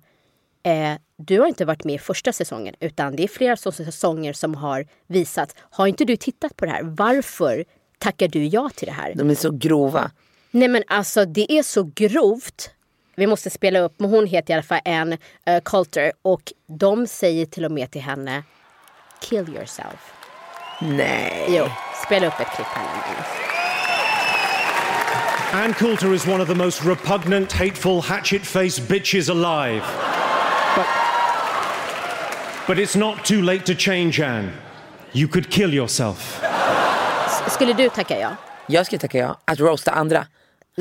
eh, 0.63 0.93
du 1.17 1.39
har 1.39 1.47
inte 1.47 1.65
varit 1.65 1.83
med 1.83 1.95
i 1.95 1.99
första 1.99 2.33
säsongen 2.33 2.75
utan 2.79 3.15
det 3.15 3.23
är 3.23 3.27
flera 3.27 3.57
säsonger 3.57 4.33
som 4.33 4.55
har 4.55 4.85
visat. 5.07 5.55
Har 5.59 5.87
inte 5.87 6.05
du 6.05 6.17
tittat 6.17 6.55
på 6.55 6.65
det 6.65 6.71
här? 6.71 6.83
Varför 6.83 7.65
tackar 7.97 8.27
du 8.27 8.45
ja 8.45 8.69
till 8.75 8.85
det 8.85 8.93
här? 8.93 9.13
De 9.15 9.29
är 9.29 9.35
så 9.35 9.51
grova. 9.51 10.11
Nej 10.51 10.67
men 10.67 10.83
alltså 10.87 11.25
det 11.25 11.51
är 11.51 11.63
så 11.63 11.91
grovt. 11.95 12.71
Vi 13.15 13.27
måste 13.27 13.49
spela 13.49 13.79
upp, 13.79 13.93
men 13.97 14.09
hon 14.09 14.27
heter 14.27 14.53
i 14.53 14.53
alla 14.53 14.63
fall 14.63 14.81
Ann 14.85 15.13
uh, 15.13 15.59
Coulter 15.65 16.11
och 16.21 16.53
de 16.67 17.07
säger 17.07 17.45
till 17.45 17.65
och 17.65 17.71
med 17.71 17.91
till 17.91 18.01
henne 18.01 18.43
Kill 19.19 19.49
yourself. 19.55 20.13
Nej. 20.81 21.45
Jo, 21.49 21.67
spela 22.05 22.27
upp 22.27 22.39
ett 22.39 22.55
klipp 22.55 22.67
här 22.67 22.83
nu. 22.83 23.23
Ann 25.63 25.73
Coulter 25.73 26.13
is 26.13 26.27
one 26.27 26.41
of 26.43 26.47
the 26.47 26.55
most 26.55 26.83
repugnant, 26.85 27.51
hateful, 27.51 28.01
hatchet 28.01 28.41
faced 28.45 28.87
bitches 28.87 29.29
alive. 29.29 29.81
But, 30.75 30.85
but 32.67 32.77
it's 32.77 32.95
not 32.97 33.25
too 33.25 33.41
late 33.41 33.65
to 33.65 33.73
change, 33.73 34.19
Anne. 34.19 34.51
You 35.11 35.27
could 35.27 35.49
kill 35.49 35.73
yourself. 35.73 36.41
S- 37.25 37.53
Skulle 37.53 37.73
du 37.73 37.89
tacka 37.89 38.19
ja? 38.19 38.29
Jag 38.67 38.85
skulle 38.85 38.99
tacka 38.99 39.17
ja. 39.17 39.37
Att 39.45 39.59
roasta 39.59 39.91
andra. 39.91 40.25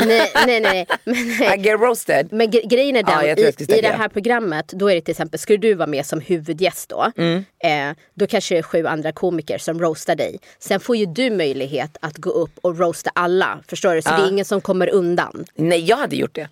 Nej, 0.07 0.33
nej, 0.47 0.61
nej. 0.61 0.87
Men, 1.05 1.15
I 1.61 1.63
get 1.63 1.81
roasted. 1.81 2.29
Men 2.33 2.51
gre- 2.51 2.69
grejen 2.69 2.97
är 2.97 3.03
den, 3.03 3.15
Ja, 3.15 3.25
i, 3.25 3.79
i 3.79 3.81
det 3.81 3.89
här 3.89 4.09
programmet, 4.09 4.69
då 4.69 4.91
är 4.91 4.95
det 4.95 5.01
till 5.01 5.13
exempel, 5.13 5.39
skulle 5.41 5.59
du 5.59 5.75
vara 5.75 5.87
med 5.87 6.07
som 6.07 6.21
huvudgäst 6.21 6.89
då, 6.89 7.13
Mm. 7.17 7.45
eh, 7.65 7.97
då 8.15 8.27
kanske 8.27 8.55
det 8.55 8.59
är 8.59 8.63
sju 8.63 8.87
andra 8.87 9.13
komiker 9.13 9.59
som 9.59 9.81
roastar 9.81 10.17
dig. 10.17 10.39
Sen 10.59 10.81
får 10.81 10.97
ju 10.97 11.07
du 11.07 11.31
möjlighet 11.31 11.97
att 12.01 12.17
gå 12.17 12.31
upp 12.31 12.59
och 12.63 12.79
roasta 12.79 13.11
alla, 13.15 13.59
förstår 13.69 13.95
du? 13.95 14.03
Så 14.03 14.09
det 14.09 14.23
är 14.23 14.29
ingen 14.29 14.45
som 14.45 14.61
kommer 14.61 14.89
undan. 14.91 15.45
Nej, 15.55 15.85
jag 15.85 15.97
hade 15.97 16.17
gjort 16.17 16.35
det. 16.35 16.49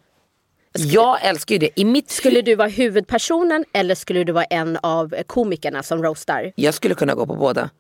Jag 0.79 1.25
älskar 1.25 1.53
ju 1.55 1.59
det. 1.59 1.71
I 1.81 1.85
mitt 1.85 2.11
Skulle 2.11 2.43
du 2.43 2.55
vara 2.55 2.69
huvudpersonen 2.69 3.65
eller 3.73 3.95
skulle 3.95 4.25
du 4.25 4.33
vara 4.33 4.45
en 4.45 4.79
av 4.83 5.15
komikerna 5.27 5.83
som 5.83 6.03
roastar? 6.03 6.53
Jag 6.57 6.75
skulle 6.75 6.95
kunna 6.95 7.15
gå 7.15 7.27
på 7.27 7.35
båda. 7.37 7.71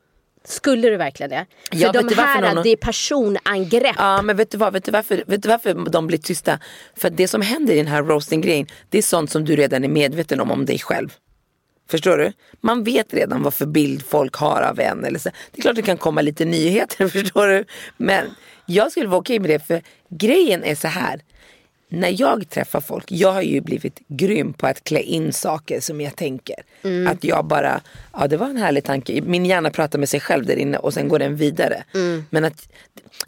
Skulle 0.48 0.90
du 0.90 0.96
verkligen 0.96 1.30
det? 1.30 1.46
För 1.70 1.76
Ja, 1.78 1.92
de 1.92 2.14
här, 2.14 2.54
någon- 2.54 2.62
det 2.62 2.70
är 2.72 2.76
personangrepp. 2.76 3.96
Ja 3.98 4.22
men 4.22 4.36
vet 4.36 4.50
du 4.50 4.58
vad, 4.58 4.72
vet 4.72 4.84
du 4.84 4.90
varför, 4.92 5.24
vet 5.26 5.42
du 5.42 5.48
varför 5.48 5.90
de 5.90 6.06
blir 6.06 6.18
tysta? 6.18 6.58
För 6.96 7.10
det 7.10 7.28
som 7.28 7.40
händer 7.42 7.74
i 7.74 7.76
den 7.76 7.86
här 7.86 8.02
roasting-grejen, 8.02 8.66
det 8.90 8.98
är 8.98 9.02
sånt 9.02 9.30
som 9.30 9.44
du 9.44 9.56
redan 9.56 9.84
är 9.84 9.88
medveten 9.88 10.40
om 10.40 10.50
om 10.50 10.66
dig 10.66 10.78
själv. 10.78 11.08
Förstår 11.90 12.18
du? 12.18 12.32
Man 12.60 12.84
vet 12.84 13.14
redan 13.14 13.42
vad 13.42 13.54
för 13.54 13.66
bild 13.66 14.04
folk 14.06 14.34
har 14.36 14.62
av 14.62 14.80
en. 14.80 15.04
Eller 15.04 15.18
så. 15.18 15.28
Det 15.52 15.58
är 15.58 15.62
klart 15.62 15.76
det 15.76 15.82
kan 15.82 15.96
komma 15.96 16.20
lite 16.20 16.44
nyheter, 16.44 17.08
förstår 17.18 17.46
du? 17.46 17.64
Men 17.96 18.26
jag 18.66 18.90
skulle 18.90 19.08
vara 19.08 19.20
okej 19.20 19.38
med 19.38 19.50
det 19.50 19.66
för 19.66 19.82
grejen 20.10 20.64
är 20.64 20.74
så 20.74 20.88
här. 20.88 21.20
När 21.88 22.20
jag 22.20 22.48
träffar 22.50 22.80
folk, 22.80 23.04
jag 23.12 23.32
har 23.32 23.42
ju 23.42 23.60
blivit 23.60 24.00
grym 24.08 24.52
på 24.52 24.66
att 24.66 24.84
klä 24.84 25.00
in 25.00 25.32
saker 25.32 25.80
som 25.80 26.00
jag 26.00 26.16
tänker. 26.16 26.56
Att 27.08 27.24
jag 27.24 27.44
bara, 27.44 27.80
ja 28.12 28.26
det 28.28 28.36
var 28.36 28.46
en 28.46 28.56
härlig 28.56 28.84
tanke. 28.84 29.22
Min 29.22 29.46
hjärna 29.46 29.70
pratar 29.70 29.98
med 29.98 30.08
sig 30.08 30.20
själv 30.20 30.46
där 30.46 30.56
inne 30.56 30.78
och 30.78 30.94
sen 30.94 31.08
går 31.08 31.18
den 31.18 31.36
vidare. 31.36 31.84
Men 32.30 32.44
att, 32.44 32.68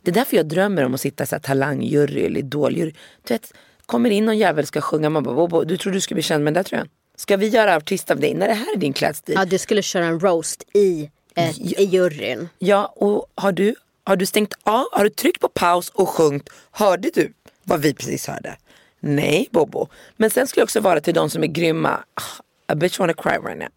det 0.03 0.11
är 0.11 0.14
därför 0.14 0.37
jag 0.37 0.47
drömmer 0.47 0.85
om 0.85 0.94
att 0.94 1.01
sitta 1.01 1.27
så 1.27 1.35
här 1.35 1.40
talangjury 1.40 2.25
eller 2.27 2.40
idoljury. 2.40 2.92
Du 3.29 3.35
vet, 3.35 3.53
kommer 3.87 4.11
in 4.11 4.25
någon 4.25 4.38
jävel 4.38 4.66
ska 4.66 4.81
sjunga, 4.81 5.11
man 5.11 5.23
bara, 5.23 5.35
"Bobo, 5.35 5.64
du 5.64 5.77
tror 5.77 5.92
du 5.92 6.01
ska 6.01 6.14
bli 6.14 6.23
känd 6.23 6.44
med 6.44 6.55
den 6.55 6.62
där 6.62 6.68
tröjan? 6.68 6.88
Ska 7.16 7.37
vi 7.37 7.49
göra 7.49 7.77
artist 7.77 8.11
av 8.11 8.21
dig 8.21 8.35
när 8.35 8.49
det 8.49 8.55
här 8.55 8.73
är 8.75 8.79
din 8.79 8.92
klädstil? 8.92 9.35
Ja, 9.38 9.44
du 9.44 9.59
skulle 9.59 9.83
köra 9.83 10.05
en 10.07 10.21
roast 10.21 10.64
i, 10.75 11.11
eh, 11.37 11.61
i 11.61 11.85
juryn. 11.85 12.49
Ja, 12.59 12.92
och 12.97 13.27
har 13.35 13.53
du, 13.53 13.75
har 14.05 14.16
du 14.16 14.27
stängt 14.27 14.55
av, 14.62 14.85
har 14.92 15.05
du 15.05 15.11
tryckt 15.11 15.40
på 15.40 15.49
paus 15.49 15.88
och 15.88 16.09
sjungit, 16.09 16.49
hörde 16.71 17.11
du 17.14 17.33
vad 17.68 17.81
vi 17.81 17.94
precis 17.94 18.26
hörde? 18.26 18.57
Nej 19.00 19.48
Bobo. 19.50 19.88
Men 20.16 20.31
sen 20.31 20.46
skulle 20.46 20.61
jag 20.61 20.66
också 20.66 20.81
vara 20.81 21.00
till 21.00 21.14
de 21.14 21.31
som 21.31 21.42
är 21.42 21.46
grymma, 21.46 22.04
Ah, 22.14 22.42
a 22.72 22.74
bitch 22.74 22.98
wanna 22.98 23.14
cry 23.14 23.33
right 23.33 23.59
now. 23.59 23.68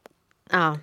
Ja. 0.52 0.78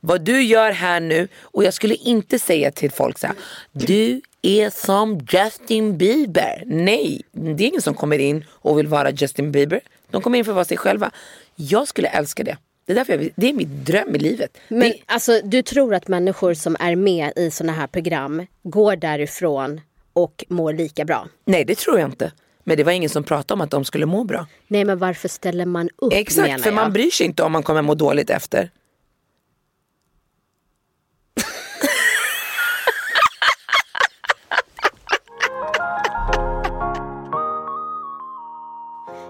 Vad 0.00 0.20
du 0.20 0.42
gör 0.42 0.70
här 0.70 1.00
nu, 1.00 1.28
och 1.40 1.64
jag 1.64 1.74
skulle 1.74 1.94
inte 1.94 2.38
säga 2.38 2.70
till 2.70 2.90
folk 2.90 3.18
så 3.18 3.26
här, 3.26 3.36
du 3.72 4.20
är 4.42 4.70
som 4.70 5.26
Justin 5.30 5.98
Bieber. 5.98 6.62
Nej, 6.66 7.22
det 7.32 7.64
är 7.64 7.68
ingen 7.68 7.82
som 7.82 7.94
kommer 7.94 8.18
in 8.18 8.44
och 8.50 8.78
vill 8.78 8.86
vara 8.86 9.10
Justin 9.10 9.52
Bieber. 9.52 9.80
De 10.10 10.22
kommer 10.22 10.38
in 10.38 10.44
för 10.44 10.52
att 10.52 10.54
vara 10.54 10.64
sig 10.64 10.76
själva. 10.76 11.10
Jag 11.56 11.88
skulle 11.88 12.08
älska 12.08 12.44
det. 12.44 12.56
Det 12.86 12.92
är, 12.92 12.94
därför 12.94 13.12
jag 13.12 13.28
det 13.36 13.48
är 13.48 13.52
min 13.52 13.84
dröm 13.84 14.16
i 14.16 14.18
livet. 14.18 14.58
Men 14.68 14.80
det, 14.80 14.96
alltså, 15.06 15.40
du 15.44 15.62
tror 15.62 15.94
att 15.94 16.08
människor 16.08 16.54
som 16.54 16.76
är 16.80 16.96
med 16.96 17.32
i 17.36 17.50
såna 17.50 17.72
här 17.72 17.86
program 17.86 18.46
går 18.62 18.96
därifrån 18.96 19.80
och 20.12 20.44
mår 20.48 20.72
lika 20.72 21.04
bra? 21.04 21.28
nej, 21.44 21.64
det 21.64 21.78
tror 21.78 21.98
jag 21.98 22.08
inte. 22.08 22.32
Men 22.64 22.76
det 22.76 22.84
var 22.84 22.92
ingen 22.92 23.10
som 23.10 23.24
pratade 23.24 23.54
om 23.54 23.60
att 23.60 23.70
de 23.70 23.84
skulle 23.84 24.06
må 24.06 24.24
bra. 24.24 24.46
Nej, 24.68 24.84
men 24.84 24.98
varför 24.98 25.28
ställer 25.28 25.66
man 25.66 25.88
upp 25.96 26.12
Exakt, 26.12 26.62
för 26.62 26.70
jag? 26.70 26.74
man 26.74 26.92
bryr 26.92 27.10
sig 27.10 27.26
inte 27.26 27.42
om 27.42 27.52
man 27.52 27.62
kommer 27.62 27.82
må 27.82 27.94
dåligt 27.94 28.30
efter. 28.30 28.70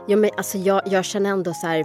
Ja, 0.06 0.16
men 0.16 0.30
alltså, 0.36 0.58
jag, 0.58 0.82
jag 0.86 1.04
känner 1.04 1.30
ändå 1.30 1.54
så 1.54 1.66
här, 1.66 1.84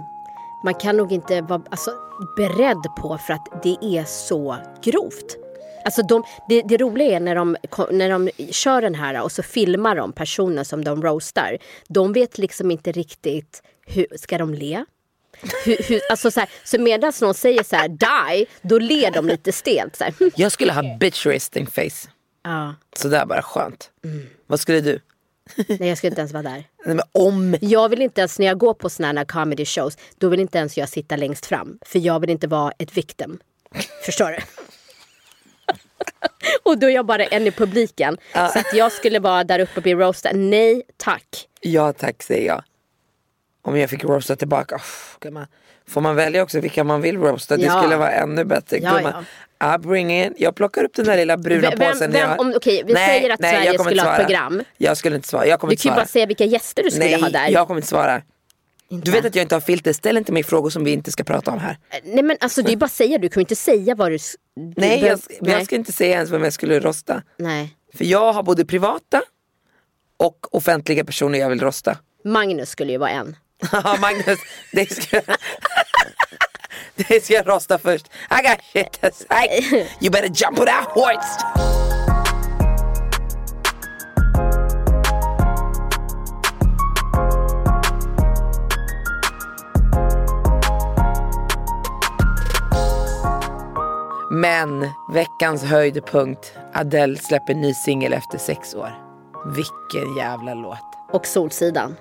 man 0.64 0.74
kan 0.74 0.96
nog 0.96 1.12
inte 1.12 1.40
vara 1.40 1.62
alltså, 1.70 1.90
beredd 2.36 2.82
på 3.00 3.18
för 3.18 3.32
att 3.32 3.62
det 3.62 3.76
är 3.82 4.04
så 4.04 4.56
grovt. 4.82 5.47
Alltså 5.88 6.02
de, 6.02 6.24
det, 6.48 6.62
det 6.62 6.76
roliga 6.76 7.16
är 7.16 7.20
när 7.20 7.34
de, 7.34 7.56
när 7.90 8.10
de 8.10 8.30
kör 8.50 8.82
den 8.82 8.94
här 8.94 9.22
och 9.22 9.32
så 9.32 9.42
filmar 9.42 9.96
de 9.96 10.12
personen 10.12 10.64
som 10.64 10.84
de 10.84 11.02
roastar. 11.02 11.58
De 11.88 12.12
vet 12.12 12.38
liksom 12.38 12.70
inte 12.70 12.92
riktigt, 12.92 13.62
hur, 13.86 14.06
ska 14.16 14.38
de 14.38 14.54
le? 14.54 14.84
Hur, 15.64 15.76
hur, 15.88 16.00
alltså 16.10 16.30
så 16.30 16.40
här, 16.40 16.48
så 16.64 16.80
medan 16.80 17.12
någon 17.20 17.34
säger 17.34 17.62
så 17.62 17.76
här, 17.76 17.88
die, 17.88 18.46
då 18.62 18.78
ler 18.78 19.10
de 19.10 19.28
lite 19.28 19.52
stelt. 19.52 19.96
Så 19.96 20.04
här. 20.04 20.14
Jag 20.36 20.52
skulle 20.52 20.72
ha 20.72 20.96
bitch 20.98 21.26
resting 21.26 21.66
face. 21.66 22.08
Ja, 22.42 22.74
Sådär 22.96 23.26
bara 23.26 23.42
skönt. 23.42 23.90
Mm. 24.04 24.26
Vad 24.46 24.60
skulle 24.60 24.80
du? 24.80 25.00
nej 25.68 25.88
jag 25.88 25.98
skulle 25.98 26.08
inte 26.10 26.20
ens 26.20 26.32
vara 26.32 26.42
där. 26.42 26.64
Nej, 26.84 26.94
men 26.94 27.00
om 27.12 27.56
Jag 27.60 27.88
vill 27.88 28.02
inte 28.02 28.20
ens, 28.20 28.38
när 28.38 28.46
jag 28.46 28.58
går 28.58 28.74
på 28.74 28.90
såna 28.90 29.12
här 29.12 29.24
comedy 29.24 29.64
shows, 29.64 29.98
då 30.18 30.28
vill 30.28 30.40
inte 30.40 30.58
ens 30.58 30.78
jag 30.78 30.88
sitta 30.88 31.16
längst 31.16 31.46
fram. 31.46 31.78
För 31.86 31.98
jag 31.98 32.20
vill 32.20 32.30
inte 32.30 32.46
vara 32.46 32.72
ett 32.78 32.96
victim. 32.96 33.38
Förstår 34.04 34.30
du? 34.30 34.38
och 36.62 36.78
då 36.78 36.86
är 36.86 36.90
jag 36.94 37.06
bara 37.06 37.24
en 37.24 37.46
i 37.46 37.50
publiken. 37.50 38.16
Så 38.34 38.58
att 38.58 38.72
jag 38.74 38.92
skulle 38.92 39.18
vara 39.18 39.44
där 39.44 39.58
uppe 39.58 39.72
och 39.76 39.82
bli 39.82 39.94
roastad. 39.94 40.30
Nej 40.34 40.82
tack. 40.96 41.24
Ja 41.60 41.92
tack 41.92 42.22
säger 42.22 42.46
jag. 42.46 42.62
Om 43.62 43.78
jag 43.78 43.90
fick 43.90 44.04
roasta 44.04 44.36
tillbaka. 44.36 44.76
Oh, 44.76 44.80
gumman. 45.20 45.46
Får 45.88 46.00
man 46.00 46.16
välja 46.16 46.42
också 46.42 46.60
vilka 46.60 46.84
man 46.84 47.00
vill 47.00 47.16
roasta? 47.18 47.56
Det 47.56 47.62
Ja. 47.64 47.80
skulle 47.82 47.96
vara 47.96 48.10
ännu 48.12 48.44
bättre. 48.44 48.78
Ja, 48.78 48.96
Gumman, 48.96 49.24
I 49.74 49.78
bring 49.78 50.10
in. 50.10 50.34
Jag 50.38 50.54
plockar 50.54 50.84
upp 50.84 50.94
den 50.94 51.04
där 51.06 51.16
lilla 51.16 51.36
bruna 51.36 51.70
Vem- 51.70 51.78
påsen. 51.92 52.12
vem- 52.12 52.30
jag 52.30 52.40
om- 52.40 52.52
okej, 52.56 52.82
vi 52.86 52.94
säger 52.94 53.30
att 53.30 53.38
Sverige 53.40 53.64
jag 53.64 53.76
kommer 53.76 53.90
skulle 53.90 54.02
ha 54.02 54.16
ett 54.16 54.26
program. 54.26 54.62
Jag 54.76 54.96
skulle 54.96 55.16
inte 55.16 55.28
svara. 55.28 55.46
Jag 55.46 55.60
kommer 55.60 55.70
Du 55.70 55.74
inte 55.74 55.82
kan 55.82 55.92
ju 55.92 55.96
bara 55.96 56.06
säga 56.06 56.26
vilka 56.26 56.44
gäster 56.44 56.82
du 56.82 56.90
skulle 56.90 57.04
Nej, 57.04 57.20
ha 57.20 57.28
där. 57.28 57.48
jag 57.48 57.66
kommer 57.66 57.78
inte 57.78 57.88
svara. 57.88 58.22
Du 58.90 59.10
vet 59.10 59.24
att 59.24 59.34
jag 59.34 59.42
inte 59.42 59.54
har 59.54 59.60
filter. 59.60 59.92
Ställ 59.92 60.16
inte 60.16 60.32
mig 60.32 60.42
frågor 60.42 60.70
som 60.70 60.84
vi 60.84 60.90
inte 60.90 61.12
ska 61.12 61.24
prata 61.24 61.50
om 61.50 61.58
här. 61.58 61.78
Nej 62.04 62.22
men 62.22 62.36
alltså 62.40 62.62
det 62.62 62.72
är 62.72 62.76
bara 62.76 62.86
att 62.86 62.92
säga, 62.92 63.18
du 63.18 63.28
kan 63.28 63.40
ju 63.40 63.42
inte 63.42 63.56
säga 63.56 63.94
vad 63.94 64.10
du... 64.12 64.18
du 64.56 64.72
Nej, 64.76 65.04
jag, 65.04 65.20
men 65.40 65.52
jag 65.52 65.64
ska 65.64 65.74
inte 65.76 65.92
säga 65.92 66.14
ens 66.14 66.30
vem 66.30 66.44
jag 66.44 66.52
skulle 66.52 66.80
rosta. 66.80 67.22
Nej. 67.36 67.76
För 67.94 68.04
jag 68.04 68.32
har 68.32 68.42
både 68.42 68.64
privata 68.64 69.22
och 70.16 70.54
offentliga 70.56 71.04
personer 71.04 71.38
jag 71.38 71.48
vill 71.48 71.60
rosta. 71.60 71.98
Magnus 72.24 72.70
skulle 72.70 72.92
ju 72.92 72.98
vara 72.98 73.10
en. 73.10 73.36
Ja 73.72 73.96
Magnus, 74.00 74.38
det 74.72 74.90
ska, 74.90 75.20
det 76.94 77.24
ska 77.24 77.34
jag 77.34 77.48
rosta 77.48 77.78
först. 77.78 78.06
I 78.30 78.42
got 78.48 78.58
shit 78.72 78.92
to 79.00 79.08
say. 79.28 79.86
You 80.00 80.10
better 80.10 80.28
jump 80.28 80.58
on 80.60 80.66
that 80.66 80.84
horse. 80.84 81.87
Men 94.40 94.88
veckans 95.12 95.64
höjdpunkt. 95.64 96.52
Adele 96.74 97.16
släpper 97.16 97.54
ny 97.54 97.74
singel 97.74 98.12
efter 98.12 98.38
sex 98.38 98.74
år. 98.74 98.90
Vilken 99.46 100.16
jävla 100.16 100.54
låt. 100.54 100.78
Och 101.12 101.26
Solsidan. 101.26 101.96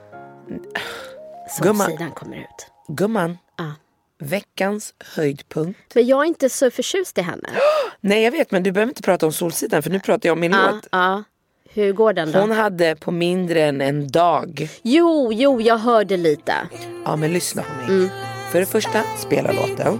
Gumman. 1.61 1.85
Solsidan 1.87 2.11
kommer 2.11 2.37
ut. 2.37 2.67
Gumman, 2.87 3.37
Ja. 3.57 3.71
veckans 4.19 4.93
höjdpunkt. 5.15 5.79
Men 5.95 6.07
jag 6.07 6.21
är 6.23 6.25
inte 6.27 6.49
så 6.49 6.71
förtjust 6.71 7.17
i 7.17 7.21
henne. 7.21 7.49
Nej 8.01 8.23
jag 8.23 8.31
vet 8.31 8.51
men 8.51 8.63
du 8.63 8.71
behöver 8.71 8.91
inte 8.91 9.01
prata 9.03 9.25
om 9.25 9.31
Solsidan 9.31 9.83
för 9.83 9.89
nu 9.89 9.99
pratar 9.99 10.29
jag 10.29 10.33
om 10.33 10.39
min 10.39 10.51
Ja, 10.51 10.69
låt. 10.71 10.87
ja. 10.91 11.23
Hur 11.73 11.93
går 11.93 12.13
den 12.13 12.31
då? 12.31 12.39
Hon 12.39 12.51
hade 12.51 12.95
på 12.95 13.11
mindre 13.11 13.63
än 13.63 13.81
en 13.81 14.07
dag. 14.07 14.69
Jo, 14.81 15.29
jo, 15.33 15.61
jag 15.61 15.77
hörde 15.77 16.17
lite. 16.17 16.53
Ja 17.05 17.15
men 17.15 17.33
lyssna 17.33 17.61
på 17.63 17.73
mig. 17.77 17.85
Mm. 17.97 18.09
För 18.51 18.59
det 18.59 18.65
första, 18.65 19.03
spela 19.17 19.51
låten. 19.51 19.99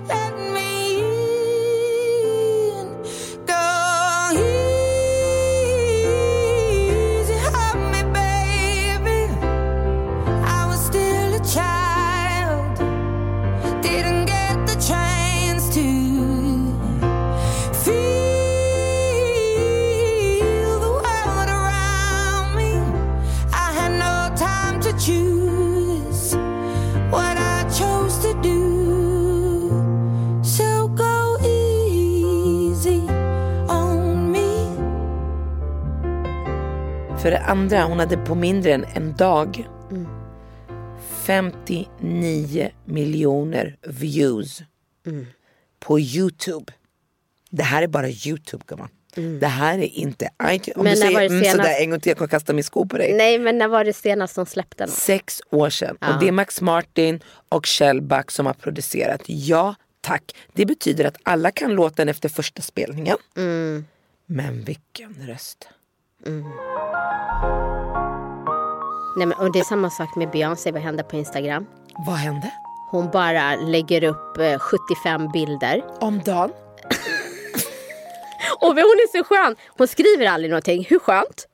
Andra, 37.48 37.84
hon 37.84 38.00
hade 38.00 38.18
på 38.18 38.36
mindre 38.36 38.74
än 38.74 38.84
en 38.84 39.16
dag 39.16 39.68
59 41.26 42.72
miljoner 42.86 43.78
views 43.82 44.62
på 45.80 46.00
Youtube. 46.00 46.74
Det 47.50 47.64
här 47.64 47.84
är 47.84 47.88
bara 47.88 48.10
Youtube 48.10 48.64
gumman. 48.68 48.90
Det 49.40 49.48
här 49.48 49.78
är 49.78 49.98
inte 49.98 50.30
iTunes. 50.44 50.78
Om 50.78 50.84
Men 50.84 50.94
du 50.94 51.02
säger 51.02 51.20
mm, 51.22 51.44
senast- 51.44 51.52
sådär 51.56 51.82
en 51.82 51.90
gång 51.90 52.00
till, 52.00 52.10
jag 52.10 52.18
kommer 52.18 52.30
kasta 52.30 52.54
min 52.54 52.64
sko 52.64 52.86
på 52.86 52.98
dig. 52.98 53.14
Nej 53.14 53.40
men 53.40 53.58
när 53.58 53.68
var 53.68 53.84
det 53.86 53.94
senast 53.94 54.36
de 54.36 54.46
släppte 54.46 54.84
den? 54.84 54.88
Sex 54.92 55.42
år 55.50 55.70
sedan. 55.70 55.98
Och 56.02 56.20
det 56.20 56.28
är 56.28 56.32
Max 56.32 56.62
Martin 56.62 57.20
och 57.50 57.66
Kjell 57.66 58.02
Back 58.02 58.32
som 58.32 58.46
har 58.46 58.54
producerat. 58.54 59.22
Ja 59.26 59.76
tack. 60.02 60.36
Det 60.54 60.66
betyder 60.66 61.06
att 61.06 61.18
alla 61.24 61.52
kan 61.52 61.72
låten 61.72 62.10
efter 62.10 62.30
första 62.30 62.62
spelningen. 62.62 63.18
Mm. 63.38 63.86
Men 64.26 64.64
vilken 64.64 65.14
röst. 65.28 65.70
Nej, 69.18 69.28
men, 69.28 69.38
och 69.38 69.52
det 69.52 69.60
är 69.60 69.64
samma 69.64 69.90
sak 69.90 70.16
med 70.16 70.32
Beyoncé, 70.32 70.72
vad 70.72 70.82
händer 70.82 71.04
på 71.04 71.16
Instagram? 71.16 71.66
Vad 72.08 72.16
hände? 72.16 72.52
Hon 72.92 73.10
bara 73.10 73.56
lägger 73.56 74.04
upp 74.04 74.38
eh, 74.38 74.60
75 74.60 75.32
bilder. 75.32 75.84
Om 76.00 76.20
dagen? 76.26 76.52
Och 78.60 78.68
hon 78.68 78.78
är 78.78 79.18
så 79.18 79.24
skön! 79.24 79.56
Hon 79.68 79.88
skriver 79.88 80.26
aldrig 80.26 80.50
någonting. 80.50 80.86
Hur 80.90 81.00
skönt? 81.00 81.48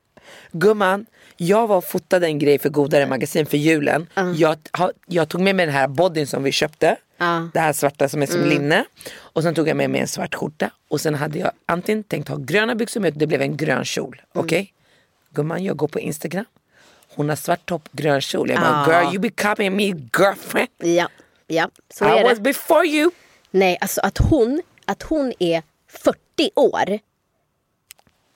Gumman, 0.52 1.06
jag 1.36 1.66
var 1.66 1.76
och 1.76 1.84
fotade 1.84 2.26
en 2.26 2.38
grej 2.38 2.58
för 2.58 2.68
Godare 2.68 3.06
magasin 3.06 3.46
för 3.46 3.56
julen. 3.56 4.06
Jag, 4.36 4.56
ha- 4.78 4.90
jag 5.06 5.28
tog 5.28 5.40
med 5.40 5.56
mig 5.56 5.66
den 5.66 5.74
här 5.74 5.88
bodyn 5.88 6.26
som 6.26 6.42
vi 6.42 6.52
köpte. 6.52 6.96
Ja. 7.18 7.48
Det 7.54 7.60
här 7.60 7.72
svarta 7.72 8.08
som 8.08 8.22
är 8.22 8.26
som 8.26 8.40
linne. 8.40 8.84
Och 9.34 9.42
sen 9.42 9.54
tog 9.54 9.68
jag 9.68 9.76
med 9.76 9.90
mig 9.90 10.00
en 10.00 10.08
svart 10.08 10.34
skjorta. 10.34 10.70
Och 10.88 11.00
sen 11.00 11.14
hade 11.14 11.38
jag 11.38 11.50
antingen 11.66 12.02
tänkt 12.04 12.28
ha 12.28 12.36
gröna 12.36 12.74
byxor 12.74 13.00
med, 13.00 13.14
det 13.14 13.26
blev 13.26 13.42
en 13.42 13.56
grön 13.56 13.84
kjol. 13.84 14.22
Okej? 14.34 14.74
Gumman, 15.30 15.64
jag 15.64 15.76
går 15.76 15.88
på 15.88 16.00
Instagram. 16.00 16.44
Hon 17.14 17.28
har 17.28 17.36
svart 17.36 17.66
topp, 17.66 17.88
grön 17.92 18.20
kjol. 18.20 18.50
Jag 18.50 18.60
bara, 18.60 18.92
Ja. 18.92 19.02
girl 19.02 19.12
you 19.14 19.18
be 19.18 19.30
copying 19.30 19.76
me 19.76 19.82
girlfriend. 20.18 20.68
Ja, 20.78 21.08
ja 21.46 21.70
så 21.94 22.04
I 22.04 22.08
är 22.08 22.24
was 22.24 22.34
det. 22.34 22.40
before 22.42 22.86
you. 22.86 23.10
Nej, 23.50 23.78
alltså 23.80 24.00
att 24.00 24.18
hon, 24.18 24.62
att 24.84 25.02
hon 25.02 25.32
är 25.38 25.62
40 25.88 26.50
år. 26.54 26.98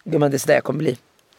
Gumman 0.04 0.30
det 0.30 0.36
är 0.36 0.38
sådär 0.38 0.54
jag 0.54 0.64
kommer 0.64 0.78
bli. 0.78 0.98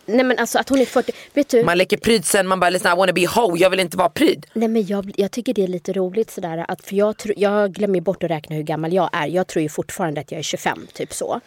Nej 0.10 0.24
men 0.24 0.40
alltså 0.40 0.60
att 0.60 0.70
hon 0.70 0.80
är 0.80 0.86
40. 0.86 1.12
Vet 1.34 1.50
du? 1.50 1.64
Man 1.64 1.78
leker 1.78 1.98
pryd 1.98 2.26
sen, 2.26 2.48
man 2.48 2.60
bara 2.60 2.70
lyssna 2.70 2.94
I 2.94 2.96
wanna 2.96 3.14
be 3.14 3.28
ho, 3.28 3.58
jag 3.58 3.70
vill 3.70 3.80
inte 3.80 3.98
vara 3.98 4.10
pryd. 4.10 4.46
Nej 4.54 4.68
men 4.68 4.86
jag, 4.86 5.12
jag 5.18 5.32
tycker 5.32 5.54
det 5.54 5.64
är 5.64 5.68
lite 5.68 5.94
roligt 5.94 6.32
sådär 6.32 6.66
att 6.68 6.86
för 6.86 6.96
jag, 6.96 7.18
tro, 7.18 7.34
jag 7.38 7.72
glömmer 7.74 8.02
bort 8.02 8.24
att 8.24 8.32
räkna 8.32 8.56
hur 8.56 8.64
gammal 8.64 8.94
jag 8.94 9.10
är. 9.14 9.28
Jag 9.28 9.48
tror 9.48 9.64
ju 9.64 9.70
fortfarande 9.70 10.22
att 10.22 10.32
jag 10.32 10.40
är 10.40 10.44
25, 10.44 10.88
typ 10.94 11.14
så. 11.14 11.42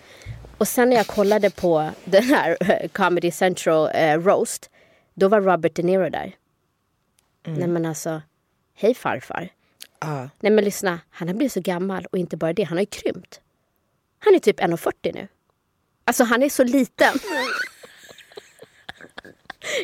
Och 0.59 0.69
sen 0.69 0.91
när 0.91 0.97
jag 0.97 1.07
kollade 1.07 1.51
på 1.51 1.91
den 2.05 2.25
här 2.25 2.57
eh, 2.61 2.89
Comedy 2.89 3.31
Central 3.31 3.91
eh, 3.95 4.19
roast, 4.19 4.71
då 5.15 5.29
var 5.29 5.41
Robert 5.41 5.75
De 5.75 5.83
Niro 5.83 6.11
där. 6.11 6.33
Nej 7.47 7.69
men 7.69 7.87
alltså, 7.87 8.23
hej 8.75 8.95
farfar. 8.95 9.49
Ja. 10.01 10.29
Nej 10.41 10.53
men 10.53 10.65
lyssna, 10.65 11.01
han 11.11 11.29
har 11.29 11.35
blivit 11.35 11.53
så 11.53 11.61
gammal 11.61 12.07
och 12.07 12.19
inte 12.19 12.37
bara 12.37 12.53
det, 12.53 12.63
han 12.63 12.79
har 12.79 12.83
ju 12.83 12.87
krympt. 12.87 13.41
Han 14.19 14.35
är 14.35 14.39
typ 14.39 14.61
1,40 14.61 15.15
nu. 15.15 15.29
Alltså 16.05 16.25
han 16.25 16.43
är 16.43 16.49
så 16.49 16.65
liten. 16.65 17.15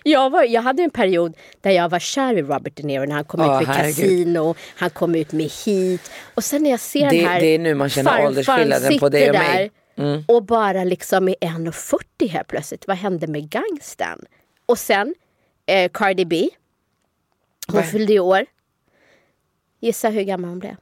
Jag, 0.05 0.31
var, 0.31 0.43
jag 0.45 0.63
hade 0.63 0.83
en 0.83 0.91
period 0.91 1.37
där 1.61 1.71
jag 1.71 1.89
var 1.89 1.99
kär 1.99 2.35
i 2.39 2.43
Robert 2.43 2.77
De 2.77 2.83
Niro 2.83 3.05
när 3.05 3.15
han 3.15 3.25
kom 3.25 3.41
Åh, 3.41 3.63
ut 3.63 3.69
med 3.69 3.77
herregud. 3.77 3.97
Casino, 3.97 4.55
han 4.77 4.91
kom 4.91 5.15
ut 5.15 5.33
med 5.33 5.51
Heat. 5.67 6.11
Och 6.35 6.45
sen 6.45 6.63
när 6.63 6.71
jag 6.71 6.81
ser 6.81 7.11
Det- 7.11 7.17
den 7.17 7.27
här 7.27 7.41
det 7.41 7.47
är 7.47 7.59
nu 7.59 7.75
man 7.75 7.89
känner 7.91 8.27
åldersskillnaden 8.27 8.99
på 8.99 9.09
dig 9.09 9.31
och 9.31 9.37
mig. 9.37 9.71
Mm. 9.97 10.25
Och 10.29 10.43
bara 10.45 10.85
liksom 10.85 11.29
är 11.29 11.35
1,40 11.41 12.29
helt 12.29 12.49
plötsligt. 12.49 12.87
Vad 12.87 12.97
hände 12.97 13.27
med 13.27 13.51
gangsten? 13.51 14.19
Och 14.67 14.79
sen 14.79 15.15
eh, 15.67 15.91
Cardi 15.95 16.25
B. 16.25 16.49
Hon 17.67 17.77
Vad- 17.77 17.91
fyllde 17.91 18.13
i 18.13 18.21
år. 18.21 18.47
Gissa 19.81 20.09
hur 20.09 20.23
gammal 20.23 20.51
hon 20.51 20.59
blev? 20.59 20.77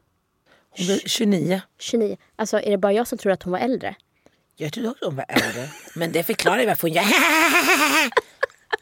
Hon 0.70 0.86
blev 0.86 0.99
29. 1.07 1.61
29. 1.78 2.16
Alltså 2.36 2.61
är 2.61 2.70
det 2.70 2.78
bara 2.78 2.92
jag 2.92 3.07
som 3.07 3.18
tror 3.18 3.32
att 3.32 3.42
hon 3.42 3.53
var 3.53 3.59
äldre? 3.61 3.94
Jag 4.57 4.72
trodde 4.72 4.88
också 4.88 5.05
hon 5.05 5.16
var 5.16 5.24
äldre. 5.28 5.68
Men 5.94 6.12
det 6.12 6.22
förklarar 6.22 6.61
ju 6.61 6.66
varför 6.66 6.82
hon 6.88 6.92
gör 6.97 7.05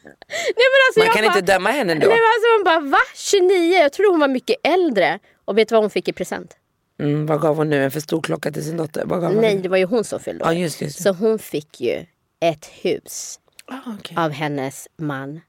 Nej, 0.03 0.13
men 0.55 0.79
alltså, 0.89 0.99
Man 0.99 1.09
kan 1.09 1.25
bara, 1.25 1.37
inte 1.37 1.53
döma 1.53 1.69
henne 1.69 1.93
då. 1.93 1.99
Nej, 1.99 2.07
men 2.07 2.15
alltså, 2.15 2.47
hon 2.57 2.63
bara 2.63 2.91
va? 2.91 3.03
29? 3.15 3.77
Jag 3.77 3.93
trodde 3.93 4.09
hon 4.09 4.19
var 4.19 4.27
mycket 4.27 4.55
äldre. 4.63 5.19
Och 5.45 5.57
vet 5.57 5.69
du 5.69 5.75
vad 5.75 5.83
hon 5.83 5.89
fick 5.89 6.07
i 6.07 6.13
present? 6.13 6.57
Mm, 6.99 7.25
vad 7.25 7.41
gav 7.41 7.55
hon 7.55 7.69
nu? 7.69 7.83
En 7.83 7.91
för 7.91 7.99
stor 7.99 8.21
klocka 8.21 8.51
till 8.51 8.63
sin 8.65 8.77
dotter? 8.77 9.05
Vad 9.05 9.21
gav 9.21 9.31
hon? 9.33 9.41
Nej, 9.41 9.55
det 9.55 9.69
var 9.69 9.77
ju 9.77 9.85
hon 9.85 10.03
som 10.03 10.19
fyllde 10.19 10.45
Ja, 10.45 10.49
år. 10.51 10.55
just 10.57 10.81
just. 10.81 11.03
Så 11.03 11.11
hon 11.11 11.39
fick 11.39 11.81
ju 11.81 12.05
ett 12.39 12.65
hus 12.65 13.39
Ah, 13.65 13.75
okej. 13.99 14.17
av 14.17 14.31
hennes 14.31 14.87
man 14.97 15.41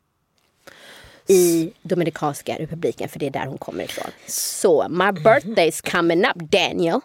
i 1.29 1.73
Dominikanska 1.83 2.57
republiken, 2.59 3.09
för 3.09 3.19
det 3.19 3.27
är 3.27 3.31
där 3.31 3.47
hon 3.47 3.59
kommer 3.59 3.85
ifrån. 3.85 4.11
Så, 4.27 4.87
my 4.91 5.05
birthday's 5.05 5.91
coming 5.91 6.25
up 6.25 6.37
Daniel. 6.51 7.01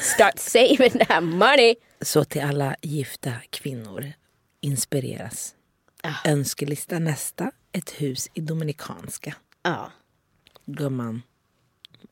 Start 0.00 0.38
saving 0.38 0.90
that 0.90 1.22
money. 1.22 1.74
Så 2.00 2.24
till 2.24 2.42
alla 2.42 2.76
gifta 2.82 3.32
kvinnor, 3.50 4.12
inspireras. 4.60 5.54
Ah. 6.02 6.30
Önskelista 6.30 6.98
nästa, 6.98 7.50
ett 7.72 7.90
hus 7.90 8.28
i 8.34 8.40
Dominikanska. 8.40 9.34
Ja. 9.62 9.90
Gumman, 10.66 11.22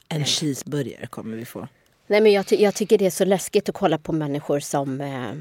en 0.08 0.24
cheeseburgare 0.24 1.06
kommer 1.06 1.36
vi 1.36 1.44
få. 1.44 1.68
Nej, 2.06 2.20
men 2.20 2.32
jag, 2.32 2.46
ty- 2.46 2.56
jag 2.56 2.74
tycker 2.74 2.98
det 2.98 3.06
är 3.06 3.10
så 3.10 3.24
läskigt 3.24 3.68
att 3.68 3.74
kolla 3.74 3.98
på 3.98 4.12
människor 4.12 4.60
som 4.60 5.00
eh, 5.00 5.32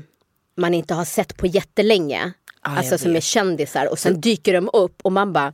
man 0.55 0.73
inte 0.73 0.93
har 0.93 1.05
sett 1.05 1.37
på 1.37 1.47
jättelänge. 1.47 2.21
Ja, 2.63 2.69
jag 2.69 2.77
alltså 2.77 2.97
som 2.97 3.15
är 3.15 3.19
kändisar 3.21 3.91
och 3.91 3.99
sen 3.99 4.21
dyker 4.21 4.53
de 4.53 4.69
upp 4.73 5.01
och 5.01 5.11
man 5.11 5.33
bara 5.33 5.53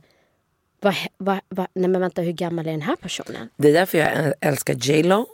va, 0.80 0.94
va, 1.18 1.40
va, 1.48 1.68
nej 1.74 1.88
men 1.90 2.00
vänta 2.00 2.22
hur 2.22 2.32
gammal 2.32 2.66
är 2.66 2.70
den 2.70 2.82
här 2.82 2.96
personen? 2.96 3.48
Det 3.56 3.68
är 3.68 3.72
därför 3.72 3.98
jag 3.98 4.08
äl- 4.08 4.34
älskar 4.40 4.74
J 4.74 5.02
Lo 5.02 5.26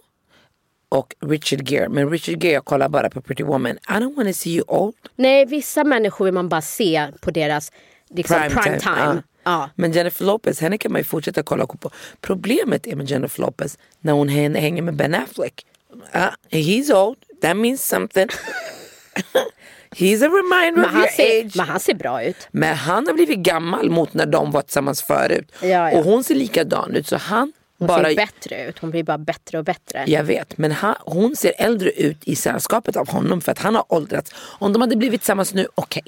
och 0.92 1.14
Richard 1.20 1.68
Gere. 1.68 1.88
Men 1.88 2.10
Richard 2.10 2.44
Gere 2.44 2.54
jag 2.54 2.64
kollar 2.64 2.88
bara 2.88 3.10
på 3.10 3.20
Pretty 3.20 3.42
Woman. 3.44 3.72
I 3.72 3.92
don't 3.92 4.16
wanna 4.16 4.32
see 4.32 4.50
you 4.50 4.64
old. 4.68 4.94
Nej 5.16 5.44
vissa 5.46 5.84
människor 5.84 6.24
vill 6.24 6.34
man 6.34 6.48
bara 6.48 6.62
se 6.62 7.08
på 7.20 7.30
deras 7.30 7.72
liksom, 8.10 8.36
prime, 8.36 8.80
time. 8.80 8.96
Ja. 8.96 9.22
Ja. 9.44 9.70
Men 9.74 9.92
Jennifer 9.92 10.24
Lopez, 10.24 10.60
henne 10.60 10.78
kan 10.78 10.92
man 10.92 11.00
ju 11.00 11.04
fortsätta 11.04 11.42
kolla 11.42 11.66
på. 11.66 11.90
Problemet 12.20 12.86
är 12.86 12.96
med 12.96 13.10
Jennifer 13.10 13.40
Lopez 13.42 13.78
när 14.00 14.12
hon 14.12 14.28
hän- 14.28 14.54
hänger 14.54 14.82
med 14.82 14.96
Ben 14.96 15.14
Affleck. 15.14 15.66
Uh, 16.14 16.28
he's 16.50 16.92
old, 16.92 17.16
that 17.42 17.56
means 17.56 17.86
something. 17.86 18.28
he's 19.96 20.22
a 20.22 20.28
reminder 20.28 20.80
Men, 20.82 20.84
of 20.84 20.94
your 20.96 21.06
ser, 21.06 21.40
age. 21.44 21.56
men 21.56 21.66
han 21.68 21.80
ser 21.80 21.94
bra 21.94 22.22
ut. 22.24 22.48
Men 22.50 22.76
han 22.76 23.06
har 23.06 23.14
blivit 23.14 23.38
gammal 23.38 23.90
mot 23.90 24.14
när 24.14 24.26
de 24.26 24.50
var 24.50 24.62
tillsammans 24.62 25.02
förut. 25.02 25.52
Ja, 25.62 25.68
ja. 25.68 25.98
Och 25.98 26.04
hon 26.04 26.24
ser 26.24 26.34
likadan 26.34 26.96
ut 26.96 27.06
så 27.06 27.16
han 27.16 27.52
Hon 27.82 27.96
bara... 27.96 28.08
ser 28.08 28.16
bättre 28.16 28.64
ut. 28.68 28.78
Hon 28.78 28.90
blir 28.90 29.02
bara 29.02 29.18
bättre 29.18 29.58
och 29.58 29.64
bättre. 29.64 30.04
Jag 30.06 30.24
vet, 30.24 30.58
men 30.58 30.72
han, 30.72 30.94
hon 31.00 31.36
ser 31.36 31.52
äldre 31.58 31.90
ut 31.90 32.18
i 32.24 32.36
sällskapet 32.36 32.96
av 32.96 33.08
honom 33.10 33.40
för 33.40 33.52
att 33.52 33.58
han 33.58 33.74
har 33.74 33.84
åldrats. 33.88 34.34
Om 34.58 34.72
de 34.72 34.82
hade 34.82 34.96
blivit 34.96 35.20
tillsammans 35.20 35.54
nu, 35.54 35.66
okej. 35.74 36.02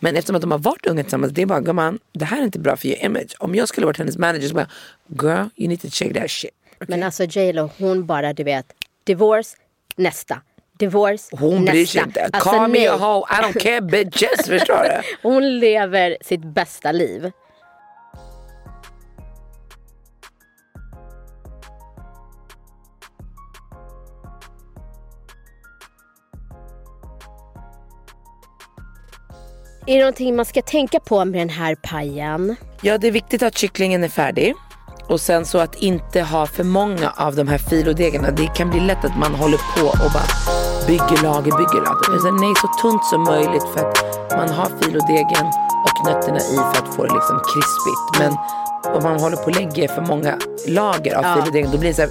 Men 0.00 0.16
eftersom 0.16 0.36
att 0.36 0.42
de 0.42 0.50
har 0.50 0.58
varit 0.58 0.86
unga 0.86 1.02
tillsammans, 1.02 1.32
det 1.32 1.42
är 1.42 1.46
bara 1.46 1.60
gumman, 1.60 1.98
det 2.12 2.24
här 2.24 2.38
är 2.40 2.44
inte 2.44 2.58
bra 2.58 2.76
för 2.76 2.88
your 2.88 3.04
image. 3.04 3.34
Om 3.38 3.54
jag 3.54 3.68
skulle 3.68 3.86
varit 3.86 3.98
hennes 3.98 4.18
manager 4.18 4.48
så 4.48 4.54
bara, 4.54 4.68
girl 5.22 5.46
you 5.56 5.68
need 5.68 5.80
to 5.80 5.88
check 5.90 6.14
that 6.14 6.30
shit. 6.30 6.50
Men 6.78 7.02
alltså 7.02 7.24
J 7.24 7.52
Lo 7.52 7.70
hon 7.78 8.06
bara 8.06 8.32
du 8.32 8.44
vet, 8.44 8.66
divorce, 9.04 9.56
nästa. 9.96 10.40
Divorce, 10.78 11.36
Hon 11.36 11.54
nästa. 11.60 11.72
bryr 11.72 11.86
sig 11.86 12.02
inte. 12.02 12.24
Alltså, 12.24 12.50
Call 12.50 12.70
me 12.70 12.78
nej. 12.78 12.88
a 12.88 12.96
hoe, 12.96 13.24
I 13.30 13.42
don't 13.42 13.58
care 13.60 13.80
bitches, 13.80 14.46
förstår 14.46 14.82
du? 14.82 15.02
Hon 15.28 15.58
lever 15.58 16.16
sitt 16.20 16.44
bästa 16.44 16.92
liv. 16.92 17.30
Är 29.86 29.94
det 29.94 30.00
någonting 30.00 30.36
man 30.36 30.44
ska 30.44 30.62
tänka 30.62 31.00
på 31.00 31.24
med 31.24 31.40
den 31.40 31.48
här 31.48 31.74
pajen? 31.74 32.56
Ja, 32.82 32.98
det 32.98 33.06
är 33.06 33.12
viktigt 33.12 33.42
att 33.42 33.58
kycklingen 33.58 34.04
är 34.04 34.08
färdig. 34.08 34.54
Och 35.08 35.20
sen 35.20 35.44
så 35.46 35.58
att 35.58 35.74
inte 35.74 36.22
ha 36.22 36.46
för 36.46 36.64
många 36.64 37.10
av 37.10 37.36
de 37.36 37.48
här 37.48 37.58
filodegarna. 37.58 38.30
Det 38.30 38.46
kan 38.46 38.70
bli 38.70 38.80
lätt 38.80 39.04
att 39.04 39.18
man 39.18 39.34
håller 39.34 39.58
på 39.76 39.86
och 39.86 40.12
bara 40.12 40.28
bygger 40.86 41.22
lager, 41.22 41.52
bygger 41.58 41.84
lager. 41.84 42.18
Sen, 42.22 42.36
nej, 42.36 42.54
så 42.56 42.68
tunt 42.82 43.04
som 43.04 43.24
möjligt 43.24 43.64
för 43.74 43.88
att 43.88 44.30
man 44.36 44.48
har 44.48 44.70
filodegen 44.82 45.46
och 45.84 46.06
nötterna 46.06 46.38
i 46.38 46.56
för 46.56 46.82
att 46.82 46.94
få 46.94 47.04
det 47.04 47.14
liksom 47.14 47.40
krispigt. 47.52 48.18
Men 48.18 48.32
om 48.96 49.02
man 49.02 49.20
håller 49.20 49.36
på 49.36 49.44
och 49.44 49.56
lägger 49.56 49.88
för 49.88 50.02
många 50.02 50.38
lager 50.68 51.14
av 51.14 51.40
filodegen 51.40 51.70
då 51.70 51.78
blir 51.78 51.90
det 51.90 51.94
så 51.94 52.02
här 52.02 52.10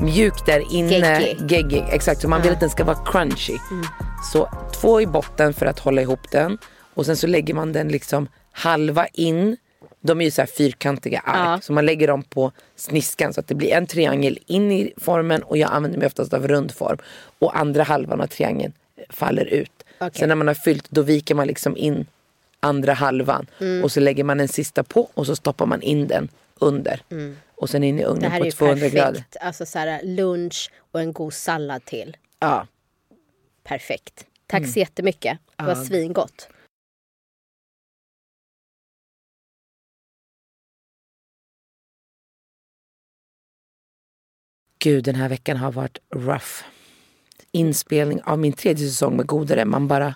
mjukt 0.00 0.46
där 0.46 0.72
inne. 0.72 1.20
Geggig. 1.20 1.50
Geggig, 1.50 1.84
exakt. 1.90 2.20
Så 2.20 2.28
man 2.28 2.42
vill 2.42 2.52
att 2.52 2.60
den 2.60 2.70
ska 2.70 2.84
vara 2.84 2.98
crunchy. 3.04 3.56
Så 4.32 4.48
två 4.80 5.00
i 5.00 5.06
botten 5.06 5.54
för 5.54 5.66
att 5.66 5.78
hålla 5.78 6.02
ihop 6.02 6.30
den. 6.30 6.58
Och 6.94 7.06
sen 7.06 7.16
så 7.16 7.26
lägger 7.26 7.54
man 7.54 7.72
den 7.72 7.88
liksom 7.88 8.28
halva 8.52 9.06
in. 9.06 9.56
De 10.00 10.20
är 10.20 10.24
ju 10.24 10.30
så 10.30 10.42
här 10.42 10.46
fyrkantiga 10.46 11.20
ark. 11.20 11.64
Så 11.64 11.72
man 11.72 11.86
lägger 11.86 12.08
dem 12.08 12.22
på 12.22 12.52
sniskan 12.76 13.32
så 13.32 13.40
att 13.40 13.46
det 13.48 13.54
blir 13.54 13.72
en 13.72 13.86
triangel 13.86 14.38
in 14.46 14.72
i 14.72 14.92
formen. 14.96 15.42
Och 15.42 15.56
jag 15.56 15.70
använder 15.72 15.98
mig 15.98 16.06
oftast 16.06 16.34
av 16.34 16.48
rundform. 16.48 16.98
Och 17.38 17.58
andra 17.58 17.82
halvan 17.82 18.20
av 18.20 18.26
triangeln 18.26 18.72
faller 19.10 19.44
ut. 19.44 19.70
Okej. 19.98 20.18
Sen 20.20 20.28
när 20.28 20.36
man 20.36 20.46
har 20.46 20.54
fyllt 20.54 20.90
då 20.90 21.02
viker 21.02 21.34
man 21.34 21.46
liksom 21.46 21.76
in 21.76 22.06
andra 22.60 22.92
halvan. 22.92 23.46
Mm. 23.60 23.84
Och 23.84 23.92
så 23.92 24.00
lägger 24.00 24.24
man 24.24 24.40
en 24.40 24.48
sista 24.48 24.82
på 24.82 25.10
och 25.14 25.26
så 25.26 25.36
stoppar 25.36 25.66
man 25.66 25.82
in 25.82 26.06
den 26.06 26.28
under. 26.58 27.02
Och 27.54 27.70
sen 27.70 27.84
in 27.84 27.98
i 27.98 28.02
Mm. 28.02 28.04
Det 28.04 28.10
ugnen 28.16 28.30
här 28.30 28.38
är 28.38 28.40
på 28.40 28.46
ju 28.46 28.50
200 28.52 28.74
perfekt. 28.80 28.94
grader. 28.96 29.24
Alltså 29.40 29.66
så 29.66 29.78
här, 29.78 30.00
lunch 30.02 30.70
och 30.92 31.00
en 31.00 31.12
god 31.12 31.34
sallad 31.34 31.84
till. 31.84 32.16
Ja. 32.38 32.66
Perfekt. 33.64 34.24
Tack 34.46 34.58
Mm. 34.60 34.70
så 34.72 34.78
jättemycket. 34.78 35.38
Det 35.56 35.64
var 35.64 35.74
svingott. 35.74 36.48
Gud, 44.82 45.04
den 45.04 45.14
här 45.14 45.28
veckan 45.28 45.56
har 45.56 45.72
varit 45.72 45.98
rough. 46.14 46.64
Inspelning 47.52 48.22
av 48.22 48.38
min 48.38 48.52
tredje 48.52 48.88
säsong 48.88 49.16
med 49.16 49.26
Godare. 49.26 49.64
Man 49.64 49.88
bara... 49.88 50.14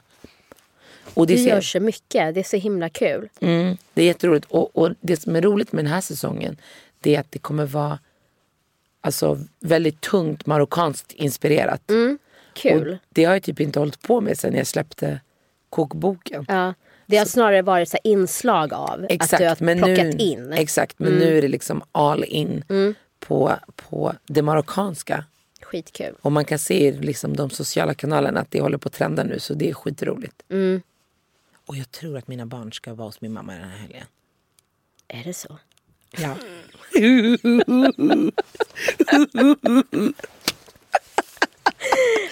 Och 1.14 1.27
Du 1.27 1.35
det, 1.35 1.41
gör 1.41 1.61
ser, 1.61 1.79
så 1.79 1.81
mycket. 1.81 2.35
Det 2.35 2.41
är 2.41 2.45
så 2.45 2.57
himla 2.57 2.89
kul. 2.89 3.29
mm, 3.41 3.77
det 3.95 4.03
är 4.03 4.07
jätteroligt. 4.07 4.47
Och, 4.51 4.77
och 4.77 4.91
det 5.01 5.17
som 5.17 5.37
är 5.37 5.43
roligt 5.43 5.73
med 5.73 5.85
den 5.85 5.93
här 5.93 6.01
säsongen 6.01 6.57
det 7.01 7.17
är 7.17 7.21
att 7.21 7.33
det 7.33 7.39
kommer 7.39 7.67
vara 7.67 7.99
alltså, 9.01 9.39
väldigt 9.61 10.01
tungt 10.01 10.47
marockanskt 10.47 11.12
inspirerat. 11.12 11.83
Kul. 12.55 12.93
Och 12.93 12.99
det 13.09 13.25
har 13.25 13.33
jag 13.33 13.43
typ 13.43 13.61
inte 13.61 13.79
hållit 13.79 14.03
på 14.03 14.21
med 14.21 14.39
sen 14.39 14.55
jag 14.55 14.67
släppte 14.67 15.21
kokboken. 15.71 16.45
Ja. 16.49 16.75
Det 17.07 17.17
har 17.17 17.25
snarare 17.25 17.62
varit 17.62 17.89
så 17.89 17.99
inslag 18.05 18.73
av 18.73 19.07
Exakt, 19.09 19.33
att 19.43 19.59
du 19.59 19.67
har 19.67 19.75
plockat 19.77 20.07
nu, 20.07 20.25
in. 20.25 20.53
Exakt, 20.53 20.99
men 20.99 21.12
nu 21.12 21.39
är 21.39 21.43
det 21.43 21.49
liksom 21.49 21.83
all 21.93 22.25
in 22.25 22.64
på, 23.27 23.57
på 23.77 24.14
det 24.27 24.43
marockanska. 24.43 25.24
Skitkul. 25.62 26.14
Och 26.22 26.33
man 26.33 26.45
kan 26.45 26.59
se 26.59 26.87
i 26.87 26.93
liksom 26.93 27.37
de 27.37 27.51
sociala 27.51 27.95
kanalerna 27.95 28.41
att 28.41 28.51
det 28.51 28.61
håller 28.61 28.79
på 28.79 28.89
att 28.89 28.93
trenda 28.93 29.24
nu 29.24 29.41
så 29.41 29.55
det 29.55 29.70
är 29.70 29.74
skitroligt. 29.74 30.43
Och 31.66 31.77
jag 31.77 31.91
tror 31.91 32.18
att 32.18 32.29
mina 32.29 32.47
barn 32.47 32.72
ska 32.72 32.95
vara 32.95 33.09
hos 33.09 33.20
min 33.20 33.33
mamma 33.33 33.53
den 33.53 33.62
här 33.62 33.79
helgen. 33.79 34.07
Är 35.09 35.24
det 35.24 35.35
så? 35.35 35.59
Ja. 36.16 36.37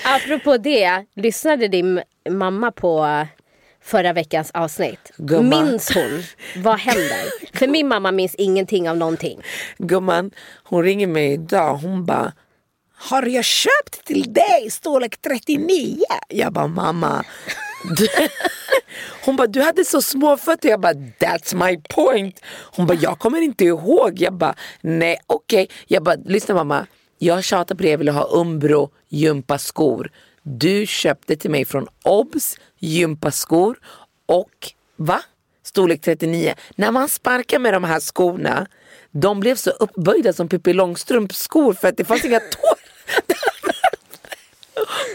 Apropå 0.05 0.57
det, 0.57 1.05
lyssnade 1.15 1.69
din 1.69 2.03
mamma 2.31 2.73
på 2.73 3.27
förra 3.85 4.13
veckans 4.13 4.51
avsnitt? 4.55 5.13
Gumma. 5.17 5.63
Minns 5.63 5.95
hon? 5.95 6.23
Vad 6.57 6.79
händer? 6.79 7.57
För 7.59 7.67
min 7.67 7.89
mamma 7.89 8.13
minns 8.13 8.35
ingenting 8.35 8.91
av 8.91 8.97
någonting. 8.97 9.43
Gumman, 9.79 10.31
hon 10.63 10.83
ringer 10.83 11.07
mig 11.07 11.33
idag. 11.33 11.77
Hon 11.77 12.05
bara, 12.05 12.33
har 12.97 13.23
jag 13.23 13.45
köpt 13.45 14.05
till 14.05 14.33
dig 14.33 14.71
storlek 14.71 15.17
39? 15.17 15.99
Jag 16.29 16.53
bara, 16.53 16.67
mamma. 16.67 17.25
Hon 19.25 19.37
bara, 19.37 19.47
du 19.47 19.63
hade 19.63 19.85
så 19.85 20.03
små 20.03 20.37
fötter. 20.37 20.69
Jag 20.69 20.81
bara, 20.81 20.93
that's 20.93 21.69
my 21.69 21.77
point. 21.77 22.41
Hon 22.47 22.87
bara, 22.87 22.99
jag 22.99 23.19
kommer 23.19 23.41
inte 23.41 23.65
ihåg. 23.65 24.13
Jag 24.19 24.33
bara, 24.33 24.55
nej 24.81 25.19
okej. 25.27 25.69
Jag 25.87 26.03
bara, 26.03 26.17
lyssna 26.25 26.55
mamma. 26.55 26.87
Jag 27.19 27.45
tjatade 27.45 27.77
på 27.77 27.83
det, 27.83 27.91
jag 27.91 27.99
ville 27.99 28.13
ha 28.13 28.29
Umbro 28.33 28.91
gympaskor. 29.09 30.11
Du 30.47 30.87
köpte 30.87 31.37
till 31.37 31.51
mig 31.51 31.65
från 31.65 31.89
Obs 32.03 32.59
gympaskor 32.79 33.79
och 34.27 34.73
va? 34.97 35.23
Storlek 35.63 36.01
39. 36.01 36.55
När 36.77 36.91
man 36.91 37.09
sparkar 37.09 37.59
med 37.59 37.73
de 37.73 37.85
här 37.85 38.01
skorna, 38.01 38.67
de 39.11 39.41
blev 39.41 39.55
så 39.55 39.71
uppböjda 39.71 40.33
som 40.33 40.49
Pippi 40.49 40.73
Långstrumps 40.73 41.39
skor 41.39 41.73
för 41.73 41.89
att 41.89 41.97
det 41.97 42.05
fanns 42.05 42.25
inga 42.25 42.41
tår. 42.41 42.79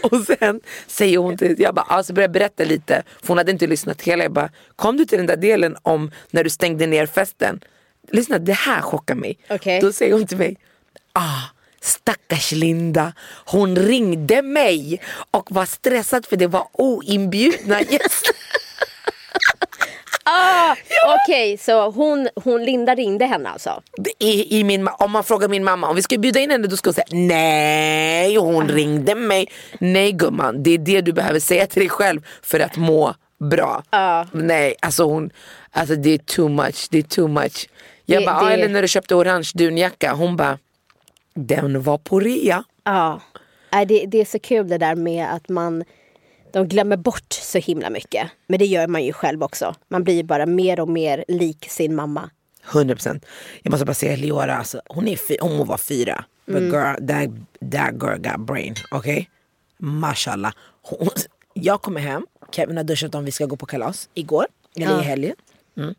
Och 0.10 0.24
sen 0.26 0.60
säger 0.86 1.18
hon 1.18 1.36
till, 1.36 1.56
jag 1.58 1.74
bara, 1.74 1.86
alltså 1.88 2.12
börjar 2.12 2.28
berätta 2.28 2.64
lite, 2.64 3.02
för 3.20 3.28
hon 3.28 3.38
hade 3.38 3.52
inte 3.52 3.66
lyssnat 3.66 4.02
hela. 4.02 4.22
Jag 4.22 4.32
bara, 4.32 4.50
kom 4.76 4.96
du 4.96 5.04
till 5.04 5.18
den 5.18 5.26
där 5.26 5.36
delen 5.36 5.76
om 5.82 6.10
när 6.30 6.44
du 6.44 6.50
stängde 6.50 6.86
ner 6.86 7.06
festen? 7.06 7.60
Lyssna, 8.10 8.38
det 8.38 8.52
här 8.52 8.80
chockar 8.80 9.14
mig. 9.14 9.38
Okej. 9.50 9.80
Då 9.80 9.92
säger 9.92 10.12
hon 10.12 10.26
till 10.26 10.38
mig, 10.38 10.56
ah, 11.12 11.39
stackars 11.82 12.52
Linda, 12.52 13.12
hon 13.44 13.76
ringde 13.76 14.42
mig 14.42 15.00
och 15.30 15.46
var 15.50 15.66
stressad 15.66 16.26
för 16.26 16.36
det 16.36 16.46
var 16.46 16.68
oinbjudna 16.72 17.80
gäster. 17.90 18.34
Ah, 20.24 20.74
Okej, 21.26 21.58
så 21.58 21.90
hon, 21.90 22.28
hon, 22.34 22.64
Linda 22.64 22.94
ringde 22.94 23.24
henne 23.26 23.48
alltså? 23.48 23.82
I, 24.18 24.58
i 24.60 24.64
min, 24.64 24.88
om 24.98 25.10
man 25.10 25.24
frågar 25.24 25.48
min 25.48 25.64
mamma 25.64 25.88
om 25.88 25.96
vi 25.96 26.02
ska 26.02 26.18
bjuda 26.18 26.40
in 26.40 26.50
henne 26.50 26.66
då 26.68 26.76
ska 26.76 26.88
hon 26.88 26.94
säga 26.94 27.06
nej 27.10 28.36
hon 28.36 28.68
ringde 28.68 29.14
mig. 29.14 29.46
Nej 29.78 30.12
gumman 30.12 30.62
det 30.62 30.70
är 30.74 30.78
det 30.78 31.00
du 31.00 31.12
behöver 31.12 31.40
säga 31.40 31.66
till 31.66 31.80
dig 31.80 31.88
själv 31.88 32.20
för 32.42 32.60
att 32.60 32.76
må 32.76 33.14
bra. 33.50 33.82
Nej 34.32 34.74
alltså 34.82 35.04
hon, 35.04 35.30
alltså 35.70 35.94
det 35.94 36.10
är 36.14 36.18
too 36.18 36.48
much, 36.48 36.86
det 36.90 36.98
är 36.98 37.02
too 37.02 37.28
much. 37.28 37.68
Jag 38.06 38.22
Det- 38.22 38.26
bara, 38.26 38.36
ah, 38.40 38.44
det- 38.44 38.52
eller 38.54 38.68
när 38.68 38.82
du 38.82 38.88
köpte 38.88 39.14
orange 39.14 39.50
dunjacka, 39.54 40.12
hon 40.12 40.36
bara 40.36 40.58
den 41.34 41.82
var 41.82 41.98
på 41.98 42.20
rea. 42.20 42.64
Ja. 42.84 43.20
Det, 43.70 44.06
det 44.06 44.20
är 44.20 44.24
så 44.24 44.38
kul 44.38 44.68
det 44.68 44.78
där 44.78 44.94
med 44.94 45.34
att 45.34 45.48
man 45.48 45.84
de 46.52 46.68
glömmer 46.68 46.96
bort 46.96 47.32
så 47.32 47.58
himla 47.58 47.90
mycket. 47.90 48.30
Men 48.46 48.58
det 48.58 48.66
gör 48.66 48.86
man 48.86 49.04
ju 49.04 49.12
själv 49.12 49.42
också. 49.42 49.74
Man 49.88 50.04
blir 50.04 50.24
bara 50.24 50.46
mer 50.46 50.80
och 50.80 50.88
mer 50.88 51.24
lik 51.28 51.66
sin 51.70 51.94
mamma. 51.94 52.30
100%. 52.64 53.24
Jag 53.62 53.70
måste 53.70 53.86
bara 53.86 53.94
säga 53.94 54.16
Leora, 54.16 54.56
alltså, 54.56 54.80
hon, 54.86 55.08
är 55.08 55.16
fy, 55.16 55.36
hon 55.40 55.56
må 55.56 55.64
vara 55.64 55.78
fyra. 55.78 56.24
But 56.46 56.62
girl, 56.62 57.06
that, 57.06 57.30
that 57.70 57.92
girl 58.02 58.18
got 58.18 58.46
brain. 58.46 58.74
Okej? 58.90 59.12
Okay? 59.12 59.26
Mashallah. 59.78 60.52
Hon, 60.82 61.08
jag 61.54 61.82
kommer 61.82 62.00
hem, 62.00 62.26
Kevin 62.52 62.76
har 62.76 62.84
duschat 62.84 63.14
om 63.14 63.24
vi 63.24 63.32
ska 63.32 63.46
gå 63.46 63.56
på 63.56 63.66
kalas 63.66 64.08
igår. 64.14 64.46
Eller 64.76 64.86
Ja. 64.86 65.00
i 65.00 65.04
helgen. 65.04 65.36
Mm. 65.76 65.94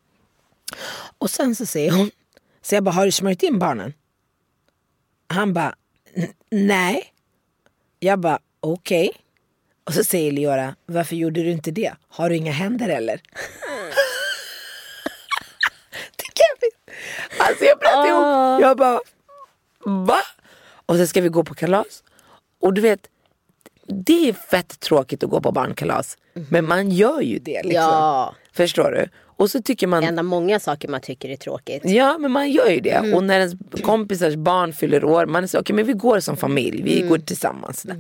Och 1.18 1.30
sen 1.30 1.56
så 1.56 1.66
säger 1.66 1.92
hon, 1.92 2.12
så 2.62 2.76
jag 2.76 2.84
bara, 2.84 2.92
har 2.92 3.06
du 3.06 3.12
smörjt 3.12 3.44
in 3.44 3.60
barnen? 3.60 3.94
Han 5.32 5.54
bara, 5.54 5.76
"N- 6.16 6.34
nej. 6.50 7.14
Jag 8.00 8.20
bara, 8.20 8.40
okej. 8.60 9.12
Och 9.84 9.94
så 9.94 10.04
säger 10.04 10.32
Leora, 10.32 10.76
varför 10.86 11.16
gjorde 11.16 11.44
du 11.44 11.52
inte 11.52 11.72
det? 11.72 11.94
Har 12.10 12.30
du 12.30 12.36
inga 12.36 12.52
händer 12.52 12.90
eller? 12.90 13.22
Alltså 17.40 17.66
jag 17.66 17.78
bröt 17.80 18.08
ihop. 18.08 18.62
Jag 18.62 18.78
bara, 18.78 19.00
va? 19.86 20.20
Och 20.86 20.96
sen 20.96 21.08
ska 21.08 21.22
vi 21.22 21.30
gå 21.30 21.44
på 21.44 21.54
kalas. 21.56 22.04
Och 22.60 22.74
du 22.74 22.82
vet, 22.82 23.08
det 23.88 24.30
är 24.30 24.34
fett 24.34 24.80
tråkigt 24.80 25.24
att 25.24 25.30
gå 25.30 25.42
på 25.42 25.52
barnkalas. 25.52 26.18
Men 26.34 26.66
man 26.68 26.90
gör 26.90 27.22
ju 27.22 27.40
det 27.40 27.64
liksom. 27.64 27.74
Ja. 27.84 28.36
Förstår 28.54 28.92
du? 28.92 29.08
Och 29.38 29.52
så 29.52 29.62
tycker 29.62 29.88
man 29.88 30.04
En 30.04 30.20
av 30.20 30.26
många 30.26 30.60
saker 30.60 30.88
man 30.88 31.02
tycker 31.02 31.30
är 31.30 31.36
tråkigt. 31.36 31.82
Ja 31.86 32.18
men 32.18 32.32
man 32.32 32.52
gör 32.52 32.70
ju 32.70 32.80
det. 32.80 32.90
Mm. 32.90 33.14
Och 33.14 33.24
när 33.24 33.40
ens 33.40 33.54
kompisars 33.84 34.36
barn 34.36 34.74
fyller 34.74 35.04
år, 35.06 35.26
man 35.26 35.44
är 35.44 35.48
så 35.48 35.60
okej 35.60 35.76
men 35.76 35.86
vi 35.86 35.94
går 35.94 36.20
som 36.20 36.38
familj, 36.38 36.82
vi 36.84 36.98
Mm. 36.98 37.10
går 37.10 37.18
tillsammans. 37.18 37.86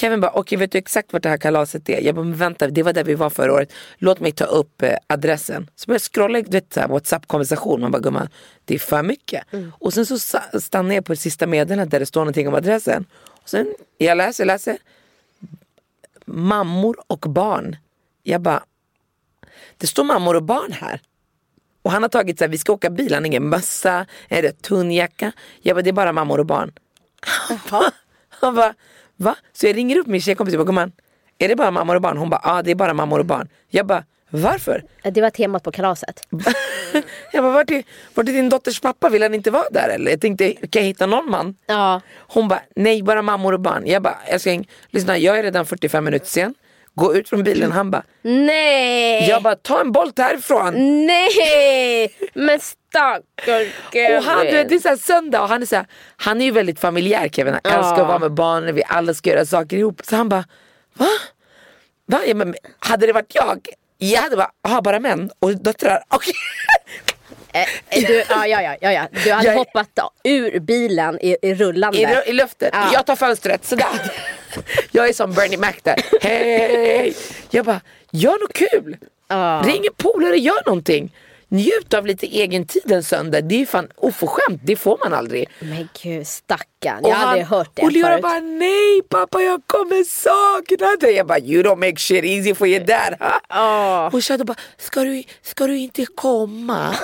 Kevin 0.00 0.20
bara, 0.20 0.30
okej 0.30 0.58
vet 0.58 0.72
du 0.72 0.78
exakt 0.78 1.12
vart 1.12 1.22
det 1.22 1.28
här 1.28 1.36
kalaset 1.36 1.88
är? 1.88 2.00
Jag 2.00 2.14
bara, 2.14 2.24
men 2.24 2.36
vänta 2.36 2.68
det 2.68 2.82
var 2.82 2.92
där 2.92 3.04
vi 3.04 3.14
var 3.14 3.30
förra 3.30 3.52
året. 3.52 3.72
Låt 3.98 4.20
mig 4.20 4.32
ta 4.32 4.44
upp 4.44 4.82
eh, 4.82 4.92
adressen. 5.06 5.70
Så 5.76 5.86
började 5.86 5.94
jag 6.04 6.12
scrolla, 6.14 6.40
du 6.42 6.50
vet 6.50 6.72
så 6.74 6.80
här, 6.80 6.88
whatsapp-konversation. 6.88 7.80
Man 7.80 7.90
bara, 7.90 7.98
gumman 8.02 8.28
det 8.64 8.74
är 8.74 8.78
för 8.78 9.02
mycket. 9.02 9.52
Mm. 9.52 9.72
Och 9.78 9.92
sen 9.94 10.06
så 10.06 10.18
stannar 10.60 10.94
jag 10.94 11.04
på 11.04 11.12
det 11.12 11.16
sista 11.16 11.46
meddelandet 11.46 11.90
där 11.90 12.00
det 12.00 12.06
står 12.06 12.20
någonting 12.20 12.48
om 12.48 12.54
adressen. 12.54 13.04
Och 13.42 13.48
sen, 13.48 13.74
jag 13.98 14.16
läser, 14.16 14.44
läser. 14.44 14.76
Mammor 16.26 16.96
och 17.06 17.26
barn. 17.28 17.76
Jag 18.22 18.40
bara, 18.40 18.62
det 19.76 19.86
står 19.86 20.04
mammor 20.04 20.36
och 20.36 20.42
barn 20.42 20.72
här. 20.72 21.00
Och 21.82 21.90
han 21.90 22.02
har 22.02 22.08
tagit 22.08 22.38
så 22.38 22.44
här, 22.44 22.50
vi 22.50 22.58
ska 22.58 22.72
åka 22.72 22.90
bil, 22.90 23.14
han 23.14 23.22
har 23.22 23.26
ingen 23.26 23.48
mössa, 23.48 24.06
en 24.28 24.42
rätt 24.42 24.62
tunn 24.62 24.92
jacka. 24.92 25.32
Jag 25.62 25.76
bara, 25.76 25.82
det 25.82 25.90
är 25.90 25.92
bara 25.92 26.12
mammor 26.12 26.40
och 26.40 26.46
barn. 26.46 26.72
Han 28.28 28.54
bara, 28.54 28.74
va? 29.16 29.36
Så 29.52 29.66
jag 29.66 29.76
ringer 29.76 29.96
upp 29.96 30.06
min 30.06 30.20
tjejkompis 30.20 30.54
och 30.54 30.58
bara, 30.58 30.64
gumman, 30.64 30.92
är 31.38 31.48
det 31.48 31.56
bara 31.56 31.70
mammor 31.70 31.94
och 31.94 32.02
barn? 32.02 32.16
Hon 32.16 32.30
bara, 32.30 32.40
ja 32.44 32.62
det 32.62 32.70
är 32.70 32.74
bara 32.74 32.94
mammor 32.94 33.18
och 33.18 33.26
barn. 33.26 33.48
Jag 33.68 33.86
bara, 33.86 34.04
varför? 34.30 34.84
Det 35.02 35.20
var 35.20 35.30
temat 35.30 35.62
på 35.62 35.72
kalaset. 35.72 36.22
jag 37.32 37.44
bara, 37.44 37.52
vart 37.52 37.70
är, 37.70 37.82
vart 38.14 38.28
är 38.28 38.32
din 38.32 38.48
dotters 38.48 38.80
pappa? 38.80 39.08
Vill 39.08 39.22
han 39.22 39.34
inte 39.34 39.50
vara 39.50 39.70
där 39.70 39.88
eller? 39.88 40.10
Jag 40.10 40.20
tänkte, 40.20 40.52
kan 40.52 40.82
jag 40.82 40.82
hitta 40.82 41.06
någon 41.06 41.30
man? 41.30 41.56
Ja. 41.66 42.00
Hon 42.16 42.48
bara, 42.48 42.62
nej 42.76 43.02
bara 43.02 43.22
mammor 43.22 43.52
och 43.52 43.60
barn. 43.60 43.82
Jag 43.86 44.02
bara, 44.02 44.18
älskling, 44.26 44.68
lyssna 44.90 45.18
jag 45.18 45.38
är 45.38 45.42
redan 45.42 45.66
45 45.66 46.04
minuter 46.04 46.26
sen. 46.26 46.54
Gå 46.94 47.14
ut 47.14 47.28
från 47.28 47.42
bilen. 47.42 47.72
Han 47.72 47.90
bara, 47.90 48.02
Nej! 48.22 49.28
jag 49.28 49.42
bara, 49.42 49.56
ta 49.56 49.80
en 49.80 49.92
bolt 49.92 50.18
härifrån. 50.18 50.74
Nej! 51.06 52.14
Men 52.34 52.60
stackars 52.60 53.68
Kevin. 53.92 54.18
Och 54.18 54.24
han, 54.24 54.46
vet, 54.46 54.68
det 54.68 54.74
är 54.74 54.78
så 54.78 54.88
här 54.88 54.96
söndag 54.96 55.42
och 55.42 55.48
han 55.48 55.62
är 55.62 55.66
så 55.66 55.76
här, 55.76 55.86
han 56.16 56.40
är 56.40 56.44
ju 56.44 56.50
väldigt 56.50 56.80
familjär 56.80 57.28
Kevin. 57.28 57.54
Han 57.64 57.72
älskar 57.78 58.00
att 58.00 58.08
vara 58.08 58.18
med 58.18 58.32
barnen, 58.32 58.74
vi 58.74 58.82
alla 58.88 59.14
ska 59.14 59.30
göra 59.30 59.46
saker 59.46 59.76
ihop. 59.76 60.00
Så 60.04 60.16
han 60.16 60.28
bara, 60.28 60.44
va? 60.94 61.06
va? 62.06 62.20
Ja, 62.26 62.34
men, 62.34 62.54
hade 62.78 63.06
det 63.06 63.12
varit 63.12 63.34
jag, 63.34 63.68
jag 64.08 64.22
hade 64.22 64.36
bara, 64.36 64.50
aha, 64.68 64.80
bara 64.80 65.00
män 65.00 65.30
och 65.38 65.56
döttrar. 65.56 66.04
Okej. 66.08 66.32
Eh, 67.52 67.66
Du, 68.06 68.24
ja, 68.28 68.46
ja, 68.46 68.62
ja, 68.62 68.76
ja, 68.80 68.92
ja. 68.92 69.06
du 69.24 69.32
hade 69.32 69.46
Jag 69.48 69.54
hoppat 69.54 69.88
ur 70.24 70.58
bilen 70.60 71.18
i, 71.20 71.36
i 71.42 71.54
rullande. 71.54 71.98
I, 72.26 72.30
i 72.30 72.32
luften. 72.32 72.70
Ja. 72.72 72.90
Jag 72.92 73.06
tar 73.06 73.16
fönstret, 73.16 73.64
sådär. 73.66 73.86
jag 74.90 75.08
är 75.08 75.12
som 75.12 75.32
Bernie 75.32 75.58
Mac 75.58 75.72
där. 75.82 75.96
Hej! 76.22 77.14
Jag 77.50 77.64
bara, 77.66 77.80
gör 78.10 78.38
något 78.40 78.52
kul. 78.52 78.96
Ring 79.64 79.86
en 79.86 79.94
polare, 79.96 80.36
gör 80.36 80.66
någonting. 80.66 81.12
Njut 81.52 81.94
av 81.94 82.06
lite 82.06 82.26
egen 82.26 82.66
tid 82.66 82.92
en 82.92 83.02
söndag. 83.04 83.40
Det 83.40 83.54
är 83.54 83.58
ju 83.58 83.66
fan 83.66 83.88
oförskämt, 83.96 84.60
det 84.64 84.76
får 84.76 84.98
man 85.04 85.14
aldrig. 85.14 85.48
Men 85.58 85.88
gud 86.02 86.26
stackarn, 86.26 87.00
jag 87.02 87.14
har 87.14 87.26
aldrig 87.26 87.46
hört 87.46 87.70
det 87.74 87.82
och 87.82 87.92
förut. 87.92 88.22
bara 88.22 88.40
nej 88.40 89.02
pappa 89.08 89.42
jag 89.42 89.62
kommer 89.66 90.04
sakna 90.04 90.96
dig. 91.00 91.16
Jag 91.16 91.26
bara 91.26 91.38
you 91.38 91.62
don't 91.62 91.76
make 91.86 91.96
shit 91.96 92.24
easy 92.24 92.54
for 92.54 92.66
your 92.66 92.86
dad. 92.86 93.14
huh?" 93.48 94.14
Och 94.14 94.24
Shadow 94.24 94.46
bara 94.46 94.56
ska 94.78 95.04
du, 95.04 95.22
ska 95.42 95.66
du 95.66 95.78
inte 95.78 96.06
komma? 96.14 96.94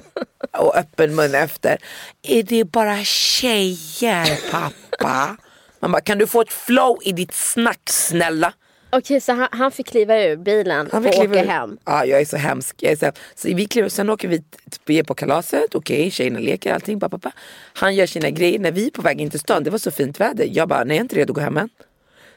och 0.58 0.76
öppen 0.76 1.14
mun 1.14 1.34
efter. 1.34 1.78
Är 2.22 2.42
det 2.42 2.64
bara 2.64 3.04
tjejer 3.04 4.50
pappa? 4.50 5.36
Man 5.80 5.92
bara 5.92 6.00
kan 6.02 6.18
du 6.18 6.26
få 6.26 6.40
ett 6.40 6.52
flow 6.52 6.98
i 7.02 7.12
ditt 7.12 7.34
snack 7.34 7.80
snälla? 7.90 8.52
Okej 8.92 9.20
så 9.20 9.32
han, 9.32 9.48
han 9.52 9.70
fick 9.72 9.86
kliva 9.88 10.22
ur 10.22 10.36
bilen 10.36 10.88
Han 10.92 11.06
och 11.06 11.14
åka 11.14 11.24
ur. 11.40 11.44
hem. 11.46 11.78
Ja, 11.84 12.04
jag 12.04 12.20
är 12.20 12.24
så 12.24 12.36
hemsk. 12.36 12.76
Jag 12.82 12.92
är 12.92 12.96
så, 12.96 13.12
så 13.34 13.48
vi 13.54 13.66
kliver, 13.66 13.88
sen 13.88 14.10
åker 14.10 14.28
vi, 14.28 14.42
vi 14.84 14.98
är 14.98 15.02
på 15.02 15.14
kalaset, 15.14 15.74
okej, 15.74 16.10
tjejerna 16.10 16.38
leker 16.38 16.74
allting. 16.74 16.98
Ba, 16.98 17.08
ba. 17.08 17.30
Han 17.74 17.94
gör 17.94 18.06
sina 18.06 18.30
grejer. 18.30 18.58
När 18.58 18.72
vi 18.72 18.86
är 18.86 18.90
på 18.90 19.02
väg 19.02 19.20
in 19.20 19.30
till 19.30 19.40
stan, 19.40 19.64
det 19.64 19.70
var 19.70 19.78
så 19.78 19.90
fint 19.90 20.20
väder. 20.20 20.48
Jag 20.50 20.68
bara, 20.68 20.84
nej 20.84 20.96
jag 20.96 21.00
är 21.00 21.04
inte 21.04 21.16
redo 21.16 21.32
att 21.32 21.34
gå 21.34 21.40
hem 21.40 21.56
än. 21.56 21.68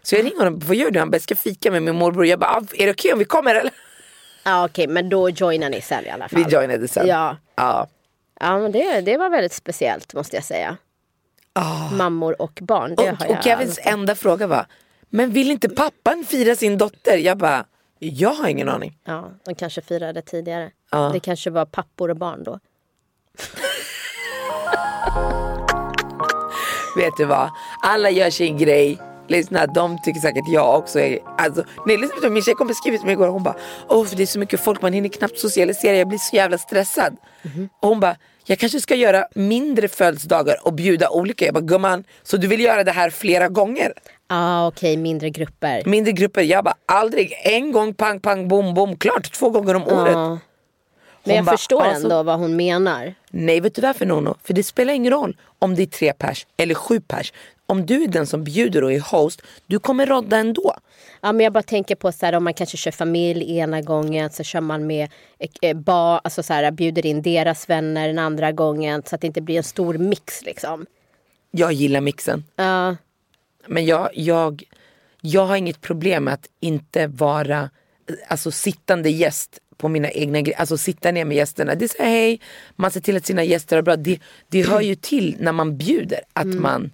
Så 0.01 0.15
jag 0.15 0.25
ringer 0.25 0.37
honom, 0.37 0.59
vad 0.59 0.75
gör 0.75 0.91
du? 0.91 0.99
Han 0.99 1.09
bara, 1.11 1.15
jag 1.15 1.21
ska 1.21 1.35
fika 1.35 1.71
med 1.71 1.83
min 1.83 1.95
morbror. 1.95 2.25
Jag 2.25 2.39
bara, 2.39 2.49
"Ah, 2.51 2.63
är 2.73 2.85
det 2.85 2.91
okej 2.91 3.13
om 3.13 3.19
vi 3.19 3.25
kommer 3.25 3.55
eller? 3.55 3.71
Ja 4.43 4.65
okej 4.65 4.87
men 4.87 5.09
då 5.09 5.29
joinar 5.29 5.69
ni 5.69 5.81
sen 5.81 6.05
i 6.05 6.09
alla 6.09 6.29
fall. 6.29 6.43
Vi 6.43 6.51
joinade 6.55 6.87
sen. 6.87 7.07
Ja. 7.07 7.37
ja. 7.55 7.87
Ja 8.39 8.59
men 8.59 8.71
det, 8.71 9.01
det 9.01 9.17
var 9.17 9.29
väldigt 9.29 9.53
speciellt 9.53 10.13
måste 10.13 10.35
jag 10.35 10.43
säga. 10.45 10.77
Mammor 11.91 12.41
och 12.41 12.59
barn. 12.61 12.93
Och, 12.93 13.29
och 13.37 13.43
Kevins 13.43 13.79
enda 13.83 14.15
fråga 14.15 14.47
var, 14.47 14.65
men 15.15 15.31
vill 15.31 15.51
inte 15.51 15.69
pappan 15.69 16.25
fira 16.27 16.55
sin 16.55 16.77
dotter? 16.77 17.17
Jag 17.17 17.37
bara, 17.37 17.65
jag 17.99 18.33
har 18.33 18.47
ingen 18.47 18.69
aning. 18.69 18.97
Ja, 19.05 19.31
de 19.45 19.55
kanske 19.55 19.81
firade 19.81 20.21
tidigare. 20.21 20.71
Ja. 20.91 21.09
Det 21.13 21.19
kanske 21.19 21.49
var 21.49 21.65
pappor 21.65 22.09
och 22.09 22.17
barn 22.17 22.43
då. 22.43 22.59
Vet 26.95 27.17
du 27.17 27.25
vad? 27.25 27.49
Alla 27.83 28.09
gör 28.09 28.29
sin 28.29 28.57
grej. 28.57 28.97
Lyssna, 29.27 29.65
de 29.67 30.01
tycker 30.01 30.19
säkert 30.19 30.47
jag 30.47 30.77
också 30.77 30.99
är... 30.99 31.19
Alltså, 31.37 31.63
nej, 31.85 31.97
lyssna 31.97 32.29
min 32.29 32.43
tjejkompis 32.43 32.77
skrev 32.77 32.97
till 32.97 33.05
mig 33.05 33.13
igår. 33.13 33.27
Hon 33.27 33.43
bara, 33.43 33.55
åh 33.89 34.05
för 34.05 34.15
det 34.15 34.23
är 34.23 34.27
så 34.27 34.39
mycket 34.39 34.59
folk, 34.59 34.81
man 34.81 34.93
hinner 34.93 35.09
knappt 35.09 35.39
socialisera. 35.39 35.95
Jag 35.95 36.07
blir 36.07 36.17
så 36.17 36.35
jävla 36.35 36.57
stressad. 36.57 37.17
Och 37.79 37.89
hon 37.89 37.99
bara, 37.99 38.15
jag 38.45 38.59
kanske 38.59 38.81
ska 38.81 38.95
göra 38.95 39.27
mindre 39.35 39.87
födelsedagar 39.87 40.55
och 40.67 40.73
bjuda 40.73 41.09
olika. 41.09 41.45
Jag 41.45 41.53
bara, 41.53 41.61
gumman, 41.61 42.03
så 42.23 42.37
du 42.37 42.47
vill 42.47 42.61
göra 42.61 42.83
det 42.83 42.91
här 42.91 43.09
flera 43.09 43.47
gånger? 43.47 43.93
Ja 44.33 44.39
ah, 44.39 44.67
okej, 44.67 44.97
mindre 44.97 45.29
grupper. 45.29 45.83
Mindre 45.85 46.11
grupper, 46.11 46.41
jag 46.41 46.63
bara, 46.63 46.75
aldrig. 46.85 47.33
En 47.43 47.71
gång, 47.71 47.93
pang, 47.93 48.19
pang, 48.19 48.47
bom, 48.47 48.73
bom. 48.73 48.95
Klart, 48.95 49.31
två 49.31 49.49
gånger 49.49 49.75
om 49.75 49.83
året. 49.83 50.13
Ja. 50.13 50.39
Men 51.23 51.35
jag 51.35 51.45
bara, 51.45 51.57
förstår 51.57 51.81
alltså- 51.81 52.03
ändå 52.03 52.23
vad 52.23 52.39
hon 52.39 52.55
menar. 52.55 53.13
Nej, 53.29 53.59
vet 53.59 53.75
du 53.75 53.81
varför 53.81 54.05
Nono? 54.05 54.35
För 54.43 54.53
det 54.53 54.63
spelar 54.63 54.93
ingen 54.93 55.13
roll 55.13 55.37
om 55.59 55.75
det 55.75 55.81
är 55.81 55.85
tre 55.85 56.13
pers 56.13 56.47
eller 56.57 56.75
sju 56.75 56.99
pers. 56.99 57.33
Om 57.65 57.85
du 57.85 58.03
är 58.03 58.07
den 58.07 58.27
som 58.27 58.43
bjuder 58.43 58.83
och 58.83 58.93
är 58.93 58.99
host, 58.99 59.41
du 59.67 59.79
kommer 59.79 60.05
rodda 60.05 60.37
ändå. 60.37 60.75
Ja, 61.21 61.31
men 61.31 61.43
jag 61.43 61.53
bara 61.53 61.63
tänker 61.63 61.95
på 61.95 62.11
så 62.11 62.25
här, 62.25 62.35
om 62.35 62.43
man 62.43 62.53
kanske 62.53 62.77
kör 62.77 62.91
familj 62.91 63.57
ena 63.57 63.81
gången 63.81 64.29
så 64.29 64.43
kör 64.43 64.61
man 64.61 64.87
med 64.87 65.09
eh, 65.61 65.77
ba, 65.77 66.17
alltså 66.17 66.43
så 66.43 66.53
här, 66.53 66.71
bjuder 66.71 67.05
in 67.05 67.21
deras 67.21 67.69
vänner 67.69 68.07
den 68.07 68.19
andra 68.19 68.51
gången 68.51 69.03
så 69.05 69.15
att 69.15 69.21
det 69.21 69.27
inte 69.27 69.41
blir 69.41 69.57
en 69.57 69.63
stor 69.63 69.93
mix 69.97 70.41
liksom. 70.41 70.85
Jag 71.51 71.73
gillar 71.73 72.01
mixen. 72.01 72.43
Ja, 72.55 72.95
Men 73.67 73.85
jag, 73.85 74.09
jag, 74.13 74.63
jag 75.21 75.45
har 75.45 75.55
inget 75.55 75.81
problem 75.81 76.23
med 76.23 76.33
att 76.33 76.47
inte 76.59 77.07
vara 77.07 77.69
alltså, 78.27 78.51
sittande 78.51 79.09
gäst 79.09 79.59
på 79.77 79.89
mina 79.89 80.11
egna 80.11 80.41
grejer. 80.41 80.59
Alltså 80.59 80.77
sitta 80.77 81.11
ner 81.11 81.25
med 81.25 81.37
gästerna. 81.37 81.75
Det 81.75 81.95
här, 81.99 82.05
hej, 82.05 82.41
man 82.75 82.91
ser 82.91 82.99
till 82.99 83.17
att 83.17 83.25
sina 83.25 83.43
gäster 83.43 83.75
har 83.75 83.83
bra. 83.83 83.95
Det, 83.95 84.19
det 84.47 84.61
hör 84.61 84.81
ju 84.81 84.95
till 84.95 85.35
när 85.39 85.51
man 85.51 85.77
bjuder 85.77 86.19
att 86.33 86.47
man 86.47 86.91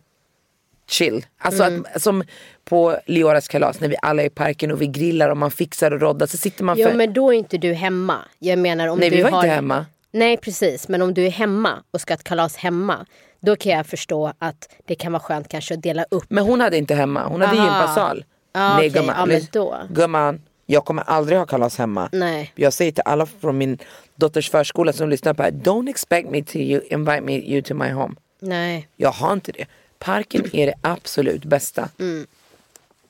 chill. 0.88 1.26
Alltså 1.38 1.64
att, 1.64 2.02
som 2.02 2.24
på 2.66 3.00
Leoras 3.06 3.48
kalas 3.48 3.80
när 3.80 3.88
vi 3.88 3.96
alla 4.02 4.22
är 4.22 4.26
i 4.26 4.30
parken 4.30 4.72
och 4.72 4.82
vi 4.82 4.88
grillar 4.88 5.30
och 5.30 5.38
man 5.38 5.52
fixar 5.52 5.92
och 5.92 6.02
roddar 6.02 6.28
så 6.28 6.38
sitter 6.38 6.64
man 6.64 6.78
för... 6.78 6.94
men 6.94 7.14
då 7.14 7.34
är 7.34 7.38
inte 7.38 7.58
du 7.58 7.74
hemma. 7.74 8.18
Jag 8.40 8.60
menar 8.60 8.88
om 8.88 9.00
Nej 9.00 9.10
du 9.10 9.16
vi 9.16 9.24
var 9.24 9.32
har... 9.32 9.44
inte 9.44 9.56
hemma. 9.56 9.86
Nej 10.12 10.38
precis, 10.38 10.88
men 10.88 11.02
om 11.02 11.14
du 11.14 11.26
är 11.26 11.30
hemma 11.30 11.84
och 11.92 12.02
ska 12.02 12.14
ha 12.14 12.16
ett 12.18 12.24
kalas 12.24 12.56
hemma. 12.56 13.06
Då 13.40 13.56
kan 13.56 13.72
jag 13.72 13.86
förstå 13.88 14.34
att 14.40 14.70
det 14.86 14.96
kan 14.96 15.12
vara 15.12 15.24
skönt 15.24 15.48
kanske 15.48 15.74
att 15.74 15.84
dela 15.84 16.06
upp. 16.12 16.24
Men 16.30 16.44
hon 16.44 16.62
hade 16.62 16.78
inte 16.78 16.96
hemma, 16.96 17.28
hon 17.28 17.42
hade 17.42 17.60
Aha. 17.62 17.66
gympasal. 17.80 18.26
Ah, 18.52 18.78
Nej 18.78 18.90
okej. 18.90 18.90
gumman, 18.90 19.30
Ja, 19.32 19.40
då. 19.52 19.78
gumman, 19.90 20.42
jag 20.66 20.86
kommer 20.86 21.04
aldrig 21.04 21.38
ha 21.40 21.46
kalas 21.46 21.78
hemma. 21.78 22.10
Nej. 22.12 22.52
Jag 22.56 22.74
säger 22.74 22.92
till 22.92 23.04
alla 23.06 23.26
från 23.26 23.58
min 23.58 23.78
dotters 24.16 24.50
förskola 24.50 24.94
som 24.94 25.10
lyssnar 25.10 25.34
på 25.34 25.44
här, 25.44 25.52
don't 25.52 25.90
expect 25.90 26.30
me 26.30 26.44
to 26.44 26.56
you, 26.56 26.82
invite 26.90 27.22
me 27.22 27.34
you 27.38 27.62
to 27.62 27.74
my 27.74 27.90
home. 27.92 28.16
Nej. 28.40 28.88
Jag 28.96 29.12
har 29.12 29.34
inte 29.34 29.52
det. 29.52 29.66
Parken 30.00 30.56
är 30.56 30.66
det 30.68 30.74
absolut 30.82 31.46
bästa. 31.46 31.90
Mm. 32.00 32.28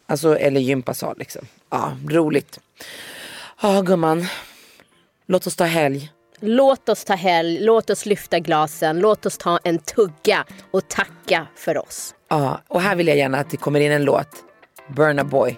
Alltså, 0.06 0.38
eller 0.38 0.62
gympasal 0.62 1.16
liksom. 1.20 1.46
Ja, 1.70 1.92
roligt. 2.10 2.60
Ja 3.62 3.82
gumman, 3.82 4.26
låt 5.26 5.48
oss 5.48 5.56
ta 5.56 5.64
helg. 5.64 6.12
Låt 6.42 6.90
oss 6.90 7.04
ta 7.06 7.14
helg, 7.14 7.60
låt 7.60 7.90
oss 7.90 8.06
lyfta 8.06 8.40
glasen, 8.40 9.00
låt 9.00 9.26
oss 9.26 9.38
ta 9.38 9.60
en 9.64 9.80
tugga 9.80 10.46
och 10.72 10.88
tacka 10.88 11.48
för 11.56 11.78
oss. 11.78 12.16
Ja, 12.30 12.62
och 12.68 12.82
här 12.82 12.96
vill 12.96 13.08
jag 13.08 13.18
gärna 13.18 13.38
att 13.38 13.50
det 13.50 13.58
kommer 13.58 13.80
in 13.80 13.92
en 13.92 14.04
låt. 14.04 14.28
Burna 14.96 15.24
Boy. 15.24 15.58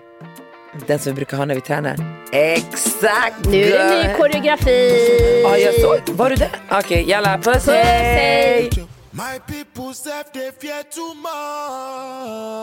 Den 0.88 1.00
som 1.00 1.12
vi 1.12 1.16
brukar 1.16 1.38
ha 1.38 1.46
när 1.46 1.56
vi 1.56 1.62
tränar. 1.62 1.96
Exakt! 2.32 3.46
Nu 3.46 3.64
är 3.64 3.90
det 4.04 4.08
ny 4.08 4.16
koreografi. 4.16 5.42
Ja, 5.44 5.58
jag 5.58 5.74
såg. 5.82 6.00
Var 6.16 6.30
du 6.30 6.36
där? 6.36 6.52
Okej, 6.72 7.06
jalla. 7.10 7.38
Puss, 7.38 7.54
Puss, 7.54 7.68
hej! 7.68 8.70
My 9.12 9.40
people 9.48 9.94
self 9.94 10.32
they 10.34 10.52
fear 10.52 10.84
too 10.84 11.14
much. 11.14 12.56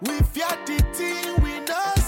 We 0.00 0.24
fear 0.34 0.56
the 0.66 0.76
thing 0.96 1.44
we 1.44 1.60
not 1.60 1.99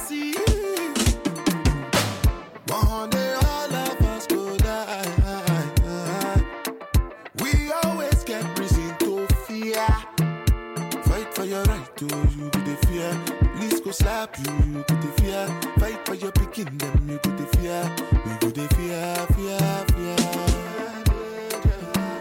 slap 13.92 14.36
you, 14.38 14.52
you 14.72 14.84
go 14.88 14.94
the 14.96 15.08
fear. 15.22 15.46
Fight 15.78 15.98
for 16.06 16.14
your 16.14 16.32
picking 16.32 16.76
them, 16.78 17.08
you 17.08 17.18
go 17.22 17.30
the 17.30 17.46
fear. 17.56 17.82
We 18.26 18.32
go 18.40 18.48
the 18.50 18.68
fear, 18.74 19.26
fear, 19.34 19.58
fear. 19.92 20.16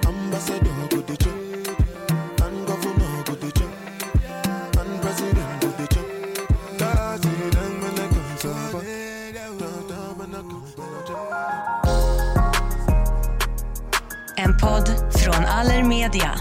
Ambassador 0.07 0.87
go 0.89 1.01
the 1.01 1.17
check, 1.17 1.37
and 2.45 2.67
governor 2.67 3.23
go 3.25 3.35
the 3.35 3.51
check, 3.51 3.73
and 4.79 5.01
president 5.01 5.61
go 5.61 5.67
the 5.79 5.87
check. 5.87 6.07
That's 6.77 7.25
it, 7.25 7.55
and 7.55 7.81
when 7.81 7.99
I 7.99 8.07
come 8.07 8.37
so 8.37 8.49
far, 8.71 8.81
da- 8.81 9.87
da- 9.89 10.13
when 10.17 10.35
I 10.35 10.41
come 10.41 10.65
so. 10.75 10.81
En 14.35 14.57
podd 14.57 14.89
från 15.13 15.45
Allermedia. 15.45 16.31
Mom 16.35 16.40